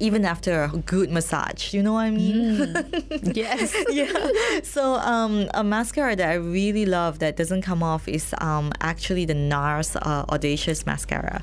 even 0.00 0.24
after 0.24 0.64
a 0.64 0.78
good 0.78 1.10
massage. 1.10 1.74
You 1.74 1.82
know 1.82 1.94
what 1.94 2.04
I 2.06 2.10
mean? 2.10 2.74
yes. 3.34 3.74
yeah. 3.90 4.60
So 4.62 4.94
um, 4.94 5.48
a 5.54 5.64
mascara 5.64 6.14
that 6.16 6.28
I 6.28 6.34
really 6.34 6.86
love 6.86 7.18
that 7.18 7.36
doesn't 7.36 7.62
come 7.62 7.82
off 7.82 8.06
is 8.08 8.34
um, 8.38 8.72
actually 8.80 9.24
the 9.24 9.34
NARS 9.34 9.96
uh, 9.96 10.24
Audacious 10.28 10.86
mascara. 10.86 11.42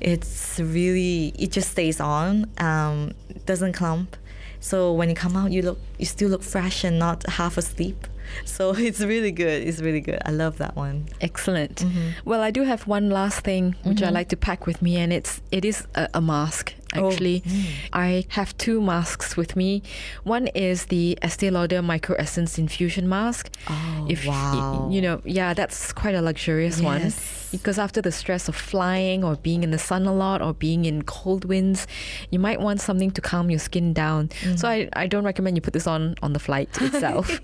It's 0.00 0.60
really 0.60 1.32
it 1.38 1.50
just 1.50 1.70
stays 1.72 2.00
on, 2.00 2.50
um, 2.58 3.12
doesn't 3.44 3.72
clump. 3.72 4.16
So 4.60 4.92
when 4.92 5.08
you 5.08 5.14
come 5.14 5.36
out, 5.36 5.52
you 5.52 5.62
look 5.62 5.78
you 5.98 6.06
still 6.06 6.30
look 6.30 6.42
fresh 6.42 6.84
and 6.84 6.98
not 6.98 7.26
half 7.28 7.56
asleep. 7.56 8.06
So 8.44 8.74
it's 8.74 9.00
really 9.00 9.32
good. 9.32 9.66
It's 9.66 9.80
really 9.80 10.00
good. 10.00 10.18
I 10.24 10.30
love 10.30 10.58
that 10.58 10.76
one. 10.76 11.08
Excellent. 11.20 11.76
Mm-hmm. 11.76 12.28
Well, 12.28 12.40
I 12.40 12.50
do 12.50 12.62
have 12.62 12.86
one 12.86 13.10
last 13.10 13.40
thing 13.40 13.74
which 13.84 14.02
I 14.02 14.10
like 14.10 14.28
to 14.30 14.36
pack 14.36 14.66
with 14.66 14.80
me, 14.82 14.96
and 14.96 15.12
it's 15.12 15.40
it 15.50 15.64
is 15.64 15.86
a, 15.94 16.08
a 16.14 16.20
mask. 16.20 16.74
Oh, 16.94 17.10
Actually, 17.10 17.40
mm. 17.40 17.66
I 17.92 18.24
have 18.28 18.56
two 18.58 18.80
masks 18.80 19.36
with 19.36 19.56
me. 19.56 19.82
One 20.22 20.46
is 20.48 20.86
the 20.86 21.18
Estee 21.20 21.50
Lauder 21.50 21.82
Micro 21.82 22.14
Essence 22.16 22.58
Infusion 22.58 23.08
Mask. 23.08 23.50
Oh, 23.68 24.06
y- 24.08 24.16
wow. 24.26 24.88
you 24.90 25.02
know, 25.02 25.20
yeah, 25.24 25.52
that's 25.52 25.92
quite 25.92 26.14
a 26.14 26.22
luxurious 26.22 26.80
one 26.80 27.00
Yes. 27.02 27.48
because 27.50 27.78
after 27.78 28.00
the 28.00 28.12
stress 28.12 28.48
of 28.48 28.54
flying 28.56 29.24
or 29.24 29.34
being 29.36 29.62
in 29.64 29.72
the 29.72 29.78
sun 29.78 30.06
a 30.06 30.12
lot 30.14 30.40
or 30.40 30.54
being 30.54 30.84
in 30.84 31.02
cold 31.02 31.44
winds, 31.44 31.86
you 32.30 32.38
might 32.38 32.60
want 32.60 32.80
something 32.80 33.10
to 33.10 33.20
calm 33.20 33.50
your 33.50 33.58
skin 33.58 33.92
down. 33.92 34.28
Mm. 34.42 34.58
So 34.58 34.68
I, 34.68 34.88
I 34.94 35.06
don't 35.08 35.24
recommend 35.24 35.56
you 35.56 35.60
put 35.62 35.72
this 35.74 35.86
on 35.88 36.14
on 36.22 36.32
the 36.34 36.38
flight 36.40 36.68
itself. 36.80 37.40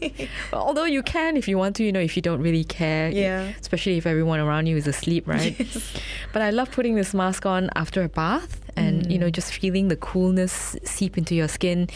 Although 0.52 0.84
you 0.86 1.02
can 1.02 1.36
if 1.36 1.48
you 1.48 1.58
want 1.58 1.76
to, 1.76 1.84
you 1.84 1.92
know, 1.92 2.00
if 2.00 2.14
you 2.16 2.22
don't 2.22 2.40
really 2.40 2.64
care. 2.64 3.10
Yeah. 3.10 3.52
Especially 3.60 3.98
if 3.98 4.06
everyone 4.06 4.38
around 4.40 4.66
you 4.66 4.76
is 4.76 4.86
asleep, 4.86 5.26
right? 5.26 5.56
Yes. 5.58 5.92
But 6.32 6.42
I 6.42 6.50
love 6.50 6.70
putting 6.70 6.94
this 6.94 7.12
mask 7.12 7.44
on 7.44 7.68
after 7.76 8.02
a 8.02 8.08
bath 8.08 8.60
and 8.76 9.10
you 9.12 9.18
know 9.18 9.30
just 9.30 9.52
feeling 9.52 9.88
the 9.88 9.96
coolness 9.96 10.76
seep 10.84 11.16
into 11.18 11.34
your 11.34 11.48
skin. 11.48 11.88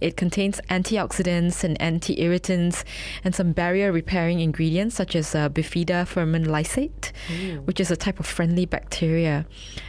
It 0.00 0.16
contains 0.16 0.60
antioxidants 0.70 1.64
and 1.64 1.80
anti-irritants 1.80 2.84
and 3.24 3.34
some 3.34 3.52
barrier 3.52 3.92
repairing 3.92 4.40
ingredients 4.40 4.94
such 4.96 5.14
as 5.16 5.34
uh, 5.34 5.48
Bifida 5.48 6.06
ferment 6.06 6.46
lysate, 6.46 7.12
which 7.64 7.80
is 7.80 7.90
a 7.90 7.96
type 7.96 8.20
of 8.20 8.26
friendly 8.26 8.66
bacteria. 8.66 9.46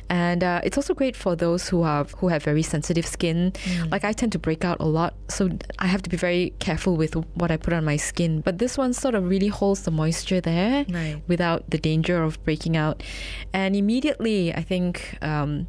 And 0.10 0.43
uh, 0.43 0.62
it's 0.64 0.78
also 0.78 0.93
great 0.93 1.16
for 1.16 1.36
those 1.36 1.70
who 1.70 1.82
are 1.84 2.06
who 2.18 2.28
have 2.30 2.43
very 2.43 2.62
sensitive 2.64 3.06
skin. 3.06 3.54
Like 3.91 4.04
I 4.04 4.14
tend 4.14 4.32
to 4.34 4.39
break 4.39 4.64
out 4.64 4.78
a 4.80 4.86
lot, 4.86 5.14
so 5.30 5.50
I 5.80 5.88
have 5.88 6.02
to 6.04 6.10
be 6.10 6.18
very 6.18 6.54
careful 6.60 6.96
with 6.96 7.16
what 7.36 7.50
I 7.52 7.58
put 7.58 7.74
on 7.74 7.84
my 7.86 7.98
skin. 7.98 8.41
But 8.41 8.60
this 8.60 8.78
one 8.78 8.93
sort 8.93 9.16
of 9.16 9.28
really 9.28 9.48
holds 9.48 9.82
the 9.84 9.91
moisture 9.91 10.41
there 10.41 10.86
Right. 10.89 11.22
without 11.28 11.70
the 11.72 11.78
danger 11.78 12.22
of 12.24 12.43
breaking 12.43 12.78
out. 12.78 13.02
And 13.54 13.76
immediately, 13.76 14.54
I 14.54 14.62
think. 14.62 15.18
Um, 15.22 15.68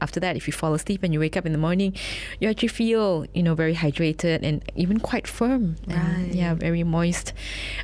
after 0.00 0.20
that, 0.20 0.36
if 0.36 0.46
you 0.46 0.52
fall 0.52 0.74
asleep 0.74 1.02
and 1.02 1.12
you 1.12 1.20
wake 1.20 1.36
up 1.36 1.46
in 1.46 1.52
the 1.52 1.58
morning, 1.58 1.94
you 2.40 2.48
actually 2.48 2.68
feel, 2.68 3.26
you 3.34 3.42
know, 3.42 3.54
very 3.54 3.74
hydrated 3.74 4.42
and 4.42 4.62
even 4.74 5.00
quite 5.00 5.26
firm. 5.26 5.76
And, 5.88 6.26
Right. 6.26 6.34
yeah, 6.34 6.54
very 6.54 6.82
moist. 6.84 7.32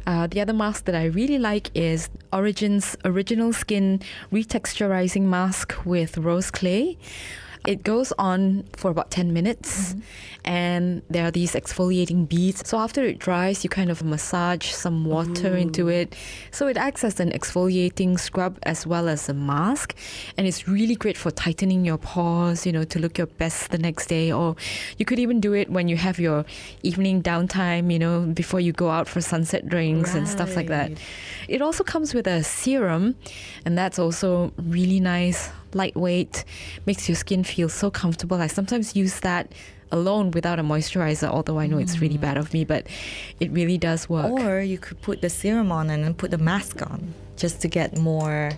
Uh, 0.06 0.26
the 0.26 0.40
other 0.40 0.52
mask 0.52 0.84
that 0.86 0.94
I 0.94 1.04
really 1.06 1.38
like 1.38 1.70
is 1.74 2.08
Origin's 2.32 2.96
Original 3.04 3.52
Skin 3.52 4.00
Retexturizing 4.32 5.22
Mask 5.22 5.74
with 5.84 6.18
Rose 6.18 6.50
Clay. 6.50 6.96
It 7.66 7.84
goes 7.84 8.12
on 8.18 8.64
for 8.72 8.90
about 8.90 9.10
10 9.10 9.32
minutes 9.32 9.92
mm-hmm. 9.92 10.00
and 10.44 11.02
there 11.08 11.26
are 11.26 11.30
these 11.30 11.52
exfoliating 11.52 12.28
beads. 12.28 12.68
So 12.68 12.78
after 12.78 13.04
it 13.04 13.18
dries, 13.18 13.62
you 13.62 13.70
kind 13.70 13.90
of 13.90 14.02
massage 14.02 14.70
some 14.70 15.04
water 15.04 15.56
into 15.56 15.88
it. 15.88 16.16
So 16.50 16.66
it 16.66 16.76
acts 16.76 17.04
as 17.04 17.20
an 17.20 17.30
exfoliating 17.30 18.18
scrub 18.18 18.58
as 18.64 18.86
well 18.86 19.08
as 19.08 19.28
a 19.28 19.34
mask. 19.34 19.94
And 20.36 20.46
it's 20.46 20.66
really 20.66 20.96
great 20.96 21.16
for 21.16 21.30
tightening 21.30 21.84
your 21.84 21.98
pores, 21.98 22.66
you 22.66 22.72
know, 22.72 22.84
to 22.84 22.98
look 22.98 23.16
your 23.16 23.28
best 23.28 23.70
the 23.70 23.78
next 23.78 24.06
day. 24.06 24.32
Or 24.32 24.56
you 24.98 25.04
could 25.04 25.18
even 25.18 25.40
do 25.40 25.52
it 25.52 25.70
when 25.70 25.86
you 25.88 25.96
have 25.96 26.18
your 26.18 26.44
evening 26.82 27.22
downtime, 27.22 27.92
you 27.92 27.98
know, 27.98 28.22
before 28.22 28.60
you 28.60 28.72
go 28.72 28.90
out 28.90 29.08
for 29.08 29.20
sunset 29.20 29.68
drinks 29.68 30.14
and 30.14 30.28
stuff 30.28 30.56
like 30.56 30.68
that. 30.68 30.90
It 31.48 31.62
also 31.62 31.84
comes 31.84 32.14
with 32.14 32.26
a 32.26 32.42
serum, 32.42 33.14
and 33.64 33.76
that's 33.76 33.98
also 33.98 34.52
really 34.56 35.00
nice, 35.00 35.50
lightweight, 35.74 36.44
makes 36.86 37.08
your 37.08 37.16
skin 37.16 37.44
feel 37.44 37.68
so 37.68 37.90
comfortable. 37.90 38.40
I 38.40 38.46
sometimes 38.46 38.96
use 38.96 39.20
that 39.20 39.52
alone 39.90 40.30
without 40.30 40.58
a 40.58 40.62
moisturizer, 40.62 41.28
although 41.28 41.58
I 41.58 41.66
know 41.66 41.78
it's 41.78 42.00
really 42.00 42.18
mm. 42.18 42.22
bad 42.22 42.38
of 42.38 42.52
me, 42.52 42.64
but 42.64 42.86
it 43.40 43.50
really 43.52 43.78
does 43.78 44.08
work. 44.08 44.32
Or 44.32 44.60
you 44.60 44.78
could 44.78 45.00
put 45.02 45.20
the 45.20 45.30
serum 45.30 45.70
on 45.70 45.90
and 45.90 46.02
then 46.02 46.14
put 46.14 46.30
the 46.30 46.38
mask 46.38 46.82
on 46.82 47.14
just 47.36 47.60
to 47.60 47.68
get 47.68 47.98
more 47.98 48.50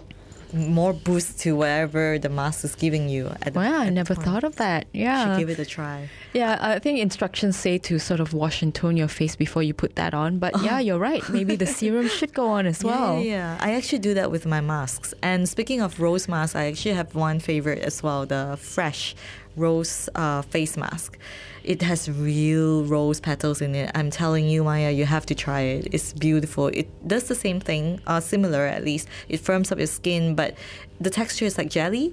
more 0.54 0.92
boost 0.92 1.38
to 1.40 1.56
whatever 1.56 2.18
the 2.18 2.28
mask 2.28 2.64
is 2.64 2.74
giving 2.74 3.08
you. 3.08 3.28
At 3.42 3.54
the, 3.54 3.60
Wow, 3.60 3.80
I 3.80 3.82
at 3.82 3.84
the 3.86 3.90
never 3.90 4.14
point. 4.14 4.26
thought 4.26 4.44
of 4.44 4.56
that. 4.56 4.86
You 4.92 5.02
Yeah. 5.04 5.24
should 5.36 5.40
give 5.40 5.50
it 5.50 5.58
a 5.58 5.66
try. 5.66 6.08
Yeah, 6.32 6.58
I 6.60 6.78
think 6.78 6.98
instructions 7.00 7.56
say 7.56 7.78
to 7.78 7.98
sort 7.98 8.20
of 8.20 8.32
wash 8.32 8.62
and 8.62 8.74
tone 8.74 8.96
your 8.96 9.08
face 9.08 9.36
before 9.36 9.62
you 9.62 9.74
put 9.74 9.96
that 9.96 10.14
on. 10.14 10.38
But 10.38 10.52
yeah, 10.62 10.78
you're 10.80 10.98
right. 10.98 11.22
Maybe 11.28 11.56
the 11.56 11.66
serum 11.66 12.08
should 12.08 12.32
go 12.34 12.46
on 12.48 12.66
as 12.66 12.82
well. 12.90 13.18
Yeah, 13.20 13.56
yeah, 13.56 13.58
I 13.60 13.74
actually 13.74 13.98
do 14.00 14.14
that 14.14 14.30
with 14.30 14.46
my 14.46 14.60
masks. 14.60 15.12
And 15.22 15.48
speaking 15.48 15.80
of 15.80 16.00
rose 16.00 16.28
masks, 16.28 16.56
I 16.56 16.66
actually 16.66 16.94
have 16.94 17.14
one 17.14 17.38
favorite 17.40 17.80
as 17.80 18.02
well 18.02 18.26
the 18.26 18.56
fresh 18.60 19.14
rose 19.56 20.08
uh, 20.14 20.42
face 20.42 20.76
mask. 20.76 21.18
It 21.62 21.80
has 21.80 22.10
real 22.10 22.84
rose 22.84 23.20
petals 23.20 23.62
in 23.62 23.74
it. 23.74 23.90
I'm 23.94 24.10
telling 24.10 24.46
you, 24.48 24.62
Maya, 24.64 24.90
you 24.90 25.06
have 25.06 25.24
to 25.26 25.34
try 25.34 25.60
it. 25.62 25.88
It's 25.92 26.12
beautiful. 26.12 26.66
It 26.68 26.88
does 27.08 27.24
the 27.24 27.34
same 27.34 27.58
thing, 27.58 28.00
uh, 28.06 28.20
similar 28.20 28.66
at 28.66 28.84
least. 28.84 29.08
It 29.28 29.40
firms 29.40 29.72
up 29.72 29.78
your 29.78 29.86
skin, 29.86 30.34
but 30.34 30.56
the 31.00 31.08
texture 31.10 31.46
is 31.46 31.56
like 31.56 31.70
jelly. 31.70 32.12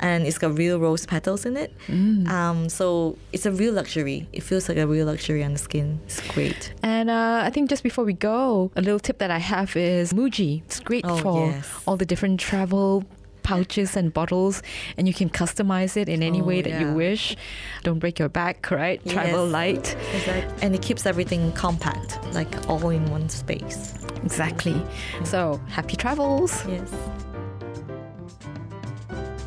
And 0.00 0.28
it's 0.28 0.38
got 0.38 0.56
real 0.56 0.78
rose 0.78 1.06
petals 1.06 1.44
in 1.44 1.56
it. 1.56 1.72
Um, 1.88 2.68
so 2.68 3.18
it's 3.32 3.46
a 3.46 3.50
real 3.50 3.74
luxury. 3.74 4.28
It 4.32 4.44
feels 4.44 4.68
like 4.68 4.78
a 4.78 4.86
real 4.86 5.06
luxury 5.06 5.42
on 5.42 5.54
the 5.54 5.58
skin. 5.58 5.98
It's 6.04 6.20
great. 6.28 6.72
And 6.84 7.10
uh, 7.10 7.40
I 7.44 7.50
think 7.50 7.68
just 7.68 7.82
before 7.82 8.04
we 8.04 8.12
go, 8.12 8.70
a 8.76 8.80
little 8.80 9.00
tip 9.00 9.18
that 9.18 9.32
I 9.32 9.38
have 9.38 9.74
is 9.76 10.12
Muji. 10.12 10.62
It's 10.66 10.78
great 10.78 11.04
Oh, 11.04 11.16
for 11.16 11.46
yes. 11.48 11.68
all 11.84 11.96
the 11.96 12.06
different 12.06 12.38
travel 12.38 13.04
pouches 13.48 13.96
and 13.96 14.12
bottles 14.12 14.62
and 14.96 15.08
you 15.08 15.14
can 15.20 15.28
customize 15.30 15.96
it 16.02 16.08
in 16.14 16.22
any 16.22 16.40
Oh, 16.42 16.44
way 16.50 16.58
that 16.62 16.74
you 16.80 16.88
wish 17.04 17.24
don't 17.86 17.98
break 17.98 18.18
your 18.22 18.28
back 18.40 18.70
right 18.70 19.00
travel 19.14 19.44
Yes. 19.46 19.52
light 19.60 19.86
And 20.62 20.74
it 20.74 20.82
keeps 20.82 21.02
everything 21.06 21.52
compact, 21.52 22.10
like 22.38 22.52
all 22.70 22.90
in 22.98 23.04
one 23.16 23.28
space. 23.28 23.80
exactly 24.24 24.72
mm-hmm. 24.78 25.24
so 25.24 25.38
happy 25.76 25.96
travels 26.04 26.52
Yes. 26.68 26.90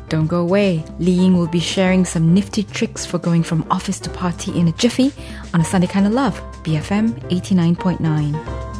Don't 0.08 0.26
go 0.26 0.40
away. 0.40 0.84
Li 0.98 1.12
Ying 1.12 1.38
will 1.38 1.48
be 1.48 1.58
sharing 1.74 2.04
some 2.04 2.34
nifty 2.34 2.62
tricks 2.64 3.06
for 3.06 3.18
going 3.18 3.42
from 3.42 3.64
office 3.70 3.98
to 4.00 4.10
party 4.10 4.50
in 4.60 4.68
a 4.68 4.72
jiffy 4.72 5.10
on 5.54 5.60
a 5.62 5.64
Sunday 5.64 5.86
Kind 5.86 6.06
of 6.06 6.12
Love, 6.12 6.36
BFM 6.64 7.06
89.9. 7.30 8.71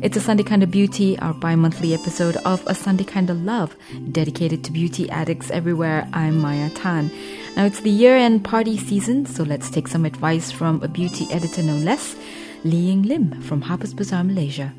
It's 0.00 0.16
a 0.16 0.20
Sunday 0.20 0.44
Kind 0.44 0.62
of 0.62 0.70
Beauty, 0.70 1.18
our 1.18 1.34
bi 1.34 1.56
monthly 1.56 1.92
episode 1.92 2.36
of 2.44 2.64
A 2.68 2.74
Sunday 2.74 3.02
Kind 3.02 3.30
of 3.30 3.42
Love, 3.42 3.74
dedicated 4.12 4.62
to 4.62 4.70
beauty 4.70 5.10
addicts 5.10 5.50
everywhere. 5.50 6.08
I'm 6.12 6.38
Maya 6.38 6.70
Tan. 6.70 7.10
Now, 7.56 7.64
it's 7.64 7.80
the 7.80 7.90
year 7.90 8.16
end 8.16 8.44
party 8.44 8.78
season, 8.78 9.26
so 9.26 9.42
let's 9.42 9.70
take 9.70 9.88
some 9.88 10.04
advice 10.04 10.52
from 10.52 10.80
a 10.84 10.88
beauty 10.88 11.26
editor 11.32 11.64
no 11.64 11.74
less, 11.74 12.14
Li 12.62 12.76
Ying 12.76 13.02
Lim 13.02 13.42
from 13.42 13.60
Harper's 13.60 13.92
Bazaar, 13.92 14.22
Malaysia. 14.22 14.72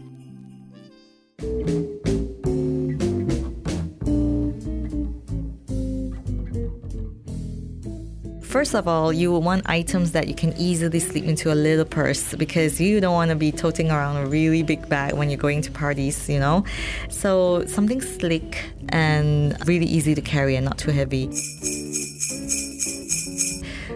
First 8.50 8.74
of 8.74 8.88
all, 8.88 9.14
you 9.14 9.32
will 9.32 9.44
want 9.44 9.70
items 9.70 10.12
that 10.14 10.28
you 10.28 10.34
can 10.34 10.58
easily 10.58 11.00
slip 11.00 11.24
into 11.24 11.54
a 11.54 11.54
little 11.54 11.86
purse 11.86 12.34
because 12.34 12.82
you 12.82 13.00
don't 13.00 13.14
want 13.14 13.30
to 13.30 13.36
be 13.36 13.52
toting 13.52 13.92
around 13.92 14.18
a 14.18 14.26
really 14.26 14.64
big 14.64 14.90
bag 14.90 15.14
when 15.14 15.30
you're 15.30 15.38
going 15.38 15.62
to 15.62 15.72
parties, 15.72 16.28
you 16.28 16.40
know? 16.40 16.66
So, 17.10 17.64
something 17.68 18.02
slick 18.02 18.72
and 18.90 19.56
really 19.68 19.86
easy 19.86 20.16
to 20.16 20.22
carry 20.22 20.56
and 20.56 20.66
not 20.66 20.80
too 20.80 20.90
heavy. 20.90 21.30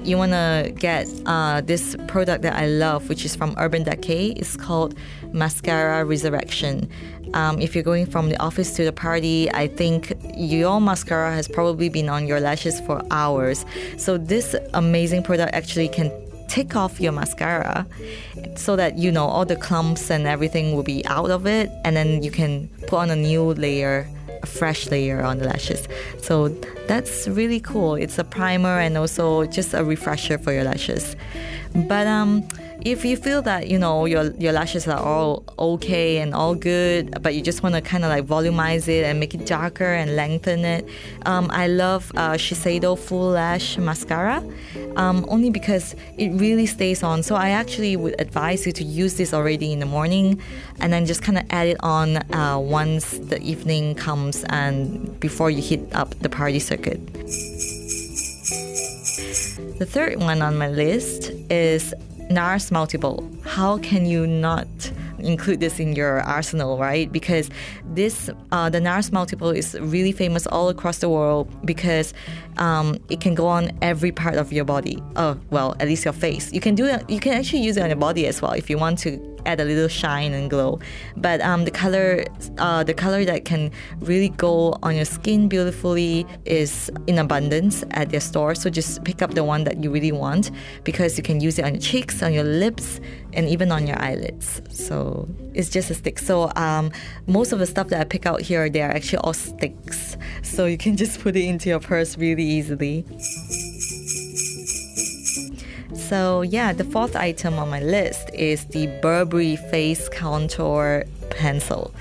You 0.04 0.20
want 0.20 0.34
to 0.34 0.72
get 0.78 1.10
uh, 1.26 1.62
this 1.62 1.95
product 2.08 2.43
that 2.43 2.54
I 2.54 2.68
love, 2.68 3.10
which 3.10 3.26
is 3.26 3.36
from 3.36 3.56
Urban 3.58 3.82
Decay. 3.82 4.34
It's 4.34 4.56
called 4.56 4.93
Mascara 5.32 6.06
Resurrection. 6.06 6.88
Um, 7.34 7.59
if 7.59 7.73
you're 7.75 7.84
going 7.84 8.05
from 8.05 8.29
the 8.29 8.39
office 8.41 8.75
to 8.75 8.86
the 8.86 8.93
party, 8.93 9.51
I 9.51 9.67
think 9.67 10.13
your 10.36 10.79
mascara 10.79 11.34
has 11.34 11.47
probably 11.47 11.89
been 11.89 12.09
on 12.09 12.27
your 12.27 12.39
lashes 12.39 12.79
for 12.81 13.01
hours. 13.11 13.65
So 13.97 14.17
this 14.17 14.55
amazing 14.73 15.23
product 15.23 15.53
actually 15.53 15.89
can 15.89 16.11
take 16.47 16.75
off 16.75 16.99
your 16.99 17.11
mascara 17.11 17.86
so 18.55 18.75
that 18.75 18.97
you 18.97 19.11
know 19.11 19.25
all 19.25 19.45
the 19.45 19.55
clumps 19.55 20.11
and 20.11 20.27
everything 20.27 20.75
will 20.75 20.84
be 20.84 21.03
out 21.07 21.31
of 21.31 21.47
it 21.47 21.71
and 21.84 21.95
then 21.95 22.21
you 22.21 22.29
can 22.29 22.67
put 22.88 22.97
on 22.97 23.09
a 23.09 23.15
new 23.15 23.53
layer 23.55 24.07
a 24.43 24.45
fresh 24.45 24.91
layer 24.91 25.23
on 25.23 25.39
the 25.39 25.45
lashes 25.45 25.88
so 26.21 26.49
that's 26.88 27.27
really 27.27 27.59
cool 27.59 27.95
it's 27.95 28.17
a 28.19 28.23
primer 28.23 28.79
and 28.79 28.97
also 28.97 29.45
just 29.45 29.73
a 29.73 29.84
refresher 29.84 30.38
for 30.38 30.51
your 30.51 30.63
lashes 30.63 31.15
but 31.88 32.07
um 32.07 32.47
if 32.86 33.05
you 33.05 33.15
feel 33.15 33.41
that 33.41 33.69
you 33.69 33.79
know 33.79 34.05
your 34.05 34.31
your 34.34 34.51
lashes 34.51 34.88
are 34.88 34.99
all 34.99 35.43
okay 35.57 36.17
and 36.17 36.34
all 36.34 36.53
good, 36.53 37.21
but 37.21 37.34
you 37.34 37.41
just 37.41 37.63
want 37.63 37.75
to 37.75 37.81
kind 37.81 38.03
of 38.03 38.09
like 38.09 38.25
volumize 38.25 38.88
it 38.88 39.05
and 39.05 39.19
make 39.19 39.34
it 39.34 39.45
darker 39.45 39.86
and 39.86 40.15
lengthen 40.15 40.65
it, 40.65 40.88
um, 41.25 41.49
I 41.51 41.67
love 41.67 42.11
uh, 42.15 42.31
Shiseido 42.34 42.97
Full 42.97 43.29
Lash 43.29 43.77
Mascara, 43.77 44.43
um, 44.97 45.25
only 45.29 45.49
because 45.49 45.95
it 46.17 46.29
really 46.31 46.65
stays 46.65 47.03
on. 47.03 47.23
So 47.23 47.36
I 47.36 47.49
actually 47.49 47.95
would 47.95 48.19
advise 48.19 48.65
you 48.65 48.73
to 48.73 48.84
use 48.84 49.15
this 49.15 49.34
already 49.34 49.71
in 49.71 49.79
the 49.79 49.86
morning, 49.86 50.41
and 50.79 50.91
then 50.91 51.05
just 51.05 51.21
kind 51.21 51.38
of 51.38 51.45
add 51.51 51.67
it 51.67 51.77
on 51.79 52.17
uh, 52.34 52.59
once 52.59 53.17
the 53.17 53.41
evening 53.41 53.95
comes 53.95 54.43
and 54.49 55.19
before 55.21 55.49
you 55.49 55.61
hit 55.61 55.81
up 55.95 56.19
the 56.19 56.29
party 56.29 56.59
circuit. 56.74 56.99
The 59.80 59.86
third 59.86 60.17
one 60.17 60.41
on 60.41 60.57
my 60.57 60.69
list 60.69 61.32
is 61.49 61.93
NARS 62.30 62.71
Multiple. 62.71 63.17
How 63.43 63.78
can 63.80 64.05
you 64.05 64.26
not 64.26 64.67
include 65.19 65.59
this 65.59 65.80
in 65.80 65.95
your 65.95 66.21
arsenal, 66.21 66.78
right? 66.78 67.11
Because 67.11 67.49
this, 67.93 68.30
uh, 68.51 68.69
the 68.69 68.80
NARS 68.80 69.11
Multiple 69.11 69.51
is 69.51 69.80
really 69.80 70.11
famous 70.11 70.47
all 70.47 70.69
across 70.69 70.97
the 70.99 71.09
world 71.09 71.47
because 71.65 72.13
um, 72.58 72.97
it 73.10 73.22
can 73.22 73.36
go 73.36 73.47
on 73.47 73.72
every 73.82 74.12
part 74.12 74.36
of 74.36 74.51
your 74.51 74.66
body. 74.66 75.01
Oh, 75.16 75.39
well, 75.49 75.76
at 75.80 75.88
least 75.88 76.06
your 76.06 76.14
face. 76.14 76.51
You 76.54 76.62
can 76.62 76.76
do 76.76 76.86
it. 76.86 77.10
You 77.10 77.20
can 77.20 77.34
actually 77.34 77.62
use 77.62 77.78
it 77.78 77.82
on 77.82 77.89
your 77.89 77.97
body 77.97 78.28
as 78.28 78.41
well 78.41 78.51
if 78.54 78.70
you 78.70 78.78
want 78.78 78.99
to 78.99 79.34
add 79.45 79.60
a 79.60 79.66
little 79.66 79.88
shine 79.88 80.34
and 80.34 80.49
glow. 80.49 80.80
But 81.18 81.41
um, 81.41 81.66
the 81.66 81.72
color, 81.72 82.26
uh, 82.58 82.84
the 82.84 82.93
color 82.93 83.26
that 83.26 83.45
can 83.45 83.72
really 83.99 84.30
go 84.30 84.78
on 84.84 84.95
your 84.95 85.06
skin 85.06 85.47
beautifully 85.47 86.26
is 86.45 86.91
in 87.08 87.18
abundance 87.18 87.84
at 87.91 88.10
their 88.10 88.20
store. 88.20 88.56
So 88.56 88.70
just 88.70 89.04
pick 89.04 89.22
up 89.22 89.34
the 89.34 89.43
one 89.43 89.64
that 89.66 89.84
you 89.84 89.91
really 89.91 90.12
want 90.12 90.51
because 90.84 91.18
you 91.18 91.24
can 91.24 91.39
use 91.39 91.60
it 91.60 91.66
on 91.66 91.74
your 91.74 91.82
cheeks, 91.82 92.24
on 92.24 92.34
your 92.34 92.43
lips, 92.43 92.99
and 93.34 93.47
even 93.47 93.72
on 93.72 93.88
your 93.88 93.99
eyelids. 94.01 94.62
So 94.70 95.28
it's 95.54 95.70
just 95.70 95.89
a 95.89 95.95
stick. 95.95 96.20
So 96.20 96.51
um, 96.56 96.91
most 97.28 97.51
of 97.51 97.60
the 97.60 97.66
stuff 97.66 97.89
that 97.89 97.99
I 97.99 98.04
pick 98.04 98.26
out 98.26 98.41
here, 98.41 98.70
they 98.70 98.82
are 98.82 98.91
actually 98.91 99.20
all 99.20 99.34
sticks. 99.34 100.18
So 100.41 100.66
you 100.66 100.78
can 100.78 100.95
just 101.04 101.22
put 101.22 101.36
it 101.36 101.43
into 101.43 101.70
your 101.70 101.80
purse 101.80 102.18
really 102.18 102.42
easily. 102.43 103.05
So 105.95 106.41
yeah, 106.41 106.73
the 106.73 106.83
fourth 106.83 107.15
item 107.15 107.59
on 107.59 107.69
my 107.69 107.79
list 107.79 108.29
is 108.33 108.65
the 108.65 108.87
Burberry 109.01 109.55
Face 109.55 110.09
Contour 110.09 111.05
Pencil 111.29 111.93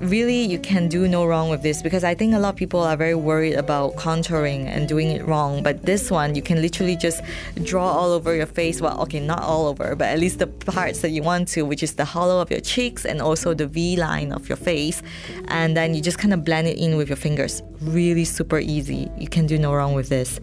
really 0.00 0.42
you 0.44 0.58
can 0.58 0.88
do 0.88 1.06
no 1.06 1.26
wrong 1.26 1.50
with 1.50 1.62
this 1.62 1.82
because 1.82 2.04
I 2.04 2.14
think 2.14 2.34
a 2.34 2.38
lot 2.38 2.50
of 2.50 2.56
people 2.56 2.80
are 2.80 2.96
very 2.96 3.14
worried 3.14 3.54
about 3.54 3.96
contouring 3.96 4.66
and 4.66 4.88
doing 4.88 5.10
it 5.10 5.26
wrong. 5.26 5.62
But 5.62 5.84
this 5.84 6.10
one, 6.10 6.34
you 6.34 6.42
can 6.42 6.60
literally 6.62 6.96
just 6.96 7.22
draw 7.62 7.92
all 7.92 8.12
over 8.12 8.34
your 8.34 8.46
face. 8.46 8.80
Well, 8.80 9.00
okay, 9.02 9.20
not 9.20 9.42
all 9.42 9.66
over, 9.66 9.94
but 9.94 10.08
at 10.08 10.18
least 10.18 10.38
the 10.38 10.46
parts 10.46 11.00
that 11.00 11.10
you 11.10 11.22
want 11.22 11.48
to, 11.48 11.62
which 11.62 11.82
is 11.82 11.94
the 11.94 12.04
hollow 12.04 12.40
of 12.40 12.50
your 12.50 12.60
cheeks 12.60 13.04
and 13.04 13.20
also 13.20 13.54
the 13.54 13.66
V 13.66 13.96
line 13.96 14.32
of 14.32 14.48
your 14.48 14.56
face. 14.56 15.02
And 15.48 15.76
then 15.76 15.94
you 15.94 16.00
just 16.00 16.18
kind 16.18 16.32
of 16.32 16.44
blend 16.44 16.66
it 16.66 16.78
in 16.78 16.96
with 16.96 17.08
your 17.08 17.16
fingers. 17.16 17.62
Really 17.80 18.24
super 18.24 18.58
easy. 18.58 19.10
You 19.18 19.28
can 19.28 19.46
do 19.46 19.58
no 19.58 19.74
wrong 19.74 19.94
with 19.94 20.08
this. 20.08 20.40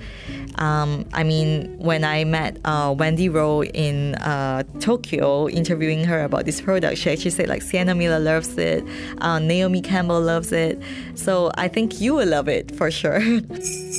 Um, 0.55 1.05
I 1.13 1.23
mean, 1.23 1.77
when 1.77 2.03
I 2.03 2.23
met 2.23 2.57
uh, 2.65 2.93
Wendy 2.97 3.29
Rowe 3.29 3.63
in 3.63 4.15
uh, 4.15 4.63
Tokyo, 4.79 5.47
interviewing 5.47 6.03
her 6.05 6.23
about 6.23 6.45
this 6.45 6.61
product, 6.61 6.97
she 6.97 7.11
actually 7.11 7.31
said 7.31 7.47
like 7.47 7.61
Sienna 7.61 7.93
Miller 7.93 8.19
loves 8.19 8.57
it. 8.57 8.83
Uh, 9.19 9.39
Naomi 9.47 9.81
Campbell 9.81 10.21
loves 10.21 10.51
it. 10.51 10.81
So 11.15 11.51
I 11.55 11.67
think 11.67 12.01
you 12.01 12.15
will 12.15 12.27
love 12.27 12.47
it 12.47 12.75
for 12.75 12.91
sure. 12.91 13.21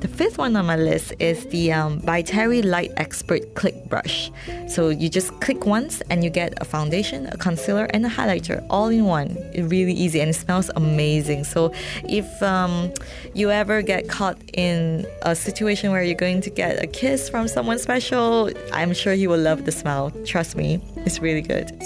The 0.00 0.08
fifth 0.08 0.38
one 0.38 0.56
on 0.56 0.64
my 0.64 0.76
list 0.76 1.12
is 1.18 1.44
the 1.48 1.74
um, 1.74 1.98
by 1.98 2.22
Terry 2.22 2.62
Light 2.62 2.90
Expert 2.96 3.54
Click 3.54 3.86
Brush. 3.90 4.30
So 4.66 4.88
you 4.88 5.10
just 5.10 5.38
click 5.42 5.66
once 5.66 6.00
and 6.08 6.24
you 6.24 6.30
get 6.30 6.54
a 6.58 6.64
foundation, 6.64 7.26
a 7.26 7.36
concealer, 7.36 7.84
and 7.92 8.06
a 8.06 8.08
highlighter 8.08 8.64
all 8.70 8.88
in 8.88 9.04
one. 9.04 9.36
It's 9.52 9.70
really 9.70 9.92
easy 9.92 10.22
and 10.22 10.30
it 10.30 10.34
smells 10.34 10.70
amazing. 10.74 11.44
So 11.44 11.74
if 12.08 12.42
um, 12.42 12.90
you 13.34 13.50
ever 13.50 13.82
get 13.82 14.08
caught 14.08 14.38
in 14.54 15.06
a 15.20 15.36
situation 15.36 15.90
where 15.90 16.02
you're 16.02 16.14
going 16.14 16.40
to 16.42 16.50
get 16.50 16.82
a 16.82 16.86
kiss 16.86 17.28
from 17.28 17.46
someone 17.46 17.78
special, 17.78 18.50
I'm 18.72 18.94
sure 18.94 19.12
you 19.12 19.28
will 19.28 19.40
love 19.40 19.66
the 19.66 19.72
smell. 19.72 20.12
Trust 20.24 20.56
me, 20.56 20.80
it's 21.04 21.20
really 21.20 21.42
good. 21.42 21.78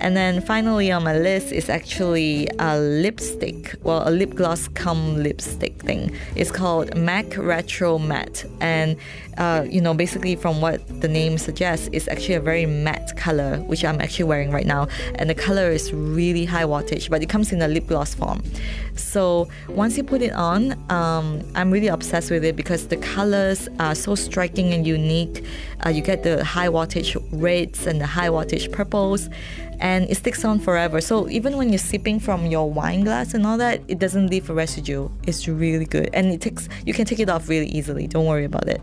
And 0.00 0.16
then 0.16 0.40
finally 0.40 0.90
on 0.90 1.04
my 1.04 1.16
list 1.16 1.52
is 1.52 1.68
actually 1.68 2.48
a 2.58 2.78
lipstick, 2.78 3.74
well, 3.82 4.08
a 4.08 4.10
lip 4.10 4.34
gloss 4.34 4.68
cum 4.68 5.22
lipstick 5.22 5.80
thing. 5.82 6.16
It's 6.34 6.50
called 6.50 6.96
MAC 6.96 7.36
Retro 7.36 7.98
Matte. 7.98 8.46
And, 8.60 8.96
uh, 9.36 9.66
you 9.68 9.80
know, 9.80 9.92
basically 9.92 10.36
from 10.36 10.62
what 10.62 10.80
the 11.02 11.08
name 11.08 11.36
suggests, 11.36 11.90
it's 11.92 12.08
actually 12.08 12.34
a 12.34 12.40
very 12.40 12.64
matte 12.64 13.14
color, 13.16 13.58
which 13.58 13.84
I'm 13.84 14.00
actually 14.00 14.24
wearing 14.24 14.50
right 14.50 14.66
now. 14.66 14.88
And 15.16 15.28
the 15.28 15.34
color 15.34 15.70
is 15.70 15.92
really 15.92 16.46
high 16.46 16.64
wattage, 16.64 17.10
but 17.10 17.22
it 17.22 17.28
comes 17.28 17.52
in 17.52 17.60
a 17.60 17.68
lip 17.68 17.86
gloss 17.86 18.14
form. 18.14 18.42
So 18.96 19.48
once 19.68 19.96
you 19.96 20.02
put 20.02 20.22
it 20.22 20.32
on, 20.32 20.72
um, 20.90 21.42
I'm 21.54 21.70
really 21.70 21.88
obsessed 21.88 22.30
with 22.30 22.44
it 22.44 22.56
because 22.56 22.88
the 22.88 22.96
colors 22.96 23.68
are 23.78 23.94
so 23.94 24.14
striking 24.14 24.72
and 24.72 24.86
unique. 24.86 25.44
Uh, 25.84 25.90
you 25.90 26.00
get 26.00 26.22
the 26.22 26.42
high 26.44 26.68
wattage 26.68 27.16
reds 27.32 27.86
and 27.86 28.00
the 28.00 28.06
high 28.06 28.28
wattage 28.28 28.70
purples 28.72 29.28
and 29.80 30.08
it 30.08 30.16
sticks 30.16 30.44
on 30.44 30.60
forever. 30.60 31.00
So 31.00 31.28
even 31.28 31.56
when 31.56 31.70
you're 31.70 31.78
sipping 31.78 32.20
from 32.20 32.46
your 32.46 32.70
wine 32.70 33.02
glass 33.02 33.34
and 33.34 33.44
all 33.46 33.58
that, 33.58 33.80
it 33.88 33.98
doesn't 33.98 34.28
leave 34.28 34.48
a 34.48 34.54
residue. 34.54 35.08
It's 35.26 35.48
really 35.48 35.86
good, 35.86 36.10
and 36.12 36.32
it 36.32 36.40
takes 36.40 36.68
you 36.86 36.94
can 36.94 37.04
take 37.04 37.18
it 37.18 37.28
off 37.28 37.48
really 37.48 37.66
easily. 37.66 38.06
Don't 38.06 38.26
worry 38.26 38.44
about 38.44 38.68
it. 38.68 38.80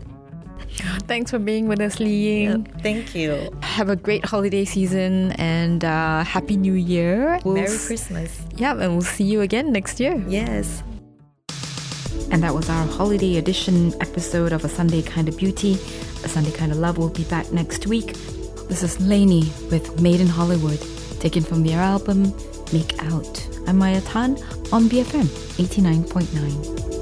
Thanks 1.08 1.30
for 1.30 1.38
being 1.38 1.66
with 1.66 1.80
us, 1.80 1.98
Li 1.98 2.10
Ying. 2.10 2.66
Yep, 2.66 2.82
thank 2.82 3.14
you. 3.14 3.50
Have 3.62 3.88
a 3.88 3.96
great 3.96 4.24
holiday 4.24 4.64
season 4.64 5.32
and 5.32 5.84
uh, 5.84 6.22
Happy 6.22 6.56
New 6.56 6.74
Year. 6.74 7.40
We'll 7.44 7.54
Merry 7.54 7.78
Christmas. 7.78 8.40
Yeah, 8.56 8.72
and 8.72 8.92
we'll 8.92 9.02
see 9.02 9.24
you 9.24 9.40
again 9.40 9.72
next 9.72 9.98
year. 9.98 10.22
Yes. 10.28 10.82
And 12.30 12.42
that 12.42 12.54
was 12.54 12.68
our 12.68 12.86
holiday 12.86 13.38
edition 13.38 13.94
episode 14.02 14.52
of 14.52 14.64
A 14.64 14.68
Sunday 14.68 15.02
Kind 15.02 15.28
of 15.28 15.36
Beauty. 15.36 15.74
A 16.22 16.28
Sunday 16.28 16.52
Kind 16.52 16.70
of 16.70 16.78
Love 16.78 16.98
will 16.98 17.08
be 17.08 17.24
back 17.24 17.50
next 17.50 17.86
week. 17.86 18.14
This 18.68 18.82
is 18.82 19.00
LANY 19.00 19.50
with 19.70 19.98
Made 20.00 20.20
in 20.20 20.26
Hollywood, 20.26 20.78
taken 21.20 21.42
from 21.42 21.64
their 21.64 21.80
album 21.80 22.34
Make 22.70 23.02
Out. 23.04 23.48
I'm 23.66 23.78
Maya 23.78 24.02
Tan 24.02 24.32
on 24.72 24.90
BFM 24.90 25.24
89.9. 25.56 26.97